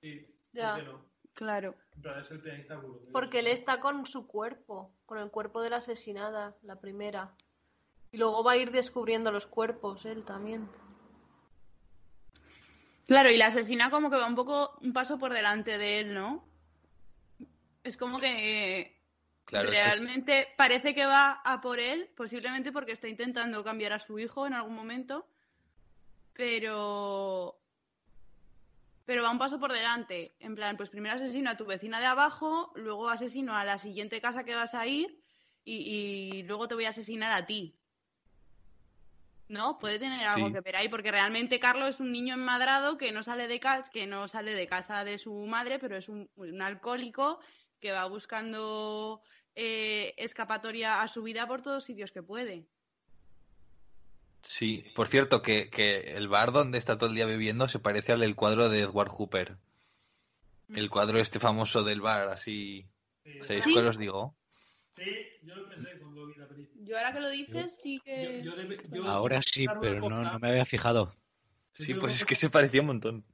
Sí. 0.01 0.27
Claro. 1.35 1.75
En 1.97 2.03
plan, 2.03 2.21
es 2.21 2.31
el 2.31 2.41
pianista 2.41 2.75
aburrido. 2.75 3.13
Porque 3.13 3.41
él 3.41 3.47
está 3.47 3.81
con 3.81 4.07
su 4.07 4.27
cuerpo, 4.27 4.93
con 5.07 5.19
el 5.19 5.31
cuerpo 5.31 5.61
de 5.63 5.71
la 5.71 5.77
asesinada, 5.79 6.55
la 6.63 6.77
primera. 6.81 7.33
Y 8.13 8.19
luego 8.19 8.45
va 8.45 8.53
a 8.53 8.57
ir 8.57 8.71
descubriendo 8.71 9.33
los 9.33 9.47
cuerpos 9.47 10.05
él 10.07 10.25
también. 10.25 10.69
Claro, 13.07 13.31
y 13.31 13.37
la 13.37 13.47
asesina 13.47 13.91
como 13.91 14.11
que 14.11 14.17
va 14.17 14.27
un 14.27 14.35
poco 14.35 14.79
un 14.83 14.93
paso 14.93 15.19
por 15.19 15.33
delante 15.33 15.79
de 15.79 16.01
él, 16.01 16.15
¿no? 16.15 16.45
Es 17.85 17.97
como 17.97 18.19
que 18.19 19.01
Claro, 19.45 19.69
es 19.71 19.75
que 19.75 19.79
es- 19.81 19.85
realmente 19.85 20.49
parece 20.57 20.93
que 20.95 21.07
va 21.07 21.31
a 21.45 21.61
por 21.61 21.79
él, 21.79 22.11
posiblemente 22.17 22.73
porque 22.73 22.93
está 22.93 23.09
intentando 23.09 23.63
cambiar 23.63 23.93
a 23.93 24.01
su 24.01 24.19
hijo 24.19 24.47
en 24.47 24.55
algún 24.55 24.75
momento, 24.75 25.27
pero 26.33 27.59
pero 29.07 29.23
va 29.23 29.31
un 29.31 29.39
paso 29.39 29.59
por 29.59 29.73
delante. 29.73 30.35
En 30.41 30.55
plan, 30.55 30.77
pues 30.77 30.91
primero 30.91 31.15
asesino 31.15 31.49
a 31.51 31.57
tu 31.57 31.65
vecina 31.65 32.01
de 32.01 32.07
abajo, 32.07 32.73
luego 32.75 33.09
asesino 33.09 33.57
a 33.57 33.65
la 33.65 33.79
siguiente 33.79 34.21
casa 34.21 34.45
que 34.45 34.55
vas 34.55 34.75
a 34.75 34.87
ir 34.87 35.23
y, 35.65 35.77
y 35.77 36.43
luego 36.43 36.69
te 36.69 36.75
voy 36.75 36.85
a 36.85 36.91
asesinar 36.91 37.33
a 37.33 37.47
ti. 37.47 37.79
¿No? 39.49 39.79
Puede 39.79 40.01
tener 40.01 40.27
algo 40.27 40.49
Sí. 40.49 40.53
que 40.55 40.61
ver 40.61 40.75
ahí, 40.77 40.89
porque 40.89 41.13
realmente 41.13 41.61
Carlos 41.61 41.95
es 41.95 42.01
un 42.01 42.11
niño 42.11 42.35
enmadrado 42.35 42.99
que 42.99 43.13
no 43.13 43.23
sale 43.23 43.47
de 43.47 43.61
casa, 43.61 43.91
que 43.93 44.07
no 44.09 44.27
sale 44.27 44.55
de 44.55 44.67
casa 44.67 45.05
de 45.05 45.19
su 45.19 45.33
madre, 45.47 45.79
pero 45.79 45.97
es 45.97 46.09
un, 46.09 46.29
un 46.35 46.61
alcohólico 46.63 47.39
que 47.79 47.93
va 47.93 48.07
buscando 48.07 49.23
eh, 49.55 50.15
escapatoria 50.17 51.01
a 51.01 51.07
su 51.07 51.23
vida 51.23 51.47
por 51.47 51.63
todos 51.63 51.85
sitios 51.85 52.11
que 52.11 52.25
puede. 52.25 52.67
Sí, 54.49 54.85
por 54.95 55.09
cierto, 55.09 55.43
que, 55.43 55.69
que 55.71 56.17
el 56.17 56.29
bar 56.29 56.53
donde 56.53 56.79
está 56.79 56.97
todo 56.97 57.11
el 57.11 57.17
día 57.17 57.27
bebiendo 57.27 57.69
se 57.69 57.81
parece 57.81 58.13
al 58.13 58.21
del 58.21 58.37
cuadro 58.37 58.69
de 58.69 58.81
Edward 58.83 59.09
Hooper. 59.09 59.57
El 60.75 60.89
cuadro 60.89 61.19
este 61.19 61.41
famoso 61.41 61.83
del 61.83 62.01
bar, 62.01 62.29
así. 62.29 62.87
Sí, 63.25 63.39
¿Sabéis 63.43 63.65
Sí. 63.65 63.73
cuál 63.73 63.89
os 63.89 63.99
digo? 63.99 64.37
sí, 64.97 65.03
yo 65.43 65.55
lo 65.57 65.69
pensé 65.69 65.99
cuando 65.99 66.27
vi 66.27 66.35
la 66.37 66.47
película. 66.49 66.85
Yo 66.87 66.97
ahora 66.97 67.13
que 67.13 67.21
lo 67.21 67.29
dices, 67.31 67.77
sí 67.83 68.01
que... 68.05 68.41
Yo- 68.43 68.53
yo 68.53 68.57
debe- 68.57 68.79
yo- 68.91 69.05
Ahora 69.05 69.41
sí, 69.43 69.67
pero 69.81 70.01
no, 70.09 70.23
no 70.23 70.39
me 70.39 70.49
había 70.51 70.65
fijado. 70.65 71.13
Sí, 71.73 71.95
pues 71.95 72.15
es 72.15 72.25
que 72.25 72.35
se 72.37 72.49
parecía 72.49 72.81
un 72.81 72.87
montón. 72.87 73.25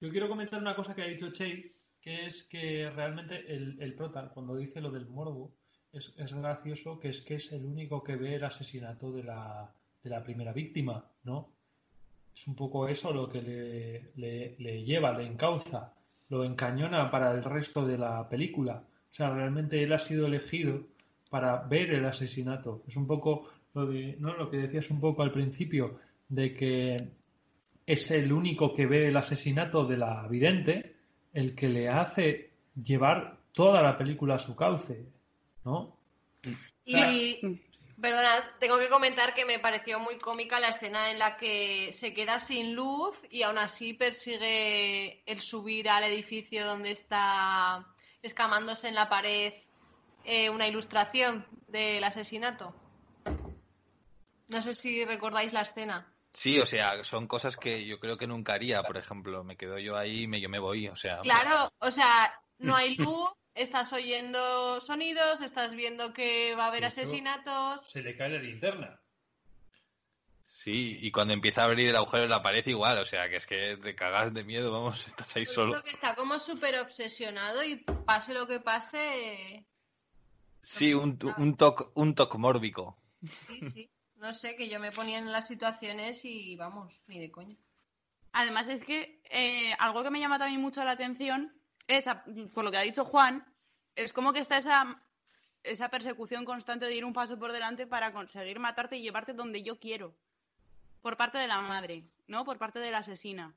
Yo 0.00 0.10
quiero 0.10 0.28
comentar 0.28 0.60
una 0.60 0.74
cosa 0.76 0.94
que 0.94 1.02
ha 1.02 1.06
dicho 1.06 1.30
Che, 1.32 1.76
que 2.00 2.26
es 2.26 2.42
que 2.44 2.90
realmente 2.90 3.54
el, 3.54 3.80
el 3.80 3.94
prota, 3.94 4.28
cuando 4.34 4.56
dice 4.56 4.80
lo 4.80 4.90
del 4.90 5.06
morbo, 5.06 5.56
es, 5.92 6.12
es 6.16 6.32
gracioso 6.34 6.98
que 6.98 7.08
es 7.08 7.20
que 7.22 7.34
es 7.36 7.52
el 7.52 7.64
único 7.64 8.02
que 8.02 8.16
ve 8.16 8.34
el 8.36 8.44
asesinato 8.44 9.12
de 9.12 9.24
la, 9.24 9.74
de 10.02 10.10
la 10.10 10.22
primera 10.22 10.52
víctima, 10.52 11.04
¿no? 11.24 11.48
Es 12.34 12.46
un 12.46 12.54
poco 12.56 12.88
eso 12.88 13.12
lo 13.12 13.28
que 13.28 13.42
le, 13.42 14.10
le- 14.16 14.54
le 14.58 14.82
lleva, 14.84 15.12
le 15.16 15.26
encauza. 15.26 15.92
lo 16.30 16.44
encañona 16.44 17.10
para 17.10 17.32
el 17.32 17.42
resto 17.42 17.84
de 17.84 17.98
la 17.98 18.28
película. 18.28 18.84
O 19.10 19.14
sea, 19.14 19.30
realmente 19.30 19.82
él 19.82 19.92
ha 19.92 19.98
sido 19.98 20.26
elegido 20.28 20.80
para 21.28 21.56
ver 21.64 21.90
el 21.92 22.04
asesinato. 22.04 22.82
Es 22.86 22.96
un 22.96 23.06
poco 23.08 23.48
lo, 23.74 23.86
de, 23.86 24.16
¿no? 24.20 24.34
lo 24.36 24.48
que 24.48 24.58
decías 24.58 24.90
un 24.92 25.00
poco 25.00 25.22
al 25.22 25.32
principio, 25.32 25.98
de 26.28 26.54
que 26.54 26.96
es 27.84 28.10
el 28.12 28.32
único 28.32 28.72
que 28.74 28.86
ve 28.86 29.08
el 29.08 29.16
asesinato 29.16 29.84
de 29.84 29.96
la 29.96 30.26
vidente, 30.28 30.94
el 31.32 31.56
que 31.56 31.68
le 31.68 31.88
hace 31.88 32.50
llevar 32.80 33.38
toda 33.52 33.82
la 33.82 33.98
película 33.98 34.36
a 34.36 34.38
su 34.38 34.54
cauce, 34.54 35.04
¿no? 35.64 35.96
Y, 36.84 37.60
perdona, 38.00 38.54
tengo 38.58 38.78
que 38.78 38.88
comentar 38.88 39.34
que 39.34 39.44
me 39.44 39.58
pareció 39.58 40.00
muy 40.00 40.18
cómica 40.18 40.60
la 40.60 40.68
escena 40.68 41.10
en 41.10 41.18
la 41.18 41.36
que 41.36 41.92
se 41.92 42.14
queda 42.14 42.38
sin 42.38 42.74
luz 42.74 43.20
y 43.30 43.42
aún 43.42 43.58
así 43.58 43.94
persigue 43.94 45.22
el 45.26 45.40
subir 45.40 45.88
al 45.88 46.04
edificio 46.04 46.66
donde 46.66 46.92
está 46.92 47.86
escamándose 48.22 48.88
en 48.88 48.94
la 48.94 49.08
pared 49.08 49.54
eh, 50.24 50.50
una 50.50 50.68
ilustración 50.68 51.46
del 51.68 52.04
asesinato. 52.04 52.74
No 54.48 54.60
sé 54.60 54.74
si 54.74 55.04
recordáis 55.04 55.52
la 55.52 55.62
escena. 55.62 56.12
Sí, 56.32 56.58
o 56.60 56.66
sea, 56.66 57.02
son 57.02 57.26
cosas 57.26 57.56
que 57.56 57.84
yo 57.86 57.98
creo 57.98 58.16
que 58.16 58.26
nunca 58.26 58.54
haría, 58.54 58.82
por 58.82 58.96
ejemplo, 58.96 59.42
me 59.42 59.56
quedo 59.56 59.78
yo 59.78 59.96
ahí 59.96 60.22
y 60.22 60.26
me, 60.28 60.40
yo 60.40 60.48
me 60.48 60.58
voy, 60.58 60.88
o 60.88 60.96
sea. 60.96 61.20
Claro, 61.20 61.72
o 61.78 61.90
sea, 61.90 62.32
no 62.58 62.76
hay 62.76 62.94
luz, 62.96 63.30
estás 63.62 63.92
oyendo 63.92 64.80
sonidos, 64.80 65.40
estás 65.40 65.72
viendo 65.72 66.12
que 66.12 66.54
va 66.54 66.64
a 66.64 66.68
haber 66.68 66.84
asesinatos. 66.84 67.82
Se 67.90 68.02
le 68.02 68.16
cae 68.16 68.30
la 68.30 68.38
linterna. 68.38 69.00
Sí, 70.44 70.98
y 71.00 71.10
cuando 71.10 71.32
empieza 71.32 71.62
a 71.62 71.64
abrir 71.66 71.88
el 71.88 71.96
agujero 71.96 72.26
la 72.26 72.42
pared 72.42 72.66
igual, 72.66 72.98
o 72.98 73.04
sea, 73.04 73.28
que 73.30 73.36
es 73.36 73.46
que 73.46 73.76
te 73.76 73.94
cagas 73.94 74.34
de 74.34 74.44
miedo, 74.44 74.70
vamos, 74.72 75.06
estás 75.06 75.34
ahí 75.36 75.44
Yo 75.44 75.52
solo. 75.52 75.72
creo 75.72 75.84
que 75.84 75.90
está 75.90 76.14
como 76.14 76.38
súper 76.38 76.78
obsesionado 76.80 77.62
y 77.62 77.76
pase 77.76 78.34
lo 78.34 78.46
que 78.46 78.60
pase. 78.60 79.64
Sí, 80.60 80.92
un, 80.92 81.18
un 81.38 81.56
toc, 81.56 81.92
un 81.94 82.14
toc 82.14 82.34
mórbico. 82.36 82.98
Sí, 83.46 83.60
sí. 83.70 83.90
No 84.16 84.34
sé, 84.34 84.54
que 84.54 84.68
yo 84.68 84.78
me 84.78 84.92
ponía 84.92 85.18
en 85.18 85.32
las 85.32 85.48
situaciones 85.48 86.26
y 86.26 86.54
vamos, 86.56 86.92
ni 87.06 87.18
de 87.18 87.30
coña. 87.30 87.56
Además 88.32 88.68
es 88.68 88.84
que 88.84 89.22
eh, 89.30 89.72
algo 89.78 90.02
que 90.02 90.10
me 90.10 90.20
llama 90.20 90.38
también 90.38 90.60
mucho 90.60 90.84
la 90.84 90.90
atención 90.90 91.54
es, 91.86 92.04
por 92.52 92.64
lo 92.64 92.70
que 92.70 92.76
ha 92.76 92.82
dicho 92.82 93.04
Juan, 93.06 93.49
es 94.04 94.12
como 94.12 94.32
que 94.32 94.40
está 94.40 94.56
esa, 94.56 95.00
esa 95.62 95.88
persecución 95.88 96.44
constante 96.44 96.86
de 96.86 96.94
ir 96.94 97.04
un 97.04 97.12
paso 97.12 97.38
por 97.38 97.52
delante 97.52 97.86
para 97.86 98.12
conseguir 98.12 98.58
matarte 98.58 98.96
y 98.96 99.02
llevarte 99.02 99.32
donde 99.32 99.62
yo 99.62 99.78
quiero. 99.78 100.14
Por 101.02 101.16
parte 101.16 101.38
de 101.38 101.48
la 101.48 101.60
madre, 101.60 102.04
¿no? 102.26 102.44
Por 102.44 102.58
parte 102.58 102.78
de 102.78 102.90
la 102.90 102.98
asesina. 102.98 103.54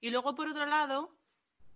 Y 0.00 0.10
luego, 0.10 0.34
por 0.34 0.48
otro 0.48 0.66
lado, 0.66 1.16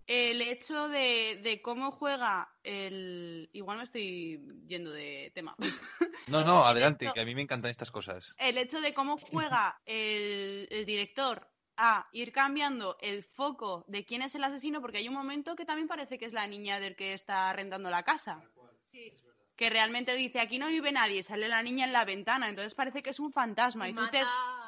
el 0.06 0.40
hecho 0.40 0.88
de, 0.88 1.40
de 1.42 1.60
cómo 1.62 1.90
juega 1.90 2.48
el... 2.62 3.50
Igual 3.52 3.78
me 3.78 3.84
estoy 3.84 4.40
yendo 4.66 4.90
de 4.90 5.32
tema. 5.34 5.56
No, 6.28 6.44
no, 6.44 6.64
adelante, 6.64 7.10
que 7.12 7.20
a 7.20 7.24
mí 7.24 7.34
me 7.34 7.42
encantan 7.42 7.72
estas 7.72 7.90
cosas. 7.90 8.36
el 8.38 8.56
hecho 8.56 8.80
de 8.80 8.94
cómo 8.94 9.16
juega 9.18 9.80
el, 9.86 10.68
el 10.70 10.86
director 10.86 11.48
a 11.84 12.06
ir 12.12 12.30
cambiando 12.30 12.96
el 13.00 13.24
foco 13.24 13.84
de 13.88 14.04
quién 14.04 14.22
es 14.22 14.34
el 14.36 14.44
asesino, 14.44 14.80
porque 14.80 14.98
hay 14.98 15.08
un 15.08 15.14
momento 15.14 15.56
que 15.56 15.64
también 15.64 15.88
parece 15.88 16.16
que 16.16 16.26
es 16.26 16.32
la 16.32 16.46
niña 16.46 16.78
del 16.78 16.94
que 16.94 17.12
está 17.12 17.50
arrendando 17.50 17.90
la 17.90 18.04
casa. 18.04 18.40
Sí. 18.88 19.12
Que 19.56 19.68
realmente 19.68 20.14
dice, 20.14 20.38
aquí 20.38 20.58
no 20.60 20.68
vive 20.68 20.92
nadie, 20.92 21.22
sale 21.22 21.48
la 21.48 21.62
niña 21.62 21.84
en 21.84 21.92
la 21.92 22.04
ventana, 22.04 22.48
entonces 22.48 22.74
parece 22.74 23.02
que 23.02 23.10
es 23.10 23.18
un 23.20 23.32
fantasma 23.32 23.88
y, 23.88 23.92
Y 23.92 23.94
tú 23.94 24.06
te, 24.10 24.22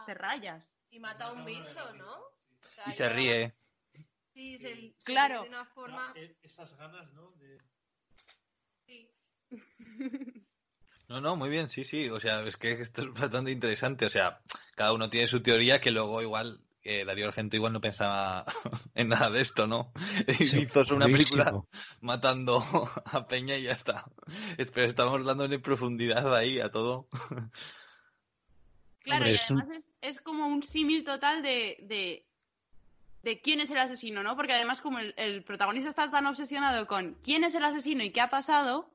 te 0.06 0.14
rayas. 0.14 0.68
y 0.90 0.98
mata 0.98 1.26
a 1.26 1.32
un 1.32 1.44
bicho, 1.44 1.92
¿no? 1.94 2.12
O 2.16 2.68
sea, 2.74 2.84
Y 2.88 2.92
se 2.92 3.08
ríe. 3.08 3.54
Sí, 4.32 4.58
se, 4.58 4.74
se 4.98 5.04
Claro. 5.04 5.42
de 5.42 5.48
una 5.48 5.64
forma. 5.66 6.12
e, 6.16 6.34
Esas 6.42 6.74
ganas, 6.76 7.12
¿no? 7.12 7.30
De... 7.32 7.58
sí. 8.86 9.08
No, 11.08 11.20
no, 11.20 11.36
muy 11.36 11.50
bien, 11.50 11.68
sí, 11.68 11.84
sí. 11.84 12.08
O 12.10 12.18
sea, 12.18 12.42
es 12.42 12.56
que 12.56 12.72
esto 12.72 13.02
es 13.02 13.12
bastante 13.12 13.50
interesante. 13.50 14.06
O 14.06 14.10
sea, 14.10 14.40
cada 14.74 14.92
uno 14.92 15.08
tiene 15.10 15.26
su 15.26 15.42
teoría 15.42 15.80
que 15.80 15.90
luego 15.90 16.22
igual 16.22 16.63
eh, 16.84 17.04
Darío 17.04 17.28
Argento 17.28 17.56
igual 17.56 17.72
no 17.72 17.80
pensaba 17.80 18.44
en 18.94 19.08
nada 19.08 19.30
de 19.30 19.40
esto, 19.40 19.66
¿no? 19.66 19.92
Hizo 20.28 20.84
solo 20.84 20.96
una 20.96 21.06
película 21.06 21.62
matando 22.00 22.62
a 23.06 23.26
Peña 23.26 23.56
y 23.56 23.62
ya 23.64 23.72
está. 23.72 24.04
Es- 24.58 24.70
Pero 24.70 24.86
estamos 24.86 25.24
dando 25.24 25.44
en 25.46 25.62
profundidad 25.62 26.34
ahí 26.34 26.60
a 26.60 26.70
todo. 26.70 27.08
Claro, 29.00 29.18
Hombre, 29.24 29.30
y 29.32 29.34
es 29.34 29.50
un- 29.50 29.60
además 29.60 29.76
es, 29.78 29.90
es 30.00 30.20
como 30.20 30.46
un 30.46 30.62
símil 30.62 31.04
total 31.04 31.42
de, 31.42 31.76
de, 31.82 32.26
de 33.22 33.40
quién 33.40 33.60
es 33.60 33.70
el 33.70 33.78
asesino, 33.78 34.22
¿no? 34.22 34.36
Porque 34.36 34.52
además 34.54 34.80
como 34.80 34.98
el, 34.98 35.14
el 35.16 35.42
protagonista 35.44 35.90
está 35.90 36.10
tan 36.10 36.26
obsesionado 36.26 36.86
con 36.86 37.14
quién 37.22 37.44
es 37.44 37.54
el 37.54 37.64
asesino 37.64 38.02
y 38.02 38.10
qué 38.10 38.20
ha 38.20 38.30
pasado, 38.30 38.90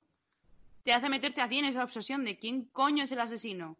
te 0.83 0.93
hace 0.93 1.09
meterte 1.09 1.41
a 1.41 1.49
ti 1.49 1.59
en 1.59 1.65
esa 1.65 1.83
obsesión 1.83 2.23
de 2.25 2.37
quién 2.37 2.65
coño 2.65 3.03
es 3.03 3.11
el 3.11 3.19
asesino. 3.19 3.77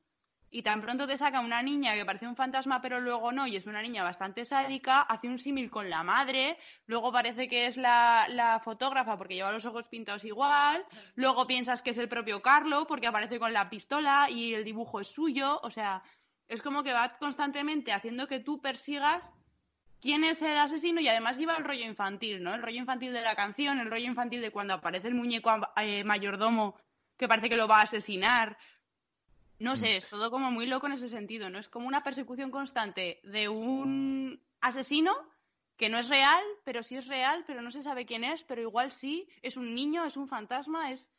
Y 0.51 0.63
tan 0.63 0.81
pronto 0.81 1.07
te 1.07 1.17
saca 1.17 1.41
una 1.41 1.61
niña 1.61 1.93
que 1.93 2.05
parece 2.05 2.27
un 2.27 2.35
fantasma, 2.35 2.81
pero 2.81 2.99
luego 2.99 3.31
no, 3.31 3.45
y 3.45 3.55
es 3.55 3.67
una 3.67 3.81
niña 3.81 4.03
bastante 4.03 4.45
sádica, 4.45 5.01
hace 5.01 5.27
un 5.27 5.37
símil 5.37 5.69
con 5.69 5.89
la 5.89 6.03
madre, 6.03 6.57
luego 6.87 7.11
parece 7.11 7.47
que 7.47 7.67
es 7.67 7.77
la, 7.77 8.25
la 8.29 8.59
fotógrafa 8.59 9.17
porque 9.17 9.35
lleva 9.35 9.51
los 9.51 9.65
ojos 9.65 9.87
pintados 9.87 10.25
igual, 10.25 10.85
luego 11.15 11.45
piensas 11.45 11.81
que 11.81 11.91
es 11.91 11.97
el 11.99 12.09
propio 12.09 12.41
Carlo 12.41 12.87
porque 12.87 13.07
aparece 13.07 13.39
con 13.39 13.53
la 13.53 13.69
pistola 13.69 14.27
y 14.29 14.53
el 14.55 14.63
dibujo 14.63 14.99
es 14.99 15.07
suyo, 15.07 15.59
o 15.61 15.69
sea, 15.69 16.01
es 16.47 16.63
como 16.63 16.83
que 16.83 16.93
va 16.93 17.17
constantemente 17.19 17.93
haciendo 17.93 18.27
que 18.27 18.39
tú 18.39 18.59
persigas 18.59 19.33
quién 20.01 20.23
es 20.23 20.41
el 20.41 20.57
asesino 20.57 20.99
y 20.99 21.07
además 21.07 21.37
lleva 21.37 21.55
el 21.55 21.63
rollo 21.63 21.85
infantil, 21.85 22.41
¿no? 22.41 22.53
El 22.53 22.61
rollo 22.61 22.77
infantil 22.77 23.13
de 23.13 23.21
la 23.21 23.35
canción, 23.35 23.79
el 23.79 23.89
rollo 23.89 24.07
infantil 24.07 24.41
de 24.41 24.51
cuando 24.51 24.73
aparece 24.73 25.07
el 25.07 25.15
muñeco 25.15 25.51
eh, 25.77 26.03
mayordomo 26.03 26.75
que 27.17 27.27
parece 27.27 27.49
que 27.49 27.57
lo 27.57 27.67
va 27.67 27.79
a 27.79 27.83
asesinar. 27.83 28.57
No 29.59 29.75
sé, 29.75 29.97
es 29.97 30.07
todo 30.07 30.31
como 30.31 30.51
muy 30.51 30.65
loco 30.65 30.87
en 30.87 30.93
ese 30.93 31.09
sentido, 31.09 31.49
¿no? 31.49 31.59
Es 31.59 31.69
como 31.69 31.87
una 31.87 32.03
persecución 32.03 32.49
constante 32.49 33.19
de 33.23 33.49
un 33.49 34.41
asesino 34.61 35.13
que 35.75 35.89
no 35.89 35.97
es 35.97 36.09
real, 36.09 36.43
pero 36.65 36.83
sí 36.83 36.95
es 36.97 37.07
real, 37.07 37.43
pero 37.47 37.61
no 37.61 37.71
se 37.71 37.83
sabe 37.83 38.05
quién 38.05 38.23
es, 38.23 38.43
pero 38.43 38.61
igual 38.61 38.91
sí, 38.91 39.27
es 39.41 39.57
un 39.57 39.75
niño, 39.75 40.05
es 40.05 40.17
un 40.17 40.27
fantasma, 40.27 40.91
es... 40.91 41.09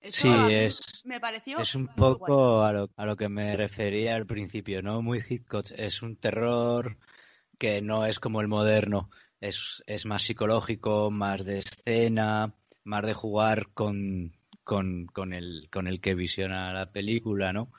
eso 0.00 0.22
Sí, 0.22 0.28
es- 0.52 1.02
Me 1.04 1.20
pareció... 1.20 1.58
Es 1.60 1.74
un 1.74 1.86
poco 1.88 2.62
a 2.62 2.72
lo, 2.72 2.90
a 2.96 3.06
lo 3.06 3.16
que 3.16 3.28
me 3.28 3.56
refería 3.56 4.16
al 4.16 4.26
principio, 4.26 4.82
¿no? 4.82 5.02
Muy 5.02 5.22
Hitchcock. 5.26 5.66
Es 5.76 6.02
un 6.02 6.16
terror 6.16 6.96
que 7.58 7.82
no 7.82 8.06
es 8.06 8.20
como 8.20 8.40
el 8.40 8.48
moderno. 8.48 9.10
Es, 9.40 9.82
es 9.86 10.06
más 10.06 10.22
psicológico, 10.22 11.10
más 11.10 11.44
de 11.44 11.58
escena, 11.58 12.54
más 12.84 13.04
de 13.06 13.14
jugar 13.14 13.68
con, 13.72 14.32
con, 14.64 15.06
con 15.06 15.32
el, 15.32 15.68
con 15.70 15.86
el 15.86 16.00
que 16.00 16.14
visiona 16.14 16.72
la 16.72 16.90
película, 16.92 17.52
¿no? 17.52 17.72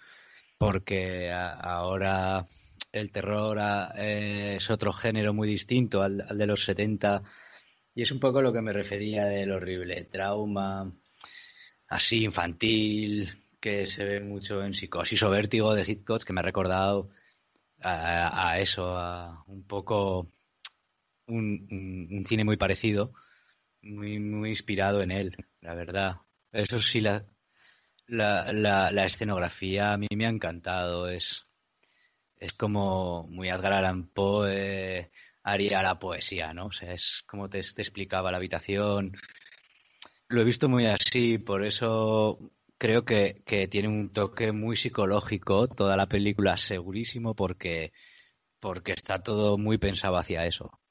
Porque 0.58 1.32
ahora 1.32 2.46
el 2.92 3.12
terror 3.12 3.60
eh, 3.98 4.56
es 4.58 4.70
otro 4.70 4.94
género 4.94 5.34
muy 5.34 5.48
distinto 5.48 6.02
al, 6.04 6.22
al 6.28 6.38
de 6.38 6.48
los 6.48 6.64
70 6.66 7.24
y 7.96 8.02
es 8.04 8.12
un 8.12 8.20
poco 8.20 8.42
lo 8.42 8.54
que 8.54 8.62
me 8.62 8.74
refería 8.74 9.26
del 9.26 9.52
horrible 9.52 10.06
trauma, 10.06 10.92
así 11.88 12.24
infantil, 12.24 13.30
que 13.60 13.86
se 13.86 14.04
ve 14.06 14.20
mucho 14.20 14.64
en 14.64 14.74
Psicosis 14.74 15.24
o 15.24 15.30
Vértigo 15.30 15.74
de 15.74 15.84
Hitchcock, 15.90 16.24
que 16.24 16.34
me 16.34 16.40
ha 16.42 16.44
recordado 16.44 17.10
a, 17.82 18.50
a 18.52 18.60
eso, 18.60 18.98
a 18.98 19.44
un 19.48 19.64
poco 19.66 20.32
un, 21.28 21.68
un- 21.72 22.08
un 22.18 22.26
cine 22.26 22.44
muy 22.46 22.58
parecido, 22.58 23.14
muy, 23.84 24.20
muy 24.20 24.50
inspirado 24.52 25.02
en 25.04 25.12
él, 25.12 25.38
la 25.62 25.76
verdad. 25.76 26.18
Eso 26.54 26.80
sí, 26.80 27.02
la, 27.02 27.26
la, 28.08 28.52
la, 28.92 29.06
escenografía 29.06 29.94
a 29.94 29.98
mí 29.98 30.08
me 30.16 30.28
ha 30.28 30.30
encantado, 30.30 31.10
es, 31.10 31.48
es 32.38 32.54
como 32.54 33.28
muy 33.28 33.50
Edgar 33.50 33.74
Allan 33.74 34.08
Poe 34.08 35.00
eh, 35.00 35.12
haría 35.42 35.82
la 35.82 35.98
poesía, 35.98 36.54
¿no? 36.54 36.68
O 36.68 36.72
sea, 36.72 36.94
es 36.94 37.24
como 37.26 37.50
te, 37.50 37.62
te 37.62 37.82
explicaba 37.82 38.32
la 38.32 38.38
habitación. 38.38 39.14
Lo 40.28 40.42
he 40.42 40.44
visto 40.44 40.70
muy 40.70 40.86
así, 40.86 41.40
por 41.40 41.64
eso 41.66 42.40
creo 42.78 43.04
que, 43.04 43.42
que 43.46 43.68
tiene 43.68 43.88
un 43.88 44.14
toque 44.14 44.52
muy 44.52 44.78
psicológico 44.78 45.68
toda 45.68 45.98
la 45.98 46.08
película, 46.08 46.56
segurísimo, 46.58 47.36
porque, 47.36 47.94
porque 48.60 48.92
está 48.92 49.24
todo 49.24 49.58
muy 49.58 49.80
pensado 49.80 50.18
hacia 50.18 50.46
eso. 50.46 50.83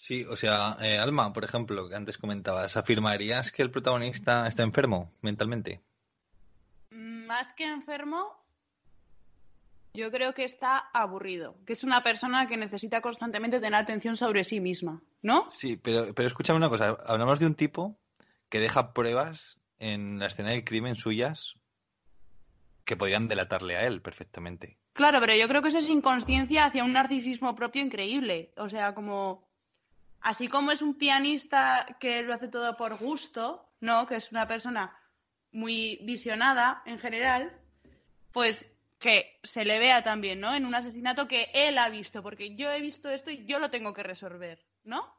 Sí, 0.00 0.24
o 0.24 0.36
sea, 0.36 0.76
eh, 0.80 0.96
Alma, 0.96 1.32
por 1.32 1.44
ejemplo, 1.44 1.88
que 1.88 1.96
antes 1.96 2.18
comentabas, 2.18 2.76
¿afirmarías 2.76 3.50
que 3.50 3.62
el 3.62 3.72
protagonista 3.72 4.46
está 4.46 4.62
enfermo 4.62 5.12
mentalmente? 5.22 5.82
Más 6.90 7.52
que 7.52 7.64
enfermo, 7.64 8.40
yo 9.92 10.12
creo 10.12 10.34
que 10.34 10.44
está 10.44 10.78
aburrido, 10.94 11.56
que 11.66 11.72
es 11.72 11.82
una 11.82 12.04
persona 12.04 12.46
que 12.46 12.56
necesita 12.56 13.00
constantemente 13.00 13.58
tener 13.58 13.74
atención 13.74 14.16
sobre 14.16 14.44
sí 14.44 14.60
misma, 14.60 15.02
¿no? 15.20 15.50
Sí, 15.50 15.76
pero, 15.76 16.14
pero 16.14 16.28
escúchame 16.28 16.58
una 16.58 16.70
cosa, 16.70 16.96
hablamos 17.04 17.40
de 17.40 17.46
un 17.46 17.56
tipo 17.56 17.98
que 18.48 18.60
deja 18.60 18.94
pruebas 18.94 19.60
en 19.80 20.20
la 20.20 20.26
escena 20.26 20.50
del 20.50 20.64
crimen 20.64 20.94
suyas 20.94 21.56
que 22.84 22.96
podrían 22.96 23.26
delatarle 23.26 23.76
a 23.76 23.84
él 23.84 24.00
perfectamente. 24.00 24.78
Claro, 24.92 25.18
pero 25.20 25.34
yo 25.34 25.48
creo 25.48 25.60
que 25.60 25.68
eso 25.68 25.78
es 25.78 25.88
inconsciencia 25.88 26.66
hacia 26.66 26.84
un 26.84 26.92
narcisismo 26.92 27.56
propio 27.56 27.82
increíble. 27.82 28.52
O 28.56 28.68
sea, 28.68 28.94
como 28.94 29.47
así 30.20 30.48
como 30.48 30.70
es 30.72 30.82
un 30.82 30.94
pianista 30.94 31.96
que 32.00 32.22
lo 32.22 32.34
hace 32.34 32.48
todo 32.48 32.76
por 32.76 32.96
gusto, 32.98 33.68
¿no? 33.80 34.06
Que 34.06 34.16
es 34.16 34.30
una 34.32 34.46
persona 34.48 34.96
muy 35.52 35.98
visionada 36.02 36.82
en 36.86 36.98
general, 36.98 37.58
pues 38.32 38.66
que 38.98 39.38
se 39.44 39.64
le 39.64 39.78
vea 39.78 40.02
también, 40.02 40.40
¿no? 40.40 40.54
En 40.54 40.66
un 40.66 40.74
asesinato 40.74 41.28
que 41.28 41.50
él 41.54 41.78
ha 41.78 41.88
visto, 41.88 42.22
porque 42.22 42.56
yo 42.56 42.70
he 42.70 42.80
visto 42.80 43.08
esto 43.08 43.30
y 43.30 43.44
yo 43.46 43.58
lo 43.60 43.70
tengo 43.70 43.94
que 43.94 44.02
resolver, 44.02 44.64
¿no? 44.84 45.14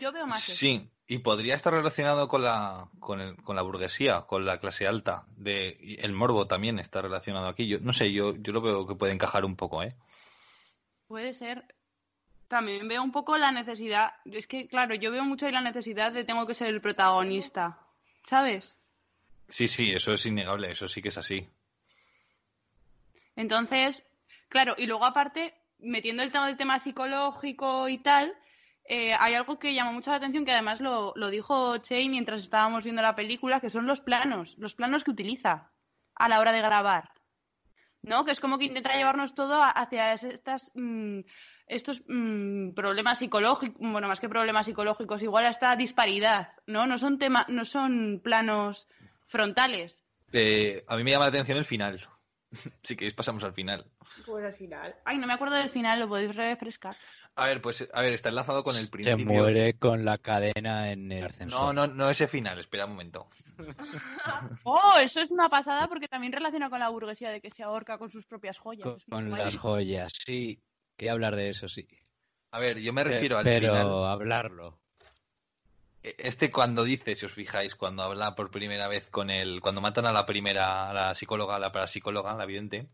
Yo 0.00 0.12
veo 0.12 0.26
más. 0.26 0.46
eso. 0.48 0.56
Sí, 0.58 0.90
y 1.06 1.18
podría 1.18 1.54
estar 1.54 1.72
relacionado 1.72 2.28
con 2.28 2.42
la, 2.42 2.88
con, 3.00 3.20
el- 3.20 3.36
con 3.42 3.56
la 3.56 3.62
burguesía, 3.62 4.22
con 4.22 4.44
la 4.44 4.58
clase 4.60 4.86
alta. 4.86 5.24
De, 5.36 5.96
el 6.02 6.12
morbo 6.12 6.46
también 6.46 6.78
está 6.78 7.00
relacionado 7.00 7.46
aquí. 7.46 7.66
Yo 7.66 7.78
no 7.80 7.92
sé, 7.92 8.12
yo, 8.12 8.36
yo 8.36 8.52
lo 8.52 8.60
veo 8.60 8.86
que 8.86 8.94
puede 8.96 9.12
encajar 9.12 9.44
un 9.44 9.56
poco, 9.56 9.82
¿eh? 9.82 9.96
Puede 11.06 11.32
ser. 11.32 11.74
También 12.54 12.86
veo 12.86 13.02
un 13.02 13.10
poco 13.10 13.36
la 13.36 13.50
necesidad. 13.50 14.12
Es 14.26 14.46
que, 14.46 14.68
claro, 14.68 14.94
yo 14.94 15.10
veo 15.10 15.24
mucho 15.24 15.44
ahí 15.46 15.50
la 15.50 15.60
necesidad 15.60 16.12
de 16.12 16.22
tengo 16.22 16.46
que 16.46 16.54
ser 16.54 16.68
el 16.68 16.80
protagonista. 16.80 17.80
¿Sabes? 18.22 18.78
Sí, 19.48 19.66
sí, 19.66 19.90
eso 19.92 20.12
es 20.14 20.24
innegable, 20.24 20.70
eso 20.70 20.86
sí 20.86 21.02
que 21.02 21.08
es 21.08 21.18
así. 21.18 21.48
Entonces, 23.34 24.06
claro, 24.48 24.76
y 24.78 24.86
luego 24.86 25.04
aparte, 25.04 25.52
metiendo 25.80 26.22
el 26.22 26.30
tema 26.30 26.46
del 26.46 26.56
tema 26.56 26.78
psicológico 26.78 27.88
y 27.88 27.98
tal, 27.98 28.32
eh, 28.84 29.14
hay 29.18 29.34
algo 29.34 29.58
que 29.58 29.74
llama 29.74 29.90
mucho 29.90 30.12
la 30.12 30.18
atención, 30.18 30.44
que 30.44 30.52
además 30.52 30.80
lo, 30.80 31.12
lo 31.16 31.30
dijo 31.30 31.78
Che 31.78 32.08
mientras 32.08 32.40
estábamos 32.40 32.84
viendo 32.84 33.02
la 33.02 33.16
película, 33.16 33.58
que 33.58 33.68
son 33.68 33.86
los 33.86 34.00
planos, 34.00 34.56
los 34.58 34.76
planos 34.76 35.02
que 35.02 35.10
utiliza 35.10 35.72
a 36.14 36.28
la 36.28 36.38
hora 36.38 36.52
de 36.52 36.60
grabar. 36.62 37.10
¿No? 38.02 38.24
Que 38.24 38.30
es 38.30 38.38
como 38.38 38.58
que 38.58 38.66
intenta 38.66 38.94
llevarnos 38.94 39.34
todo 39.34 39.60
hacia 39.60 40.12
es- 40.12 40.22
estas, 40.22 40.70
mm, 40.76 41.20
estos 41.66 42.02
mm, 42.06 42.70
problemas 42.70 43.18
psicológicos, 43.18 43.76
bueno, 43.80 44.08
más 44.08 44.20
que 44.20 44.28
problemas 44.28 44.66
psicológicos, 44.66 45.22
igual 45.22 45.46
a 45.46 45.50
esta 45.50 45.76
disparidad, 45.76 46.52
¿no? 46.66 46.86
No 46.86 46.98
son 46.98 47.18
tema, 47.18 47.46
no 47.48 47.64
son 47.64 48.20
planos 48.22 48.86
frontales. 49.26 50.04
Eh, 50.32 50.84
a 50.86 50.96
mí 50.96 51.04
me 51.04 51.12
llama 51.12 51.26
la 51.26 51.30
atención 51.30 51.58
el 51.58 51.64
final. 51.64 52.06
si 52.82 52.96
queréis 52.96 53.14
pasamos 53.14 53.44
al 53.44 53.52
final. 53.52 53.86
Pues 54.26 54.44
al 54.44 54.52
final. 54.52 54.94
Ay, 55.04 55.18
no 55.18 55.26
me 55.26 55.32
acuerdo 55.32 55.56
del 55.56 55.70
final, 55.70 56.00
lo 56.00 56.08
podéis 56.08 56.34
refrescar. 56.34 56.96
A 57.36 57.46
ver, 57.46 57.60
pues, 57.60 57.88
a 57.92 58.00
ver, 58.00 58.12
está 58.12 58.28
enlazado 58.28 58.62
con 58.62 58.76
el 58.76 58.84
Se 58.84 58.90
principio. 58.90 59.24
muere 59.24 59.74
con 59.74 60.04
la 60.04 60.18
cadena 60.18 60.92
en 60.92 61.10
el 61.10 61.24
ascensor. 61.24 61.74
No, 61.74 61.86
no, 61.86 61.92
no 61.92 62.10
ese 62.10 62.28
final, 62.28 62.58
espera 62.58 62.84
un 62.84 62.92
momento. 62.92 63.28
Oh, 64.64 64.94
eso 65.00 65.20
es 65.20 65.30
una 65.30 65.48
pasada 65.48 65.86
porque 65.86 66.08
también 66.08 66.32
relaciona 66.32 66.70
con 66.70 66.80
la 66.80 66.88
burguesía 66.88 67.30
de 67.30 67.40
que 67.40 67.50
se 67.50 67.62
ahorca 67.62 67.98
con 67.98 68.08
sus 68.08 68.24
propias 68.24 68.58
joyas. 68.58 69.04
Con, 69.08 69.30
las 69.30 69.56
joyas, 69.56 70.12
sí. 70.24 70.60
Quería 70.96 71.12
hablar 71.12 71.36
de 71.36 71.50
eso, 71.50 71.68
sí. 71.68 71.86
A 72.50 72.58
ver, 72.60 72.78
yo 72.80 72.92
me 72.92 73.02
refiero 73.04 73.38
al 73.38 73.44
Pero 73.44 73.72
final. 73.72 74.04
hablarlo. 74.06 74.78
Este 76.02 76.50
cuando 76.50 76.84
dice, 76.84 77.16
si 77.16 77.24
os 77.24 77.32
fijáis, 77.32 77.74
cuando 77.74 78.02
habla 78.02 78.34
por 78.34 78.50
primera 78.50 78.88
vez 78.88 79.08
con 79.08 79.30
él, 79.30 79.60
cuando 79.62 79.80
matan 79.80 80.04
a 80.06 80.12
la 80.12 80.26
primera, 80.26 80.90
a 80.90 80.92
la 80.92 81.14
psicóloga, 81.14 81.56
a 81.56 81.58
la 81.58 81.72
parapsicóloga, 81.72 82.34
la 82.34 82.44
vidente. 82.44 82.88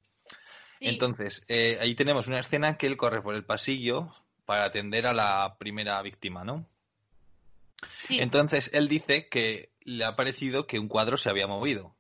Sí. 0.79 0.89
Entonces, 0.89 1.45
eh, 1.49 1.77
ahí 1.81 1.95
tenemos 1.95 2.29
una 2.29 2.39
escena 2.39 2.79
que 2.79 2.87
él 2.87 2.97
corre 2.97 3.21
por 3.21 3.35
el 3.35 3.45
pasillo 3.45 4.15
para 4.47 4.65
atender 4.65 5.07
a 5.07 5.13
la 5.13 5.57
primera 5.59 6.01
víctima, 6.03 6.45
¿no? 6.45 6.67
Sí. 8.05 8.21
Entonces, 8.21 8.71
él 8.73 8.89
dice 8.89 9.29
que 9.29 9.73
le 9.83 10.05
ha 10.05 10.17
parecido 10.17 10.67
que 10.67 10.79
un 10.79 10.89
cuadro 10.89 11.17
se 11.17 11.31
había 11.31 11.47
movido. 11.47 11.97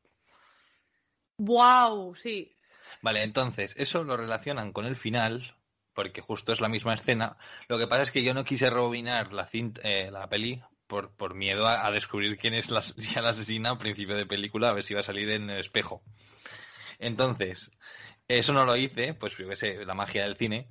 Wow, 1.39 2.15
sí. 2.15 2.57
Vale, 3.03 3.23
entonces, 3.23 3.75
eso 3.77 4.05
lo 4.05 4.17
relacionan 4.17 4.73
con 4.73 4.87
el 4.87 4.97
final, 4.97 5.57
porque 5.95 6.21
justo 6.21 6.53
es 6.53 6.61
la 6.61 6.69
misma 6.69 6.95
escena. 6.95 7.37
Lo 7.69 7.79
que 7.79 7.87
pasa 7.87 8.03
es 8.03 8.11
que 8.11 8.23
yo 8.23 8.35
no 8.35 8.45
quise 8.45 8.71
rebobinar 8.71 9.33
la, 9.33 9.47
cinta, 9.47 9.81
eh, 9.85 10.11
la 10.11 10.29
peli 10.29 10.63
por, 10.87 11.13
por 11.13 11.35
miedo 11.35 11.67
a, 11.69 11.91
descubrir 11.91 12.37
quién 12.39 12.55
es 12.55 12.71
la, 12.71 12.83
la 13.23 13.29
asesina 13.31 13.71
al 13.71 13.79
principio 13.79 14.17
de 14.17 14.27
película, 14.27 14.69
a 14.71 14.73
ver 14.73 14.85
si 14.85 14.95
va 14.95 15.01
a 15.01 15.05
salir 15.05 15.31
en 15.31 15.51
el 15.51 15.59
espejo. 15.61 16.03
Entonces, 16.99 17.71
eso 18.29 18.53
no 18.53 18.65
lo 18.65 18.77
hice, 18.77 19.15
pues 19.15 19.37
yo 19.37 19.47
la 19.85 19.95
magia 19.95 20.23
del 20.25 20.37
cine. 20.37 20.69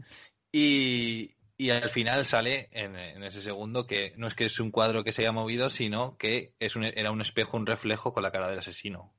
Y, 0.51 1.31
y 1.57 1.69
al 1.71 1.89
final 1.89 2.25
sale 2.25 2.69
en, 2.71 2.95
en 2.95 3.23
ese 3.23 3.41
segundo 3.41 3.85
que 3.87 4.13
no 4.17 4.27
es 4.27 4.35
que 4.35 4.45
es 4.45 4.59
un 4.59 4.71
cuadro 4.71 5.03
que 5.03 5.11
se 5.11 5.21
haya 5.23 5.31
movido, 5.31 5.69
sino 5.69 6.17
que 6.17 6.53
es 6.59 6.75
un- 6.75 6.85
era 6.85 7.11
un 7.11 7.21
espejo, 7.21 7.57
un 7.57 7.65
reflejo 7.65 8.11
con 8.13 8.23
la 8.23 8.31
cara 8.31 8.47
del 8.49 8.59
asesino. 8.59 9.13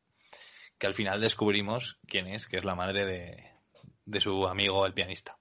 Que 0.79 0.87
al 0.87 0.95
final 0.95 1.21
descubrimos 1.21 1.99
quién 2.07 2.27
es, 2.27 2.49
que 2.49 2.57
es 2.57 2.65
la 2.65 2.75
madre 2.75 3.05
de, 3.05 3.51
de 4.07 4.21
su 4.21 4.47
amigo 4.49 4.87
el 4.87 4.95
pianista. 4.95 5.39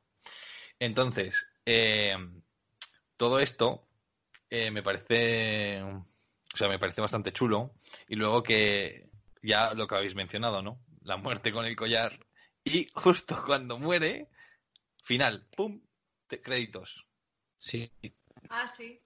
Entonces, 0.79 1.47
eh, 1.65 2.15
todo 3.17 3.39
esto 3.39 3.87
eh, 4.49 4.71
me 4.71 4.81
parece, 4.83 5.81
o 5.83 6.57
sea, 6.57 6.67
me 6.67 6.79
parece 6.79 7.01
bastante 7.01 7.33
chulo. 7.33 7.75
Y 8.07 8.15
luego 8.15 8.43
que 8.43 9.09
ya 9.41 9.73
lo 9.73 9.87
que 9.87 9.95
habéis 9.95 10.15
mencionado, 10.15 10.61
¿no? 10.61 10.81
La 11.03 11.17
muerte 11.17 11.51
con 11.51 11.65
el 11.65 11.75
collar. 11.75 12.25
Y 12.63 12.87
justo 12.93 13.41
cuando 13.45 13.77
muere, 13.77 14.29
final, 15.03 15.47
¡pum! 15.55 15.81
te- 16.27 16.41
créditos. 16.41 17.05
Sí. 17.57 17.91
Ah, 18.49 18.67
sí. 18.67 19.01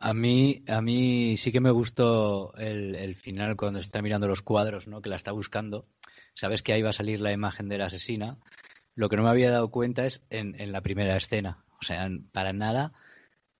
A 0.00 0.14
mí, 0.14 0.62
a 0.68 0.80
mí 0.80 1.36
sí 1.36 1.50
que 1.50 1.60
me 1.60 1.72
gustó 1.72 2.54
el, 2.56 2.94
el 2.94 3.16
final 3.16 3.56
cuando 3.56 3.80
está 3.80 4.00
mirando 4.00 4.28
los 4.28 4.42
cuadros, 4.42 4.86
¿no? 4.86 5.02
Que 5.02 5.10
la 5.10 5.16
está 5.16 5.32
buscando. 5.32 5.88
Sabes 6.34 6.62
que 6.62 6.72
ahí 6.72 6.82
va 6.82 6.90
a 6.90 6.92
salir 6.92 7.20
la 7.20 7.32
imagen 7.32 7.68
de 7.68 7.78
la 7.78 7.86
asesina. 7.86 8.38
Lo 8.98 9.08
que 9.08 9.16
no 9.16 9.22
me 9.22 9.28
había 9.30 9.52
dado 9.52 9.70
cuenta 9.70 10.04
es 10.06 10.22
en, 10.28 10.60
en 10.60 10.72
la 10.72 10.80
primera 10.80 11.16
escena. 11.16 11.62
O 11.80 11.84
sea, 11.84 12.10
para 12.32 12.52
nada 12.52 12.92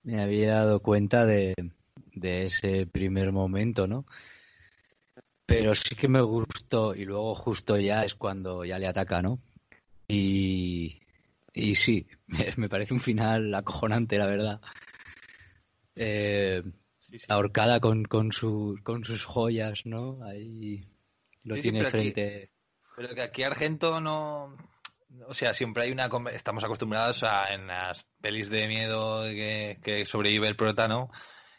me 0.02 0.20
había 0.20 0.54
dado 0.54 0.80
cuenta 0.80 1.26
de, 1.26 1.54
de 2.12 2.46
ese 2.46 2.86
primer 2.88 3.30
momento, 3.30 3.86
¿no? 3.86 4.04
Pero 5.46 5.76
sí 5.76 5.94
que 5.94 6.08
me 6.08 6.20
gustó 6.22 6.92
y 6.96 7.04
luego 7.04 7.36
justo 7.36 7.78
ya 7.78 8.04
es 8.04 8.16
cuando 8.16 8.64
ya 8.64 8.80
le 8.80 8.88
ataca, 8.88 9.22
¿no? 9.22 9.38
Y, 10.08 11.00
y 11.54 11.74
sí, 11.76 12.08
me, 12.56 12.68
parece 12.68 12.92
un 12.94 13.00
final 13.00 13.54
acojonante, 13.54 14.18
la 14.18 14.26
verdad. 14.26 14.60
Eh, 15.94 16.64
Sí, 16.98 17.18
sí. 17.20 17.26
ahorcada 17.28 17.78
con, 17.78 18.04
con, 18.04 18.32
su- 18.32 18.78
con 18.82 19.04
sus 19.04 19.24
joyas, 19.24 19.86
¿no? 19.86 20.18
Ahí 20.24 20.84
lo 21.44 21.54
Sí, 21.54 21.62
tiene 21.62 21.78
pero 21.78 21.88
aquí- 21.90 21.98
frente. 21.98 22.50
Pero 22.96 23.14
que 23.14 23.22
aquí 23.22 23.42
Argento 23.44 24.00
no. 24.00 24.54
O 25.26 25.34
sea, 25.34 25.54
siempre 25.54 25.84
hay 25.84 25.92
una. 25.92 26.08
Estamos 26.32 26.64
acostumbrados 26.64 27.22
a 27.22 27.52
en 27.54 27.66
las 27.66 28.04
pelis 28.20 28.50
de 28.50 28.66
miedo 28.68 29.22
que, 29.24 29.78
que 29.82 30.04
sobrevive 30.04 30.48
el 30.48 30.56
protano, 30.56 31.10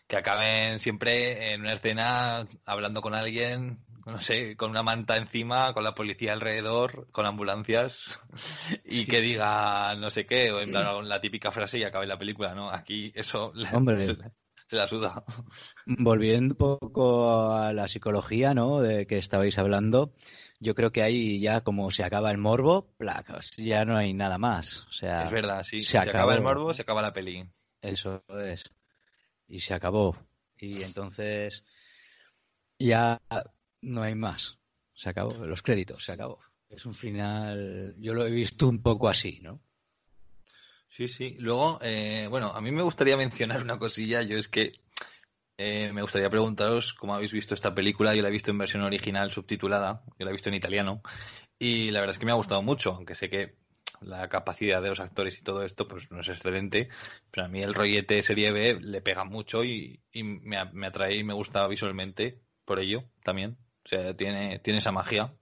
que 0.08 0.18
acaben 0.18 0.80
siempre 0.80 1.54
en 1.54 1.62
una 1.62 1.74
escena 1.74 2.46
hablando 2.66 3.02
con 3.02 3.14
alguien, 3.16 3.84
no 4.06 4.20
sé, 4.22 4.56
con 4.56 4.70
una 4.72 4.84
manta 4.84 5.18
encima, 5.18 5.74
con 5.74 5.84
la 5.84 5.96
policía 5.96 6.34
alrededor, 6.34 7.08
con 7.12 7.26
ambulancias, 7.26 8.20
y 8.86 9.06
Sí. 9.06 9.06
que 9.08 9.22
diga 9.22 9.96
no 9.96 10.10
sé 10.12 10.26
qué, 10.26 10.52
o 10.52 10.60
en 10.62 10.70
plan 10.72 11.08
la 11.08 11.22
típica 11.22 11.52
frase 11.52 11.80
y 11.80 11.84
acabe 11.84 12.08
la 12.08 12.20
película, 12.20 12.54
¿no? 12.54 12.70
Aquí 12.72 13.12
eso 13.16 13.54
Hombre. 13.74 14.04
se, 14.06 14.16
se 14.68 14.76
la 14.76 14.88
suda. 14.88 15.24
Volviendo 15.86 16.54
un 16.54 16.58
poco 16.80 17.52
a 17.56 17.74
la 17.74 17.88
psicología, 17.88 18.54
¿no? 18.54 18.82
De 18.82 19.08
que 19.08 19.18
estabais 19.18 19.58
hablando, 19.58 20.14
yo 20.60 20.76
creo 20.76 20.92
que 20.92 21.02
ahí 21.02 21.40
ya 21.40 21.62
como 21.62 21.90
se 21.92 22.04
acaba 22.04 22.32
el 22.32 22.38
morbo, 22.38 22.94
placas, 22.98 23.52
ya 23.58 23.86
no 23.86 23.98
hay 23.98 24.14
nada 24.14 24.38
más. 24.38 24.86
O 24.90 24.92
sea, 24.92 25.24
Es 25.26 25.32
verdad, 25.32 25.64
sí. 25.64 25.84
se 25.84 25.92
Se, 25.92 25.98
acaba 25.98 26.36
el 26.36 26.42
morbo, 26.42 26.74
se 26.74 26.82
acaba 26.82 27.02
la 27.02 27.14
peli. 27.14 27.50
Eso 27.82 28.24
es. 28.42 28.70
Y 29.48 29.60
se 29.60 29.74
acabó. 29.74 30.18
Y 30.58 30.84
entonces 30.84 31.66
ya 32.78 33.22
no 33.82 34.02
hay 34.02 34.16
más. 34.16 34.60
Se 34.94 35.10
acabó. 35.10 35.34
Los 35.46 35.62
créditos, 35.62 36.04
se 36.04 36.12
acabó. 36.12 36.40
Es 36.70 36.86
un 36.86 36.94
final, 36.94 37.96
yo 37.98 38.14
lo 38.14 38.28
he 38.28 38.32
visto 38.32 38.68
un 38.68 38.82
poco 38.82 39.08
así, 39.08 39.40
¿no? 39.42 39.62
Sí, 40.90 41.08
sí. 41.08 41.36
Luego, 41.40 41.80
eh, 41.82 42.28
bueno, 42.30 42.48
a 42.48 42.62
mí 42.62 42.72
me 42.72 42.82
gustaría 42.82 43.16
mencionar 43.18 43.62
una 43.62 43.80
cosilla. 43.80 44.22
Yo 44.24 44.38
es 44.38 44.50
que 44.50 44.74
eh, 45.62 45.92
me 45.92 46.02
gustaría 46.02 46.30
preguntaros 46.30 46.94
cómo 46.94 47.14
habéis 47.14 47.34
visto 47.34 47.54
esta 47.54 47.76
película. 47.76 48.16
Yo 48.16 48.22
la 48.22 48.30
he 48.30 48.32
visto 48.32 48.50
en 48.50 48.58
versión 48.58 48.82
original 48.82 49.30
subtitulada. 49.30 50.04
Yo 50.18 50.24
la 50.24 50.30
he 50.30 50.32
visto 50.32 50.48
en 50.48 50.56
italiano. 50.56 51.02
Y 51.60 51.92
la 51.92 52.00
verdad 52.00 52.14
es 52.14 52.20
que 52.20 52.26
me 52.26 52.32
ha 52.32 52.36
gustado 52.36 52.62
mucho, 52.62 52.94
aunque 52.94 53.14
sé 53.14 53.30
que 53.30 53.58
la 54.00 54.30
capacidad 54.30 54.82
de 54.82 54.88
los 54.88 55.02
actores 55.02 55.38
y 55.38 55.42
todo 55.42 55.64
esto 55.64 55.86
pues 55.86 56.10
no 56.12 56.22
es 56.22 56.30
excelente. 56.30 56.88
Pero 57.30 57.46
a 57.46 57.50
mí 57.50 57.62
el 57.62 57.74
rollete 57.74 58.22
serie 58.22 58.54
B 58.54 58.80
le 58.80 59.02
pega 59.02 59.26
mucho 59.26 59.66
y, 59.66 60.02
me 60.14 60.88
atrae 60.88 61.18
y 61.18 61.26
me 61.26 61.34
gusta 61.34 61.68
visualmente 61.68 62.40
por 62.64 62.80
ello 62.80 63.04
también. 63.22 63.58
O 63.84 63.90
sea, 63.90 64.16
tiene, 64.16 64.60
tiene 64.60 64.80
esa 64.80 64.94
magia 64.94 65.34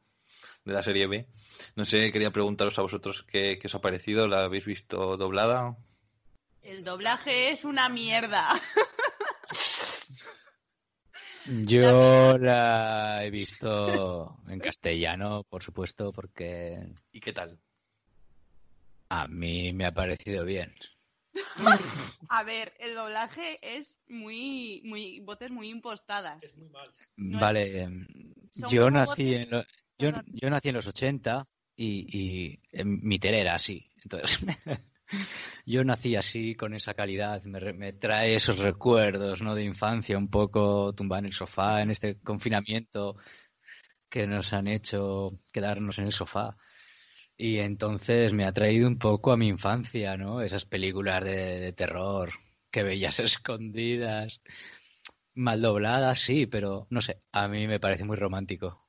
de 0.65 0.73
la 0.73 0.81
serie 0.81 1.05
B. 1.05 1.27
No 1.75 1.85
sé, 1.85 2.11
quería 2.11 2.31
preguntaros 2.31 2.79
a 2.79 2.81
vosotros 2.81 3.21
qué, 3.21 3.59
qué 3.61 3.67
os 3.67 3.75
ha 3.75 3.81
parecido. 3.81 4.27
¿La 4.27 4.45
habéis 4.45 4.65
visto 4.65 5.15
doblada? 5.15 5.77
El 6.63 6.83
doblaje 6.83 7.51
es 7.51 7.65
una 7.65 7.87
mierda. 7.87 8.59
Yo 11.49 12.37
la 12.37 13.23
he 13.23 13.29
visto 13.29 14.37
en 14.47 14.59
castellano, 14.59 15.43
por 15.49 15.63
supuesto, 15.63 16.11
porque 16.11 16.79
¿Y 17.11 17.19
qué 17.21 17.31
tal? 17.33 17.59
a 19.09 19.27
mí 19.27 19.71
me 19.71 19.85
ha 19.85 19.93
parecido 19.93 20.43
bien. 20.43 20.73
A 22.29 22.43
ver, 22.43 22.73
el 22.79 22.95
doblaje 22.95 23.57
es 23.61 23.97
muy, 24.09 24.81
muy, 24.83 25.21
voces 25.21 25.49
muy 25.49 25.69
impostadas. 25.69 26.43
Es 26.43 26.55
muy 26.57 26.69
mal. 26.69 26.91
No 27.15 27.39
Vale, 27.39 27.81
em, 27.83 28.07
yo 28.53 28.89
nací 28.91 29.23
voces- 29.23 29.43
en 29.43 29.49
lo- 29.51 29.63
yo, 29.97 30.11
yo 30.33 30.49
nací 30.49 30.69
en 30.69 30.75
los 30.75 30.87
80 30.87 31.47
y, 31.77 32.59
y 32.75 32.83
mi 32.83 33.17
tele 33.19 33.39
era 33.39 33.55
así. 33.55 33.89
Entonces, 34.03 34.39
yo 35.65 35.83
nací 35.83 36.15
así 36.15 36.55
con 36.55 36.73
esa 36.73 36.93
calidad. 36.93 37.43
Me, 37.43 37.93
trae 37.93 38.35
esos 38.35 38.59
recuerdos, 38.59 39.41
¿no? 39.41 39.55
De 39.55 39.63
infancia, 39.63 40.17
un 40.17 40.29
poco 40.29 40.93
tumbado 40.93 41.19
en 41.19 41.25
el 41.27 41.33
sofá, 41.33 41.81
en 41.81 41.91
este 41.91 42.19
confinamiento 42.19 43.15
que 44.09 44.27
nos 44.27 44.53
han 44.53 44.67
hecho 44.67 45.39
quedarnos 45.51 45.99
en 45.99 46.05
el 46.05 46.11
sofá. 46.11 46.57
Y 47.37 47.59
entonces 47.59 48.33
me 48.33 48.45
ha 48.45 48.53
traído 48.53 48.87
un 48.87 48.97
poco 48.97 49.31
a 49.31 49.37
mi 49.37 49.47
infancia, 49.47 50.17
¿no? 50.17 50.41
Esas 50.41 50.65
películas 50.65 51.23
de, 51.23 51.73
terror 51.73 52.31
que 52.71 52.83
veías 52.83 53.19
escondidas, 53.19 54.41
mal 55.35 55.61
dobladas, 55.61 56.19
sí, 56.19 56.47
pero 56.47 56.87
no 56.89 57.01
sé, 57.01 57.21
a 57.31 57.47
mí 57.47 57.67
me 57.67 57.79
parece 57.79 58.05
muy 58.05 58.17
romántico. 58.17 58.86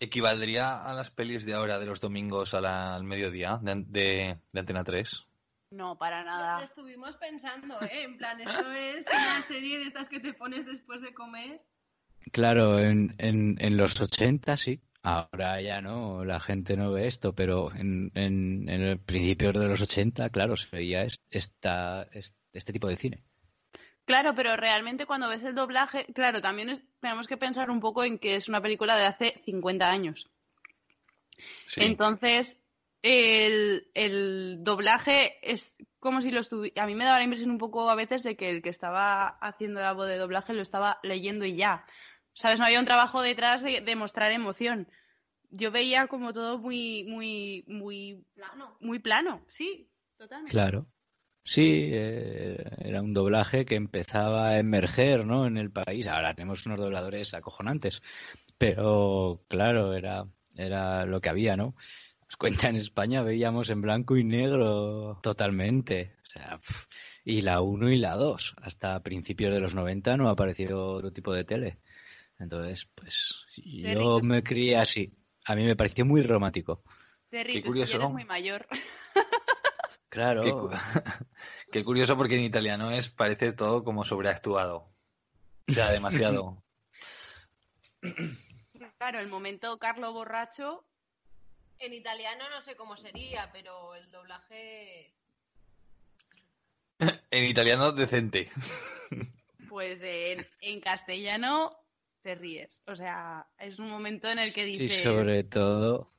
¿Equivaldría 0.00 0.82
a 0.82 0.94
las 0.94 1.10
pelis 1.10 1.44
de 1.44 1.54
ahora, 1.54 1.78
de 1.78 1.86
los 1.86 2.00
domingos 2.00 2.54
a 2.54 2.60
la- 2.60 2.94
al 2.96 3.04
mediodía, 3.04 3.58
de, 3.62 3.84
de- 3.86 4.38
de 4.52 4.60
Antena 4.60 4.82
3? 4.82 5.26
No, 5.72 5.98
para 5.98 6.20
Lo 6.24 6.30
nada. 6.30 6.64
estuvimos 6.64 7.16
pensando, 7.18 7.80
¿eh? 7.82 8.02
En 8.04 8.16
plan, 8.16 8.40
esto 8.40 8.72
es 8.72 9.06
una 9.06 9.42
serie 9.42 9.78
de 9.78 9.84
estas 9.84 10.08
que 10.08 10.18
te 10.18 10.32
pones 10.32 10.66
después 10.66 11.00
de 11.02 11.12
comer. 11.14 11.62
Claro, 12.32 12.78
en, 12.78 13.14
en, 13.18 13.56
en 13.60 13.76
los 13.76 14.00
80 14.00 14.56
sí. 14.56 14.80
Ahora 15.02 15.60
ya 15.62 15.80
no, 15.80 16.24
la 16.24 16.40
gente 16.40 16.76
no 16.76 16.90
ve 16.92 17.06
esto, 17.06 17.34
pero 17.34 17.72
en, 17.74 18.10
en, 18.14 18.68
en 18.68 18.82
el 18.82 18.98
principio 18.98 19.52
de 19.52 19.66
los 19.66 19.80
80, 19.80 20.28
claro, 20.30 20.56
se 20.56 20.68
veía 20.74 21.04
es- 21.04 21.22
esta, 21.30 22.02
es- 22.12 22.34
este 22.52 22.72
tipo 22.72 22.88
de 22.88 22.96
cine. 22.96 23.22
Claro, 24.10 24.34
pero 24.34 24.56
realmente 24.56 25.06
cuando 25.06 25.28
ves 25.28 25.42
el 25.44 25.54
doblaje, 25.54 26.04
claro, 26.14 26.40
también 26.42 26.70
es- 26.70 26.82
tenemos 27.00 27.28
que 27.28 27.36
pensar 27.36 27.70
un 27.70 27.78
poco 27.80 28.02
en 28.02 28.18
que 28.18 28.34
es 28.34 28.48
una 28.48 28.60
película 28.60 28.96
de 28.96 29.06
hace 29.06 29.40
50 29.44 29.88
años. 29.88 30.28
Sí. 31.66 31.82
Entonces, 31.82 32.60
el, 33.02 33.88
el 33.94 34.58
doblaje 34.64 35.38
es 35.48 35.74
como 36.00 36.20
si 36.22 36.30
lo 36.32 36.40
estuviera... 36.40 36.82
A 36.82 36.86
mí 36.86 36.94
me 36.96 37.04
daba 37.04 37.18
la 37.18 37.24
impresión 37.24 37.50
un 37.50 37.58
poco 37.58 37.88
a 37.88 37.94
veces 37.94 38.22
de 38.22 38.36
que 38.36 38.50
el 38.50 38.62
que 38.62 38.70
estaba 38.70 39.28
haciendo 39.28 39.80
la 39.80 39.92
voz 39.92 40.08
de 40.08 40.16
doblaje 40.16 40.52
lo 40.54 40.62
estaba 40.62 40.98
leyendo 41.02 41.44
y 41.44 41.54
ya. 41.56 41.86
¿Sabes? 42.34 42.58
No 42.58 42.64
había 42.66 42.80
un 42.80 42.86
trabajo 42.86 43.22
detrás 43.22 43.62
de, 43.62 43.80
de 43.80 43.96
mostrar 43.96 44.32
emoción. 44.32 44.88
Yo 45.50 45.70
veía 45.70 46.06
como 46.08 46.32
todo 46.32 46.58
muy, 46.58 47.04
muy, 47.04 47.64
muy, 47.68 48.24
Plano. 48.34 48.76
muy 48.80 48.98
plano, 48.98 49.44
sí, 49.48 49.88
totalmente. 50.16 50.52
Claro. 50.52 50.86
Sí, 51.42 51.88
eh, 51.92 52.62
era 52.78 53.02
un 53.02 53.14
doblaje 53.14 53.64
que 53.64 53.74
empezaba 53.74 54.48
a 54.48 54.58
emerger, 54.58 55.24
¿no? 55.26 55.46
En 55.46 55.56
el 55.56 55.70
país. 55.70 56.06
Ahora 56.06 56.34
tenemos 56.34 56.66
unos 56.66 56.78
dobladores 56.78 57.34
acojonantes, 57.34 58.02
pero 58.58 59.42
claro, 59.48 59.94
era, 59.94 60.26
era 60.54 61.06
lo 61.06 61.20
que 61.20 61.30
había, 61.30 61.56
¿no? 61.56 61.74
Os 62.28 62.36
cuenta 62.36 62.68
en 62.68 62.76
España 62.76 63.22
veíamos 63.22 63.70
en 63.70 63.80
blanco 63.80 64.16
y 64.16 64.24
negro 64.24 65.18
totalmente. 65.22 66.14
O 66.22 66.26
sea, 66.30 66.60
y 67.24 67.42
la 67.42 67.60
1 67.60 67.90
y 67.90 67.98
la 67.98 68.14
2. 68.14 68.54
Hasta 68.58 69.02
principios 69.02 69.52
de 69.52 69.60
los 69.60 69.74
90 69.74 70.16
no 70.16 70.28
ha 70.28 70.32
aparecido 70.32 70.92
otro 70.92 71.12
tipo 71.12 71.32
de 71.32 71.44
tele. 71.44 71.78
Entonces, 72.38 72.88
pues 72.94 73.46
yo 73.56 74.20
me 74.20 74.42
crié 74.42 74.76
así. 74.76 75.12
A 75.44 75.56
mí 75.56 75.64
me 75.64 75.76
pareció 75.76 76.04
muy 76.04 76.22
romántico. 76.22 76.82
Qué 77.30 77.44
tú 77.44 77.50
es 77.50 77.54
que 77.54 77.62
curioso, 77.62 77.92
ya 77.92 77.96
eres 77.96 78.08
¿no? 78.08 78.12
muy 78.12 78.24
mayor. 78.24 78.66
Claro. 80.10 80.42
Qué, 80.42 80.50
cu- 80.52 80.70
qué 81.72 81.84
curioso 81.84 82.16
porque 82.16 82.36
en 82.36 82.42
italiano 82.44 82.90
es 82.90 83.08
parece 83.08 83.52
todo 83.52 83.82
como 83.84 84.04
sobreactuado. 84.04 84.88
O 85.68 85.72
sea, 85.72 85.88
demasiado. 85.90 86.62
Claro, 88.98 89.18
el 89.20 89.28
momento 89.28 89.78
Carlo 89.78 90.12
borracho, 90.12 90.84
En 91.78 91.92
italiano 91.94 92.44
no 92.50 92.60
sé 92.62 92.76
cómo 92.76 92.96
sería, 92.96 93.50
pero 93.52 93.94
el 93.94 94.10
doblaje. 94.10 95.14
En 97.30 97.44
italiano 97.44 97.92
decente. 97.92 98.50
pues 99.68 100.00
en, 100.02 100.46
en 100.62 100.80
castellano 100.80 101.76
te 102.22 102.34
ríes. 102.34 102.82
O 102.86 102.94
sea, 102.96 103.46
es 103.58 103.78
un 103.78 103.88
momento 103.90 104.28
en 104.30 104.38
el 104.38 104.52
que 104.52 104.64
Sí, 104.66 104.78
dices... 104.78 105.02
sobre 105.02 105.44
todo 105.44 106.10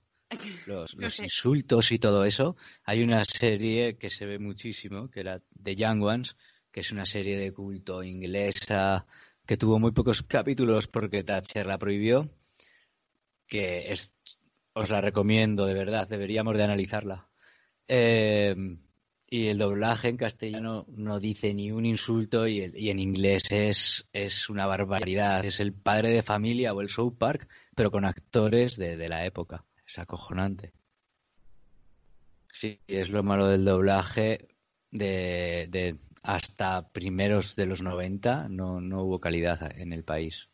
los, 0.66 0.96
No 0.96 1.02
los 1.02 1.16
sé. 1.16 1.24
insultos 1.24 1.92
y 1.92 2.00
todo 2.00 2.26
eso. 2.26 2.56
Hay 2.84 3.04
una 3.04 3.24
serie 3.26 3.98
que 3.98 4.10
se 4.10 4.26
ve 4.26 4.40
muchísimo, 4.40 5.10
que 5.10 5.22
era 5.22 5.42
The 5.62 5.76
Young 5.76 6.02
Ones, 6.04 6.38
que 6.72 6.82
es 6.82 6.92
una 6.92 7.06
serie 7.06 7.38
de 7.38 7.52
culto 7.54 8.04
inglesa 8.04 9.06
que 9.46 9.58
tuvo 9.58 9.80
muy 9.80 9.92
pocos 9.92 10.24
capítulos 10.24 10.88
porque 10.88 11.24
Thatcher 11.24 11.66
la 11.66 11.78
prohibió, 11.78 12.30
que 13.48 13.92
es, 13.92 14.14
os 14.74 14.90
la 14.90 15.02
recomiendo, 15.02 15.66
de 15.66 15.74
verdad, 15.74 16.08
deberíamos 16.08 16.56
de 16.56 16.64
analizarla. 16.64 17.30
Eh, 17.88 18.56
y 19.28 19.48
el 19.48 19.58
doblaje 19.58 20.10
en 20.10 20.18
castellano 20.18 20.86
no 20.90 21.20
dice 21.20 21.54
ni 21.54 21.72
un 21.72 21.86
insulto 21.86 22.48
y, 22.48 22.62
el- 22.62 22.78
y 22.78 22.90
en 22.90 23.00
inglés 23.00 23.52
es, 23.52 24.10
es 24.14 24.50
una 24.50 24.66
barbaridad. 24.68 25.44
Es 25.46 25.60
el 25.60 25.74
padre 25.74 26.10
de 26.10 26.24
familia 26.24 26.74
o 26.74 26.82
el 26.82 26.90
South 26.90 27.16
Park, 27.18 27.48
pero 27.76 27.92
con 27.92 28.06
actores 28.06 28.76
de, 28.78 28.98
de 28.98 29.10
la 29.10 29.26
época. 29.26 29.66
Es 29.92 30.00
acojonante. 30.00 30.72
Sí, 32.48 32.80
es 32.88 33.10
lo 33.10 33.24
malo 33.24 33.48
del 33.48 33.66
doblaje 33.66 34.56
de, 34.90 35.68
de 35.70 35.98
hasta 36.24 36.88
primeros 36.94 37.58
de 37.58 37.66
los 37.66 37.82
90 37.82 38.48
no, 38.48 38.80
no 38.80 39.04
hubo 39.04 39.20
calidad 39.20 39.78
en 39.78 39.92
el 39.92 40.06
país. 40.06 40.48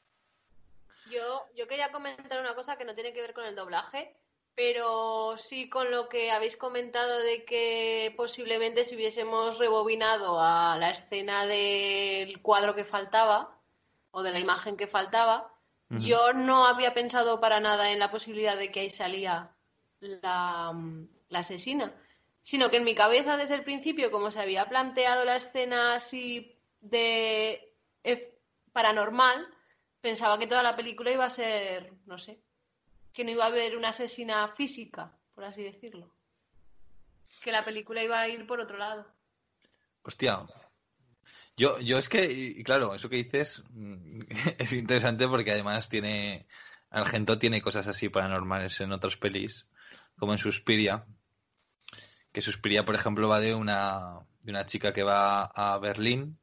Yo, 1.12 1.46
yo 1.56 1.68
quería 1.68 1.92
comentar 1.92 2.40
una 2.40 2.56
cosa 2.56 2.80
que 2.80 2.86
no 2.86 2.96
tiene 2.96 3.14
que 3.14 3.22
ver 3.22 3.36
con 3.36 3.46
el 3.46 3.56
doblaje, 3.56 4.18
pero 4.56 5.38
sí 5.38 5.70
con 5.70 5.92
lo 5.92 6.10
que 6.10 6.32
habéis 6.32 6.58
comentado 6.58 7.20
de 7.20 7.46
que 7.46 8.16
posiblemente 8.18 8.86
si 8.86 8.96
hubiésemos 8.96 9.60
rebobinado 9.60 10.42
a 10.42 10.78
la 10.80 10.90
escena 10.90 11.46
del 11.46 12.42
cuadro 12.42 12.74
que 12.74 12.86
faltaba 12.86 13.56
o 14.10 14.24
de 14.24 14.32
la 14.32 14.40
imagen 14.40 14.78
que 14.78 14.88
faltaba, 14.88 15.54
Yo 15.90 16.34
no 16.34 16.66
había 16.66 16.94
pensado 16.94 17.40
para 17.40 17.60
nada 17.62 17.92
en 17.92 18.00
la 18.00 18.12
posibilidad 18.12 18.58
de 18.58 18.72
que 18.72 18.82
ahí 18.82 18.90
salía 18.90 19.56
la, 20.00 20.74
la 21.30 21.40
asesina, 21.40 21.94
sino 22.44 22.70
que 22.70 22.78
en 22.78 22.84
mi 22.84 22.94
cabeza 22.94 23.38
desde 23.38 23.56
el 23.56 23.64
principio, 23.64 24.12
como 24.12 24.30
se 24.32 24.42
había 24.42 24.68
planteado 24.68 25.24
la 25.24 25.38
escena 25.38 25.96
así 25.96 26.60
de 26.82 27.74
ef- 28.04 28.34
paranormal, 28.74 29.48
pensaba 30.02 30.38
que 30.38 30.48
toda 30.48 30.62
la 30.62 30.76
película 30.76 31.12
iba 31.12 31.26
a 31.26 31.30
ser, 31.30 31.94
no 32.06 32.18
sé, 32.18 32.42
que 33.14 33.24
no 33.24 33.32
iba 33.32 33.46
a 33.46 33.48
haber 33.48 33.78
una 33.78 33.90
asesina 33.90 34.48
física, 34.50 35.18
por 35.34 35.46
así 35.46 35.64
decirlo. 35.64 36.14
Que 37.44 37.52
la 37.52 37.64
película 37.64 38.04
iba 38.04 38.20
a 38.20 38.28
ir 38.28 38.46
por 38.46 38.60
otro 38.60 38.78
lado. 38.78 39.08
Hostia. 40.04 40.46
Yo, 41.58 41.80
yo 41.80 41.98
es 41.98 42.08
que, 42.08 42.32
y 42.32 42.64
claro, 42.64 42.94
eso 42.94 43.10
que 43.10 43.16
dices 43.18 43.64
mm, 43.72 44.22
es 44.60 44.74
interesante 44.74 45.28
porque 45.28 45.52
además 45.52 45.90
tiene. 45.90 46.48
Argento 46.90 47.38
tiene 47.38 47.62
cosas 47.62 47.86
así 47.88 48.08
paranormales 48.08 48.80
en 48.80 48.94
otras 48.94 49.18
pelis, 49.18 49.68
como 50.18 50.32
en 50.32 50.40
Suspiria. 50.40 51.06
Que 52.32 52.42
Suspiria, 52.42 52.86
por 52.86 52.96
ejemplo, 52.96 53.28
va 53.28 53.42
de 53.42 53.56
una, 53.56 54.20
de 54.42 54.52
una 54.52 54.66
chica 54.66 54.94
que 54.94 55.04
va 55.04 55.44
a 55.44 55.78
Berlín 55.80 56.38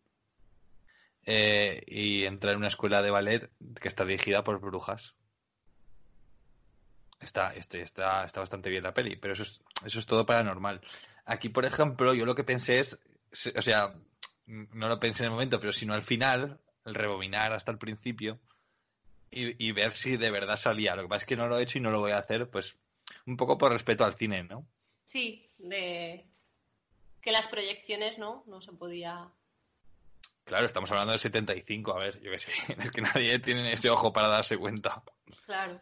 eh, 1.24 1.82
y 1.86 2.24
entra 2.24 2.50
en 2.50 2.58
una 2.58 2.68
escuela 2.68 3.00
de 3.00 3.10
ballet 3.10 3.50
que 3.80 3.88
está 3.88 4.04
dirigida 4.04 4.44
por 4.44 4.60
brujas. 4.60 5.14
Está, 7.20 7.54
este, 7.54 7.80
está, 7.80 8.24
está 8.24 8.40
bastante 8.40 8.68
bien 8.68 8.82
la 8.82 8.92
peli, 8.92 9.16
pero 9.16 9.32
eso 9.32 9.44
es, 9.44 9.60
eso 9.86 9.98
es 9.98 10.06
todo 10.06 10.26
paranormal. 10.26 10.82
Aquí, 11.24 11.48
por 11.48 11.64
ejemplo, 11.64 12.12
yo 12.12 12.26
lo 12.26 12.34
que 12.34 12.44
pensé 12.44 12.80
es, 12.80 12.98
o 13.56 13.62
sea, 13.62 13.94
no 14.46 14.88
lo 14.88 15.00
pensé 15.00 15.22
en 15.22 15.26
el 15.26 15.30
momento, 15.32 15.58
pero 15.60 15.72
sino 15.72 15.94
al 15.94 16.02
final, 16.02 16.60
el 16.84 16.94
rebobinar 16.94 17.52
hasta 17.52 17.70
el 17.70 17.78
principio 17.78 18.38
y, 19.30 19.66
y 19.66 19.72
ver 19.72 19.92
si 19.92 20.16
de 20.16 20.30
verdad 20.30 20.56
salía. 20.56 20.94
Lo 20.96 21.02
que 21.02 21.08
pasa 21.08 21.22
es 21.22 21.26
que 21.28 21.36
no 21.36 21.48
lo 21.48 21.58
he 21.58 21.62
hecho 21.62 21.78
y 21.78 21.80
no 21.80 21.90
lo 21.90 22.00
voy 22.00 22.12
a 22.12 22.18
hacer, 22.18 22.48
pues 22.50 22.76
un 23.26 23.36
poco 23.36 23.58
por 23.58 23.72
respeto 23.72 24.04
al 24.04 24.14
cine, 24.14 24.44
¿no? 24.44 24.66
Sí, 25.04 25.50
de 25.58 26.26
que 27.20 27.32
las 27.32 27.46
proyecciones 27.48 28.18
no, 28.18 28.44
no 28.46 28.60
se 28.60 28.72
podía. 28.72 29.28
Claro, 30.44 30.66
estamos 30.66 30.90
hablando 30.90 31.12
del 31.12 31.20
75, 31.20 31.92
a 31.96 31.98
ver, 32.00 32.20
yo 32.20 32.30
qué 32.30 32.38
sé, 32.38 32.52
es 32.78 32.90
que 32.90 33.00
nadie 33.00 33.38
tiene 33.38 33.72
ese 33.72 33.88
ojo 33.90 34.12
para 34.12 34.28
darse 34.28 34.58
cuenta. 34.58 35.02
Claro. 35.46 35.80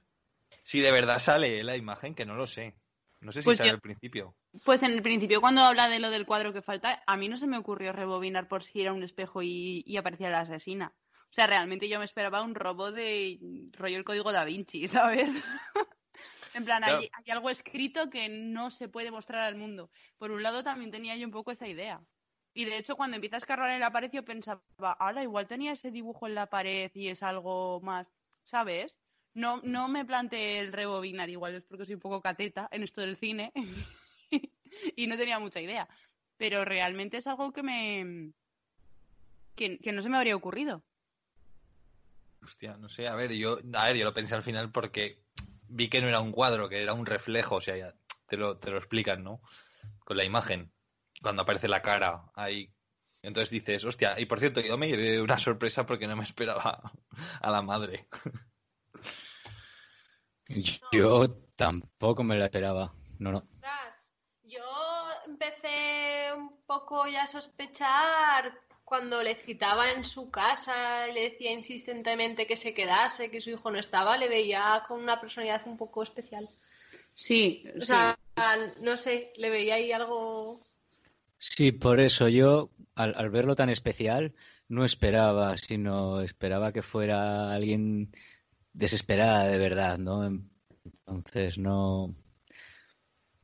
Si 0.63 0.79
de 0.81 0.93
verdad 0.93 1.19
sale 1.19 1.65
la 1.65 1.77
imagen, 1.77 2.15
que 2.15 2.25
no 2.25 2.37
lo 2.37 2.47
sé. 2.47 2.75
No 3.21 3.33
sé 3.33 3.43
si 3.43 3.47
Pues 3.47 3.59
sale 3.59 3.71
yo- 3.71 3.75
al 3.75 3.81
principio. 3.81 4.35
Pues 4.65 4.83
en 4.83 4.93
el 4.93 5.03
principio, 5.03 5.41
cuando 5.41 5.63
habla 5.63 5.89
de 5.89 5.99
lo 5.99 6.11
del 6.11 6.27
cuadro 6.27 6.53
que 6.53 6.61
falta, 6.61 7.03
a 7.07 7.17
mí 7.17 7.29
no 7.29 7.37
se 7.37 7.47
me 7.47 7.57
ocurrió 7.57 7.93
rebobinar 7.93 8.49
por 8.49 8.63
si 8.63 8.81
era 8.83 8.93
un 8.93 9.03
espejo 9.03 9.43
y, 9.43 9.83
y 9.87 9.97
aparecía 9.97 10.29
la 10.29 10.41
asesina. 10.41 10.95
O 11.33 11.35
sea, 11.35 11.47
realmente 11.47 11.89
yo 11.89 11.99
me 11.99 12.05
esperaba 12.05 12.43
un 12.43 12.55
robo 12.55 12.93
de 12.93 13.39
rollo 13.73 13.97
el 13.97 14.05
código 14.05 14.33
da 14.33 14.45
Vinci, 14.45 14.87
¿sabes? 14.89 15.33
en 16.53 16.65
plan, 16.67 16.85
hay, 16.85 17.09
algo 17.31 17.49
escrito 17.49 18.11
que 18.11 18.29
no 18.29 18.71
se 18.71 18.89
puede 18.89 19.11
mostrar 19.11 19.43
al 19.43 19.57
mundo. 19.57 19.91
Por 20.19 20.31
un 20.31 20.43
lado, 20.43 20.63
también 20.63 20.91
tenía 20.91 21.17
yo 21.17 21.25
un 21.25 21.33
poco 21.33 21.51
esa 21.51 21.67
idea. 21.67 22.03
Y 22.53 22.67
de 22.67 22.77
hecho, 22.77 22.97
cuando 22.97 23.17
empieza 23.17 23.37
a 23.37 23.39
escarbar 23.39 23.71
en 23.71 23.81
la 23.81 23.91
pared, 23.91 24.11
yo 24.13 24.27
pensaba, 24.27 24.63
ahora 24.99 25.23
igual 25.23 25.47
tenía 25.47 25.73
ese 25.73 25.91
dibujo 25.91 26.27
en 26.27 26.35
la 26.35 26.51
pared 26.51 26.91
y 26.93 27.09
es 27.09 27.23
algo 27.23 27.81
más, 27.81 28.13
¿sabes? 28.45 28.99
No, 29.33 29.63
no 29.65 29.89
me 29.89 30.05
planteé 30.05 30.61
el 30.61 30.71
rebobinar, 30.71 31.31
igual 31.31 31.55
es 31.55 31.63
porque 31.65 31.87
soy 31.87 31.95
un 31.95 32.01
poco 32.01 32.21
cateta 32.21 32.69
en 32.71 32.83
esto 32.83 33.01
del 33.01 33.17
cine 33.17 33.53
y 34.97 35.07
no 35.07 35.17
tenía 35.17 35.39
mucha 35.39 35.61
idea. 35.61 35.89
Pero 36.37 36.65
realmente 36.65 37.19
es 37.19 37.27
algo 37.27 37.53
que 37.53 37.63
me. 37.63 38.33
que, 39.55 39.79
que 39.79 39.93
no 39.93 40.03
se 40.03 40.09
me 40.09 40.17
habría 40.17 40.37
ocurrido. 40.37 40.83
Hostia, 42.43 42.77
no 42.77 42.89
sé, 42.89 43.07
a 43.07 43.15
ver, 43.15 43.33
yo, 43.33 43.59
a 43.75 43.87
ver, 43.87 43.97
yo 43.97 44.05
lo 44.05 44.15
pensé 44.15 44.35
al 44.35 44.43
final 44.43 44.73
porque 44.73 45.23
vi 45.69 45.89
que 45.89 46.01
no 46.01 46.09
era 46.09 46.21
un 46.21 46.33
cuadro, 46.33 46.69
que 46.69 46.83
era 46.83 46.93
un 46.93 47.07
reflejo, 47.07 47.57
o 47.57 47.61
sea, 47.61 47.77
ya 47.77 47.95
te 48.27 48.37
lo, 48.37 48.59
te 48.59 48.71
lo 48.71 48.79
explican, 48.79 49.23
¿no? 49.23 49.41
Con 50.01 50.17
la 50.17 50.25
imagen, 50.25 50.73
cuando 51.23 51.43
aparece 51.43 51.69
la 51.69 51.83
cara 51.83 52.25
ahí. 52.35 52.73
Entonces 53.23 53.51
dices, 53.51 53.85
hostia, 53.85 54.19
y 54.19 54.27
por 54.27 54.41
cierto, 54.41 54.61
yo 54.61 54.77
me 54.77 54.89
llevé 54.89 55.21
una 55.21 55.39
sorpresa 55.39 55.87
porque 55.87 56.09
no 56.09 56.17
me 56.17 56.25
esperaba 56.25 56.93
a 57.41 57.51
la 57.51 57.63
madre. 57.63 58.09
Yo 60.93 61.31
tampoco 61.57 62.25
me 62.25 62.37
la 62.37 62.47
esperaba. 62.47 62.93
No, 63.19 63.33
no. 63.33 63.47
Yo 64.53 64.61
empecé 65.27 66.33
un 66.37 66.51
poco 66.67 67.07
ya 67.07 67.23
a 67.23 67.27
sospechar 67.27 68.53
cuando 68.85 69.23
le 69.23 69.35
citaba 69.35 69.91
en 69.93 70.05
su 70.05 70.31
casa 70.31 71.09
y 71.09 71.15
le 71.15 71.31
decía 71.31 71.51
insistentemente 71.53 72.47
que 72.47 72.59
se 72.59 72.75
quedase, 72.75 73.31
que 73.31 73.41
su 73.41 73.51
hijo 73.51 73.71
no 73.71 73.79
estaba, 73.79 74.19
le 74.19 74.29
veía 74.29 74.83
con 74.87 75.01
una 75.01 75.19
personalidad 75.19 75.67
un 75.67 75.79
poco 75.79 76.03
especial. 76.03 76.47
Sí, 77.15 77.65
O 77.81 77.85
sea, 77.85 78.19
no 78.81 78.97
sé, 78.99 79.33
le 79.37 79.49
veía 79.49 79.77
ahí 79.77 79.93
algo. 79.93 80.61
Sí, 81.39 81.73
por 81.73 82.01
eso 82.01 82.29
yo, 82.29 82.71
al, 82.95 83.15
al 83.17 83.31
verlo 83.31 83.55
tan 83.57 83.71
especial, 83.71 84.35
no 84.69 84.85
esperaba, 84.85 85.57
sino 85.57 86.21
esperaba 86.21 86.73
que 86.73 86.83
fuera 86.83 87.53
alguien 87.53 88.11
desesperada 88.73 89.47
de 89.47 89.59
verdad, 89.59 89.99
¿no? 89.99 90.25
Entonces 91.07 91.59
no, 91.59 92.15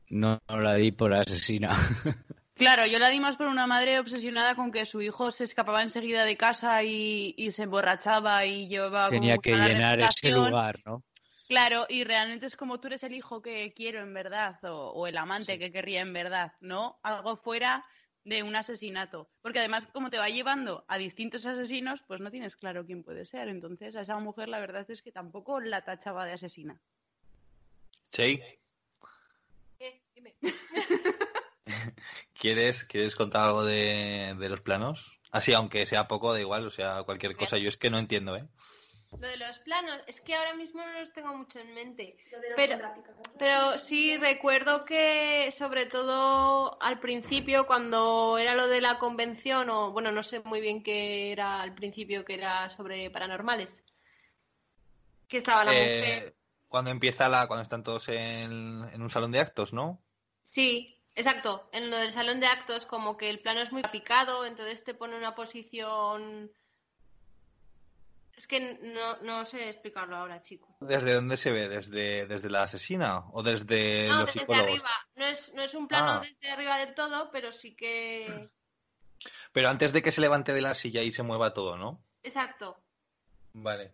no, 0.09 0.39
no 0.47 0.59
la 0.59 0.75
di 0.75 0.91
por 0.91 1.13
asesina. 1.13 1.69
Claro, 2.59 2.85
yo 2.85 2.99
la 2.99 3.07
di 3.07 3.21
más 3.21 3.37
por 3.37 3.47
una 3.47 3.67
madre 3.67 3.99
obsesionada 3.99 4.53
con 4.53 4.69
que 4.69 4.85
su 4.85 5.01
hijo 5.01 5.31
se 5.31 5.45
escapaba 5.45 5.81
enseguida 5.81 6.25
de 6.25 6.35
casa 6.35 6.83
y, 6.83 7.33
y 7.37 7.53
se 7.53 7.63
emborrachaba 7.63 8.45
y 8.45 8.67
llevaba 8.67 9.05
como 9.05 9.21
Tenía 9.21 9.37
que 9.37 9.55
llenar 9.55 10.01
ese 10.01 10.31
lugar, 10.31 10.77
¿no? 10.85 11.01
Claro, 11.47 11.85
y 11.87 12.03
realmente 12.03 12.47
es 12.47 12.57
como 12.57 12.81
tú 12.81 12.87
eres 12.89 13.05
el 13.05 13.13
hijo 13.13 13.41
que 13.41 13.71
quiero 13.73 14.01
en 14.01 14.13
verdad 14.13 14.61
o, 14.65 14.91
o 14.91 15.07
el 15.07 15.15
amante 15.17 15.57
que 15.57 15.71
querría 15.71 16.01
en 16.01 16.11
verdad, 16.11 16.51
¿no? 16.59 16.99
Algo 17.01 17.37
fuera 17.37 17.85
de 18.25 18.43
un 18.43 18.55
asesinato. 18.55 19.29
Porque 19.41 19.59
además, 19.59 19.87
como 19.87 20.09
te 20.09 20.17
va 20.17 20.27
llevando 20.27 20.83
a 20.89 20.97
distintos 20.97 21.45
asesinos, 21.45 22.03
pues 22.07 22.19
no 22.19 22.29
tienes 22.29 22.57
claro 22.57 22.85
quién 22.85 23.03
puede 23.03 23.25
ser. 23.25 23.47
Entonces, 23.47 23.95
a 23.95 24.01
esa 24.01 24.19
mujer 24.19 24.49
la 24.49 24.59
verdad 24.59 24.85
es 24.89 25.01
que 25.01 25.13
tampoco 25.13 25.61
la 25.61 25.85
tachaba 25.85 26.25
de 26.25 26.33
asesina. 26.33 26.81
Dime. 28.37 28.58
¿quieres, 32.39 32.83
¿quieres 32.85 33.15
contar 33.15 33.45
algo 33.45 33.63
de, 33.65 34.35
de 34.37 34.49
los 34.49 34.61
planos? 34.61 35.19
Así, 35.31 35.53
aunque 35.53 35.85
sea 35.85 36.07
poco, 36.07 36.33
da 36.33 36.39
igual, 36.39 36.65
o 36.65 36.71
sea, 36.71 37.03
cualquier 37.03 37.35
cosa. 37.35 37.57
Yo 37.57 37.69
es 37.69 37.77
que 37.77 37.89
no 37.89 37.97
entiendo, 37.99 38.35
¿eh? 38.35 38.47
Lo 39.11 39.27
de 39.27 39.37
los 39.37 39.57
planos, 39.59 39.99
es 40.05 40.21
que 40.21 40.35
ahora 40.35 40.53
mismo 40.53 40.81
no 40.85 40.99
los 40.99 41.11
tengo 41.11 41.35
mucho 41.35 41.59
en 41.59 41.73
mente. 41.73 42.15
Pero, 42.55 42.77
pero 43.39 43.79
sí 43.79 44.17
recuerdo 44.17 44.81
que, 44.85 45.51
sobre 45.51 45.87
todo 45.87 46.79
al 46.81 46.99
principio, 46.99 47.65
cuando 47.65 48.37
era 48.37 48.53
lo 48.53 48.67
de 48.67 48.81
la 48.81 48.99
convención, 48.99 49.69
o 49.71 49.91
bueno, 49.91 50.11
no 50.11 50.21
sé 50.21 50.41
muy 50.41 50.61
bien 50.61 50.83
qué 50.83 51.31
era 51.31 51.59
al 51.61 51.73
principio, 51.73 52.23
que 52.23 52.35
era 52.35 52.69
sobre 52.69 53.09
paranormales, 53.09 53.83
que 55.27 55.37
estaba 55.37 55.63
la 55.65 55.73
Eh, 55.73 56.01
mujer. 56.01 56.35
cuando 56.67 56.91
empieza 56.91 57.29
la, 57.29 57.47
cuando 57.47 57.63
están 57.63 57.81
todos 57.83 58.09
en, 58.09 58.87
en 58.93 59.01
un 59.01 59.09
salón 59.09 59.31
de 59.31 59.39
actos, 59.39 59.73
¿no? 59.73 60.03
Sí, 60.51 60.97
exacto. 61.15 61.69
En 61.71 61.89
lo 61.91 61.97
del 61.97 62.11
salón 62.11 62.39
de 62.39 62.47
actos, 62.47 62.85
como 62.87 63.17
que 63.17 63.29
el 63.29 63.39
plano 63.39 63.61
es 63.61 63.71
muy 63.71 63.83
picado, 63.83 64.45
entonces 64.45 64.83
te 64.83 64.93
pone 64.95 65.15
una 65.15 65.35
posición. 65.35 66.51
Es 68.35 68.47
que 68.47 68.79
no, 68.81 69.17
no 69.17 69.45
sé 69.45 69.69
explicarlo 69.69 70.15
ahora, 70.15 70.41
chico. 70.41 70.77
¿Desde 70.79 71.13
dónde 71.13 71.35
se 71.37 71.51
ve? 71.51 71.67
¿Desde, 71.67 72.25
desde 72.25 72.49
la 72.49 72.63
asesina 72.63 73.25
o 73.33 73.43
desde 73.43 74.07
No, 74.07 74.21
los 74.21 74.25
desde 74.27 74.39
psicólogos? 74.39 74.69
arriba. 74.71 74.89
No 75.15 75.25
es, 75.25 75.53
no 75.53 75.61
es 75.61 75.73
un 75.75 75.87
plano 75.87 76.11
Ah. 76.13 76.21
desde 76.23 76.49
arriba 76.51 76.77
del 76.77 76.93
todo, 76.95 77.29
pero 77.31 77.51
sí 77.51 77.75
que. 77.75 78.33
Pero 79.51 79.69
antes 79.69 79.91
de 79.91 80.01
que 80.01 80.11
se 80.11 80.21
levante 80.21 80.53
de 80.53 80.61
la 80.61 80.73
silla 80.73 81.03
y 81.03 81.11
se 81.11 81.21
mueva 81.23 81.53
todo, 81.53 81.77
¿no? 81.77 82.01
Exacto. 82.23 82.77
Vale. 83.53 83.93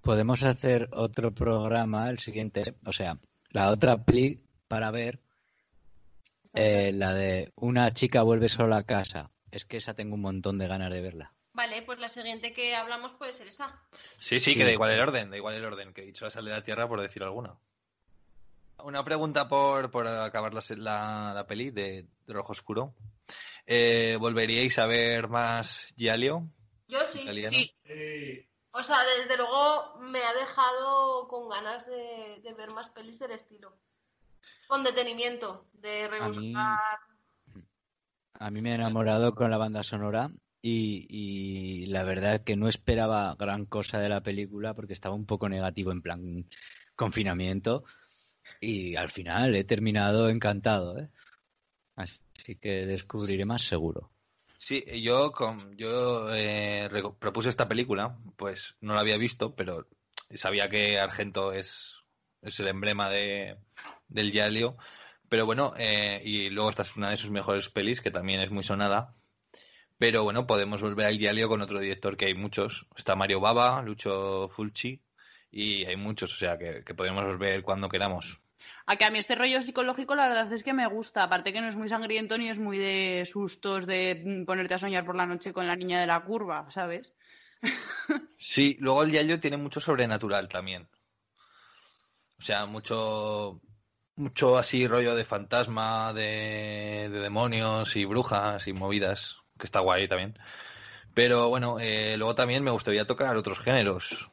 Podemos 0.00 0.42
hacer 0.44 0.88
otro 0.92 1.34
programa, 1.34 2.08
el 2.10 2.18
siguiente, 2.20 2.62
o 2.86 2.92
sea, 2.92 3.18
la 3.50 3.70
otra 3.70 4.04
pli 4.04 4.46
para 4.68 4.90
ver, 4.92 5.18
eh, 6.54 6.92
la 6.94 7.12
de 7.14 7.52
una 7.56 7.92
chica 7.92 8.22
vuelve 8.22 8.48
sola 8.48 8.78
a 8.78 8.84
casa. 8.84 9.30
Es 9.50 9.64
que 9.64 9.76
esa 9.76 9.94
tengo 9.94 10.14
un 10.14 10.22
montón 10.22 10.58
de 10.58 10.66
ganas 10.66 10.90
de 10.90 11.00
verla. 11.00 11.32
Vale, 11.52 11.82
pues 11.82 11.98
la 12.00 12.08
siguiente 12.08 12.52
que 12.52 12.74
hablamos 12.74 13.14
puede 13.14 13.32
ser 13.32 13.46
esa. 13.46 13.80
Sí, 14.18 14.40
sí, 14.40 14.52
Sí. 14.52 14.58
que 14.58 14.64
da 14.64 14.72
igual 14.72 14.90
el 14.90 15.00
orden, 15.00 15.30
da 15.30 15.36
igual 15.36 15.54
el 15.54 15.64
orden, 15.64 15.92
que 15.94 16.02
he 16.02 16.06
dicho 16.06 16.24
la 16.24 16.30
sal 16.30 16.44
de 16.44 16.50
la 16.50 16.64
tierra 16.64 16.88
por 16.88 17.00
decir 17.00 17.22
alguna. 17.22 17.54
Una 18.82 19.04
pregunta 19.04 19.48
por, 19.48 19.90
por 19.90 20.06
acabar 20.08 20.52
la, 20.52 20.62
la, 20.76 21.32
la 21.34 21.46
peli 21.46 21.70
de, 21.70 22.06
de 22.26 22.32
Rojo 22.34 22.52
Oscuro. 22.52 22.94
Eh, 23.66 24.16
¿Volveríais 24.18 24.78
a 24.78 24.86
ver 24.86 25.28
más 25.28 25.86
Giallo? 25.96 26.42
Yo 26.88 27.04
sí. 27.06 27.20
Italiano. 27.20 27.56
Sí. 27.84 28.48
O 28.72 28.82
sea, 28.82 28.98
desde 29.18 29.36
luego 29.36 29.96
me 30.00 30.18
ha 30.24 30.34
dejado 30.34 31.28
con 31.28 31.48
ganas 31.48 31.86
de, 31.86 32.40
de 32.42 32.52
ver 32.54 32.72
más 32.72 32.88
pelis 32.90 33.20
del 33.20 33.30
estilo. 33.30 33.78
Con 34.66 34.82
detenimiento, 34.82 35.66
de 35.72 36.08
rebuscar. 36.08 36.78
A 38.34 38.50
mí 38.50 38.60
me 38.60 38.72
ha 38.72 38.76
enamorado 38.76 39.34
con 39.34 39.50
la 39.50 39.58
banda 39.58 39.82
sonora 39.82 40.30
y, 40.60 41.06
y 41.08 41.86
la 41.86 42.04
verdad 42.04 42.42
que 42.42 42.56
no 42.56 42.68
esperaba 42.68 43.34
gran 43.38 43.66
cosa 43.66 44.00
de 44.00 44.08
la 44.08 44.22
película 44.22 44.74
porque 44.74 44.92
estaba 44.92 45.14
un 45.14 45.26
poco 45.26 45.48
negativo 45.48 45.92
en 45.92 46.02
plan 46.02 46.46
confinamiento 46.96 47.84
y 48.60 48.96
al 48.96 49.08
final 49.08 49.54
he 49.54 49.64
terminado 49.64 50.28
encantado, 50.28 50.98
¿eh? 50.98 51.08
Así 51.96 52.56
que 52.56 52.86
descubriré 52.86 53.44
más 53.44 53.62
seguro. 53.62 54.10
Sí, 54.58 54.84
yo, 55.02 55.30
con, 55.32 55.76
yo 55.76 56.34
eh, 56.34 56.88
propuse 57.18 57.50
esta 57.50 57.68
película, 57.68 58.18
pues 58.36 58.76
no 58.80 58.94
la 58.94 59.00
había 59.00 59.18
visto, 59.18 59.54
pero 59.54 59.86
sabía 60.34 60.68
que 60.68 60.98
Argento 60.98 61.52
es, 61.52 61.93
es 62.44 62.60
el 62.60 62.68
emblema 62.68 63.10
de, 63.10 63.56
del 64.08 64.30
Giallo. 64.30 64.76
Pero 65.28 65.46
bueno, 65.46 65.74
eh, 65.76 66.20
y 66.24 66.50
luego 66.50 66.70
esta 66.70 66.82
es 66.82 66.96
una 66.96 67.10
de 67.10 67.16
sus 67.16 67.30
mejores 67.30 67.68
pelis, 67.70 68.00
que 68.00 68.10
también 68.10 68.40
es 68.40 68.50
muy 68.50 68.62
sonada. 68.62 69.14
Pero 69.98 70.22
bueno, 70.22 70.46
podemos 70.46 70.82
volver 70.82 71.06
al 71.06 71.18
Giallo 71.18 71.48
con 71.48 71.62
otro 71.62 71.80
director, 71.80 72.16
que 72.16 72.26
hay 72.26 72.34
muchos. 72.34 72.86
Está 72.96 73.16
Mario 73.16 73.40
Bava, 73.40 73.82
Lucho 73.82 74.48
Fulci, 74.48 75.00
y 75.50 75.84
hay 75.84 75.96
muchos, 75.96 76.34
o 76.34 76.36
sea, 76.36 76.58
que, 76.58 76.84
que 76.84 76.94
podemos 76.94 77.24
volver 77.24 77.62
cuando 77.62 77.88
queramos. 77.88 78.40
A 78.86 78.96
que 78.96 79.04
a 79.04 79.10
mí 79.10 79.18
este 79.18 79.34
rollo 79.34 79.62
psicológico 79.62 80.14
la 80.14 80.28
verdad 80.28 80.52
es 80.52 80.62
que 80.62 80.74
me 80.74 80.86
gusta, 80.86 81.22
aparte 81.22 81.52
que 81.52 81.60
no 81.60 81.68
es 81.68 81.76
muy 81.76 81.88
sangriento 81.88 82.36
ni 82.36 82.50
es 82.50 82.58
muy 82.58 82.76
de 82.76 83.24
sustos 83.26 83.86
de 83.86 84.44
ponerte 84.46 84.74
a 84.74 84.78
soñar 84.78 85.06
por 85.06 85.16
la 85.16 85.26
noche 85.26 85.54
con 85.54 85.66
la 85.66 85.76
niña 85.76 86.00
de 86.00 86.06
la 86.06 86.22
curva, 86.22 86.70
¿sabes? 86.70 87.14
Sí, 88.36 88.76
luego 88.80 89.04
el 89.04 89.12
Yayo 89.12 89.40
tiene 89.40 89.56
mucho 89.56 89.80
sobrenatural 89.80 90.48
también. 90.48 90.86
O 92.44 92.46
sea, 92.46 92.66
mucho, 92.66 93.62
mucho 94.16 94.58
así 94.58 94.86
rollo 94.86 95.14
de 95.14 95.24
fantasma, 95.24 96.12
de, 96.12 97.08
de 97.10 97.18
demonios 97.18 97.96
y 97.96 98.04
brujas 98.04 98.66
y 98.66 98.74
movidas, 98.74 99.38
que 99.58 99.64
está 99.64 99.80
guay 99.80 100.06
también. 100.06 100.38
Pero 101.14 101.48
bueno, 101.48 101.78
eh, 101.80 102.18
luego 102.18 102.34
también 102.34 102.62
me 102.62 102.70
gustaría 102.70 103.06
tocar 103.06 103.34
otros 103.38 103.60
géneros. 103.60 104.28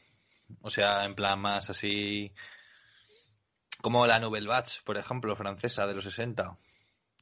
O 0.60 0.70
sea, 0.70 1.06
en 1.06 1.16
plan 1.16 1.40
más 1.40 1.70
así 1.70 2.34
como 3.80 4.06
la 4.06 4.20
Nouvelle 4.20 4.50
Vague, 4.50 4.82
por 4.84 4.98
ejemplo, 4.98 5.34
francesa 5.38 5.88
de 5.88 5.94
los 5.94 6.04
60. 6.04 6.58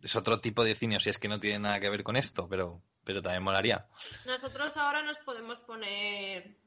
Es 0.01 0.15
otro 0.15 0.41
tipo 0.41 0.63
de 0.63 0.73
cine, 0.73 0.97
o 0.97 0.99
sea, 0.99 1.11
es 1.11 1.19
que 1.19 1.27
no 1.27 1.39
tiene 1.39 1.59
nada 1.59 1.79
que 1.79 1.91
ver 1.91 2.01
con 2.03 2.15
esto, 2.15 2.49
pero, 2.49 2.81
pero 3.03 3.21
también 3.21 3.43
molaría. 3.43 3.85
Nosotros 4.25 4.75
ahora 4.75 5.03
nos 5.03 5.19
podemos 5.19 5.59
poner 5.59 6.57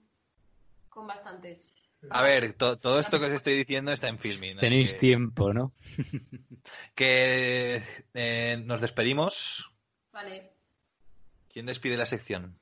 con 0.89 1.09
bastantes. 1.09 1.73
A 2.11 2.23
ver, 2.23 2.53
to- 2.55 2.79
todo 2.79 2.99
esto 2.99 3.19
que 3.21 3.27
os 3.27 3.33
estoy 3.33 3.55
diciendo 3.55 3.93
está 3.93 4.09
en 4.09 4.19
filming. 4.19 4.57
Tenéis 4.59 4.93
que- 4.95 4.99
tiempo, 4.99 5.53
¿no? 5.53 5.73
Que 6.95 7.83
eh, 8.15 8.63
nos 8.65 8.81
despedimos. 8.81 9.73
Vale. 10.13 10.53
¿Quién 11.49 11.67
despide 11.67 11.97
la 11.97 12.07
sección? 12.07 12.59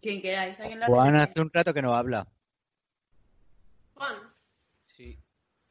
Quien 0.00 0.20
queráis. 0.20 0.58
¿alguien 0.60 0.80
la 0.80 0.86
Juan 0.86 1.16
hace 1.16 1.40
un 1.40 1.50
rato 1.52 1.72
que 1.74 1.82
no 1.82 1.94
habla. 1.94 2.26
Juan, 3.94 4.14
Sí. 4.86 5.18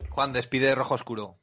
Juan, 0.10 0.34
despide 0.34 0.74
Rojo 0.76 0.96
Oscuro. 0.96 1.40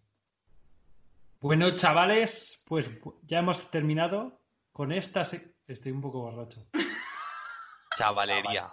Bueno, 1.41 1.71
chavales, 1.77 2.63
pues 2.67 2.89
ya 3.23 3.39
hemos 3.39 3.71
terminado 3.71 4.41
con 4.73 4.93
esta. 4.93 5.25
se- 5.25 5.55
Estoy 5.67 5.93
un 5.93 6.01
poco 6.01 6.21
borracho. 6.21 6.67
Chavalería. 7.97 8.71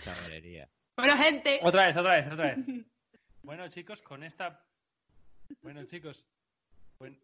Chavalería. 0.00 0.68
Bueno, 0.96 1.16
gente, 1.16 1.60
Otra 1.62 1.86
vez, 1.86 1.96
otra 1.96 2.14
vez, 2.16 2.32
otra 2.32 2.54
vez. 2.54 2.58
Bueno, 3.44 3.66
chicos, 3.68 4.00
con 4.02 4.22
esta. 4.22 4.64
Bueno, 5.62 5.84
chicos. 5.84 6.24
buen- 6.98 7.20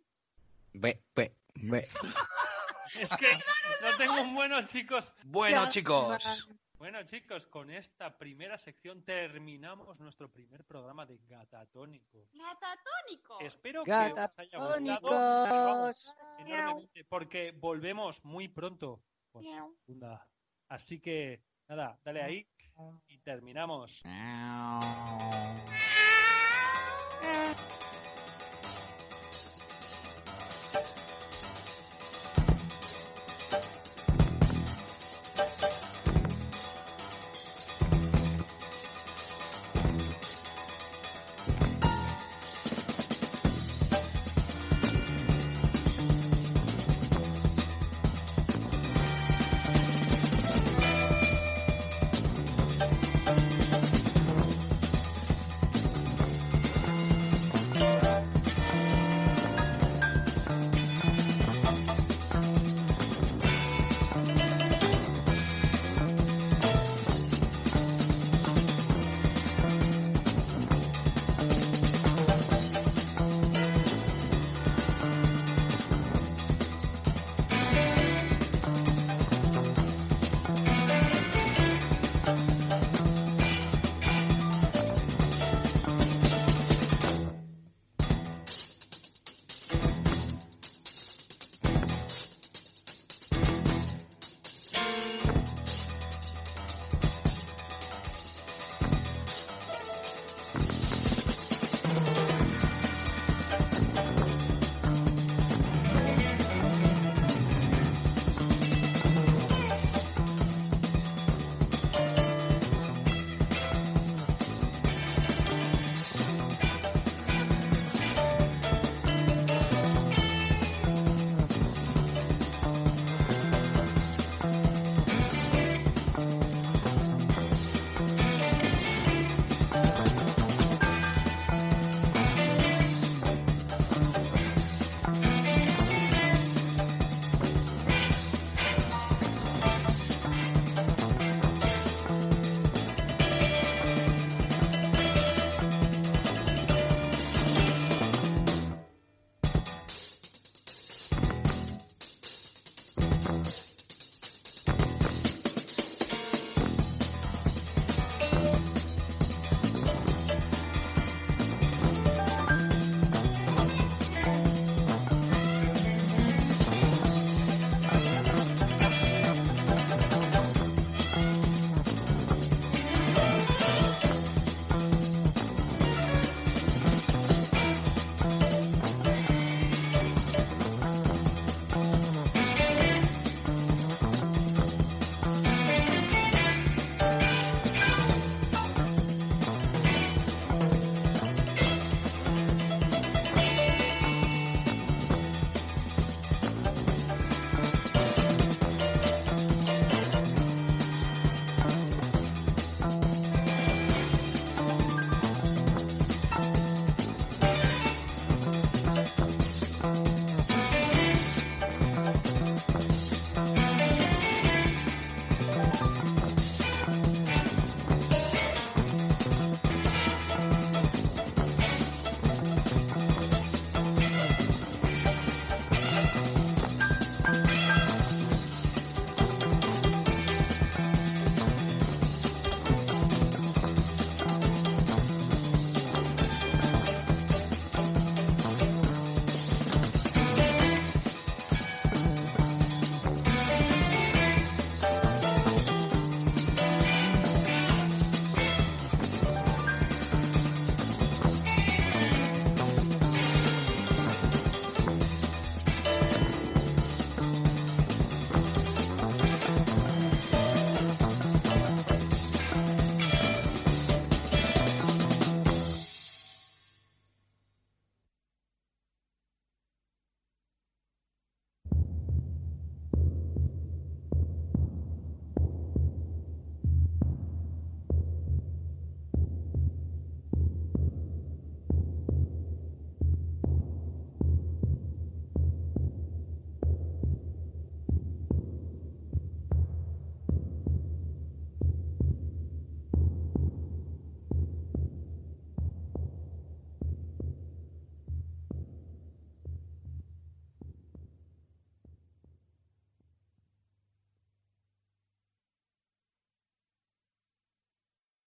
Ve, 0.72 1.00
ve, 1.14 1.36
ve. 1.54 1.88
Es 2.98 3.08
que 3.16 3.34
no 3.34 3.96
tengo 3.96 4.22
un 4.22 4.34
bueno, 4.34 4.66
chicos. 4.66 5.14
Bueno, 5.24 5.68
chicos. 5.70 6.48
Bueno, 6.76 7.02
chicos, 7.04 7.46
con 7.46 7.70
esta 7.70 8.18
primera 8.18 8.58
sección 8.58 9.04
terminamos 9.04 10.00
nuestro 10.00 10.28
primer 10.30 10.64
programa 10.64 11.06
de 11.06 11.18
Gatatónicos. 11.28 12.28
Metatónico. 12.34 13.38
Espero 13.40 13.84
que 13.84 13.92
os 13.92 13.96
haya 13.96 14.10
gustado 14.58 14.84
Gatatónicos. 14.84 16.14
enormemente, 16.38 17.04
porque 17.04 17.52
volvemos 17.52 18.24
muy 18.24 18.48
pronto 18.48 19.02
con 19.30 19.44
la 19.44 19.64
segunda. 19.66 20.28
Así 20.68 21.00
que, 21.00 21.42
nada, 21.68 21.98
dale 22.04 22.22
ahí 22.22 22.46
y 23.08 23.18
terminamos. 23.18 24.02